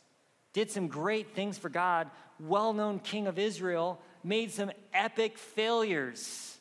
Did 0.52 0.70
some 0.70 0.88
great 0.88 1.34
things 1.34 1.58
for 1.58 1.68
God, 1.68 2.10
well 2.38 2.72
known 2.72 2.98
king 2.98 3.26
of 3.26 3.38
Israel, 3.38 4.00
made 4.24 4.50
some 4.50 4.70
epic 4.94 5.38
failures, 5.38 6.56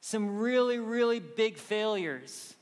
some 0.00 0.38
really, 0.38 0.78
really 0.78 1.20
big 1.20 1.56
failures. 1.56 2.54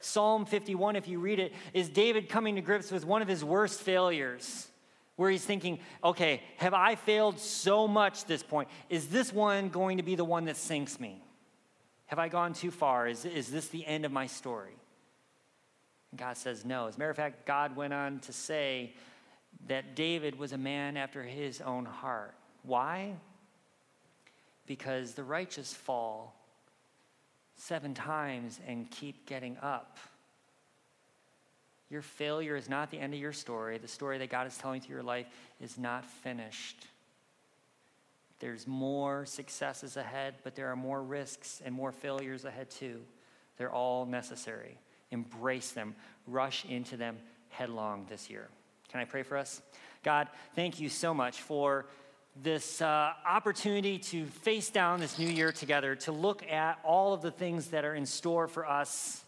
Psalm 0.00 0.44
51, 0.44 0.96
if 0.96 1.08
you 1.08 1.18
read 1.18 1.38
it, 1.38 1.54
is 1.72 1.88
David 1.88 2.28
coming 2.28 2.56
to 2.56 2.60
grips 2.60 2.92
with 2.92 3.06
one 3.06 3.22
of 3.22 3.28
his 3.28 3.42
worst 3.42 3.80
failures, 3.80 4.68
where 5.16 5.30
he's 5.30 5.44
thinking, 5.44 5.78
okay, 6.02 6.42
have 6.58 6.74
I 6.74 6.94
failed 6.94 7.38
so 7.38 7.88
much 7.88 8.26
this 8.26 8.42
point? 8.42 8.68
Is 8.90 9.08
this 9.08 9.32
one 9.32 9.70
going 9.70 9.96
to 9.96 10.02
be 10.02 10.14
the 10.14 10.24
one 10.24 10.44
that 10.44 10.58
sinks 10.58 11.00
me? 11.00 11.23
Have 12.06 12.18
I 12.18 12.28
gone 12.28 12.52
too 12.52 12.70
far? 12.70 13.06
Is, 13.08 13.24
is 13.24 13.50
this 13.50 13.68
the 13.68 13.86
end 13.86 14.04
of 14.04 14.12
my 14.12 14.26
story? 14.26 14.76
And 16.10 16.20
God 16.20 16.36
says 16.36 16.64
no. 16.64 16.86
As 16.86 16.96
a 16.96 16.98
matter 16.98 17.10
of 17.10 17.16
fact, 17.16 17.46
God 17.46 17.76
went 17.76 17.92
on 17.92 18.20
to 18.20 18.32
say 18.32 18.92
that 19.66 19.96
David 19.96 20.38
was 20.38 20.52
a 20.52 20.58
man 20.58 20.96
after 20.96 21.22
his 21.22 21.60
own 21.60 21.84
heart. 21.84 22.34
Why? 22.62 23.14
Because 24.66 25.14
the 25.14 25.24
righteous 25.24 25.72
fall 25.72 26.34
seven 27.56 27.94
times 27.94 28.60
and 28.66 28.90
keep 28.90 29.26
getting 29.26 29.56
up. 29.62 29.98
Your 31.90 32.02
failure 32.02 32.56
is 32.56 32.68
not 32.68 32.90
the 32.90 32.98
end 32.98 33.14
of 33.14 33.20
your 33.20 33.32
story. 33.32 33.78
The 33.78 33.88
story 33.88 34.18
that 34.18 34.30
God 34.30 34.46
is 34.46 34.56
telling 34.56 34.80
through 34.80 34.96
your 34.96 35.04
life 35.04 35.26
is 35.60 35.78
not 35.78 36.04
finished. 36.04 36.86
There's 38.40 38.66
more 38.66 39.26
successes 39.26 39.96
ahead, 39.96 40.34
but 40.42 40.54
there 40.54 40.70
are 40.70 40.76
more 40.76 41.02
risks 41.02 41.62
and 41.64 41.74
more 41.74 41.92
failures 41.92 42.44
ahead 42.44 42.70
too. 42.70 43.00
They're 43.56 43.72
all 43.72 44.06
necessary. 44.06 44.78
Embrace 45.10 45.70
them, 45.70 45.94
rush 46.26 46.64
into 46.64 46.96
them 46.96 47.16
headlong 47.48 48.06
this 48.08 48.28
year. 48.28 48.48
Can 48.90 49.00
I 49.00 49.04
pray 49.04 49.22
for 49.22 49.36
us? 49.36 49.62
God, 50.02 50.28
thank 50.54 50.80
you 50.80 50.88
so 50.88 51.14
much 51.14 51.40
for 51.40 51.86
this 52.42 52.82
uh, 52.82 53.12
opportunity 53.26 53.98
to 53.98 54.26
face 54.26 54.70
down 54.70 54.98
this 54.98 55.18
new 55.18 55.28
year 55.28 55.52
together, 55.52 55.94
to 55.94 56.12
look 56.12 56.44
at 56.50 56.78
all 56.82 57.14
of 57.14 57.22
the 57.22 57.30
things 57.30 57.68
that 57.68 57.84
are 57.84 57.94
in 57.94 58.04
store 58.04 58.48
for 58.48 58.68
us 58.68 59.24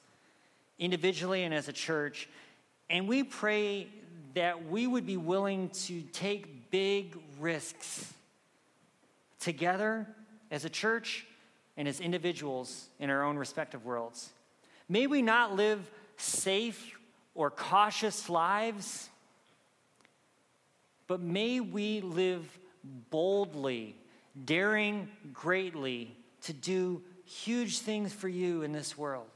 individually 0.78 1.44
and 1.44 1.54
as 1.54 1.68
a 1.68 1.72
church. 1.72 2.28
And 2.90 3.08
we 3.08 3.22
pray 3.22 3.86
that 4.34 4.68
we 4.68 4.86
would 4.86 5.06
be 5.06 5.16
willing 5.16 5.70
to 5.70 6.02
take 6.12 6.70
big 6.70 7.16
risks 7.38 8.12
together 9.40 10.06
as 10.50 10.64
a 10.64 10.70
church 10.70 11.26
and 11.76 11.86
as 11.86 12.00
individuals 12.00 12.88
in 12.98 13.10
our 13.10 13.22
own 13.22 13.36
respective 13.36 13.84
worlds. 13.84 14.30
May 14.88 15.06
we 15.06 15.22
not 15.22 15.54
live 15.54 15.90
safe 16.16 16.98
or 17.34 17.50
cautious 17.50 18.30
lives, 18.30 19.10
but 21.06 21.20
may 21.20 21.60
we 21.60 22.00
live 22.00 22.58
boldly, 23.10 23.96
daring 24.44 25.08
greatly 25.32 26.16
to 26.42 26.52
do 26.52 27.02
huge 27.24 27.80
things 27.80 28.12
for 28.12 28.28
you 28.28 28.62
in 28.62 28.72
this 28.72 28.96
world. 28.96 29.26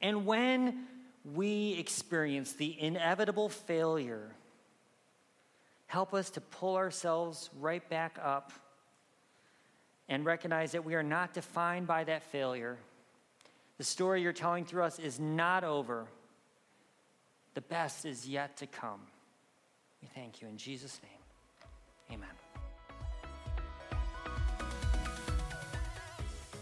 And 0.00 0.26
when 0.26 0.86
we 1.24 1.76
experience 1.78 2.52
the 2.52 2.78
inevitable 2.78 3.48
failure, 3.48 4.30
help 5.86 6.12
us 6.12 6.30
to 6.30 6.40
pull 6.40 6.76
ourselves 6.76 7.48
right 7.58 7.88
back 7.88 8.18
up 8.22 8.52
and 10.08 10.24
recognize 10.24 10.72
that 10.72 10.84
we 10.84 10.94
are 10.94 11.02
not 11.02 11.32
defined 11.32 11.86
by 11.86 12.04
that 12.04 12.22
failure. 12.24 12.76
The 13.78 13.84
story 13.84 14.22
you're 14.22 14.32
telling 14.32 14.64
through 14.64 14.84
us 14.84 14.98
is 14.98 15.18
not 15.18 15.64
over. 15.64 16.06
The 17.54 17.60
best 17.60 18.04
is 18.04 18.28
yet 18.28 18.56
to 18.58 18.66
come. 18.66 19.00
We 20.02 20.08
thank 20.14 20.42
you 20.42 20.48
in 20.48 20.58
Jesus' 20.58 21.00
name. 21.02 22.18
Amen. 22.18 22.28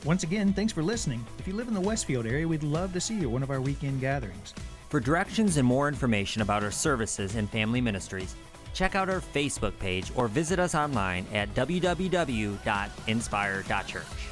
Once 0.05 0.25
again, 0.25 0.53
thanks 0.53 0.73
for 0.73 0.83
listening. 0.83 1.25
If 1.39 1.47
you 1.47 1.55
live 1.55 1.69
in 1.69 1.75
the 1.75 1.81
Westfield 1.81 2.27
area, 2.27 2.47
we'd 2.47 2.63
love 2.63 2.93
to 2.93 3.01
see 3.01 3.15
you 3.15 3.23
at 3.23 3.31
one 3.31 3.43
of 3.43 3.51
our 3.51 3.61
weekend 3.61 4.01
gatherings. 4.01 4.53
For 4.89 5.01
directions 5.01 5.57
and 5.57 5.67
more 5.67 5.89
information 5.89 6.43
about 6.43 6.65
our 6.65 6.71
services 6.71 7.37
and 7.37 7.49
family 7.49 7.81
ministries, 7.81 8.35
check 8.75 8.95
out 8.95 9.09
our 9.09 9.21
Facebook 9.21 9.79
page 9.79 10.13
or 10.15 10.29
visit 10.29 10.59
us 10.59 10.75
online 10.75 11.25
at 11.33 11.55
www.inspire.church. 11.55 14.32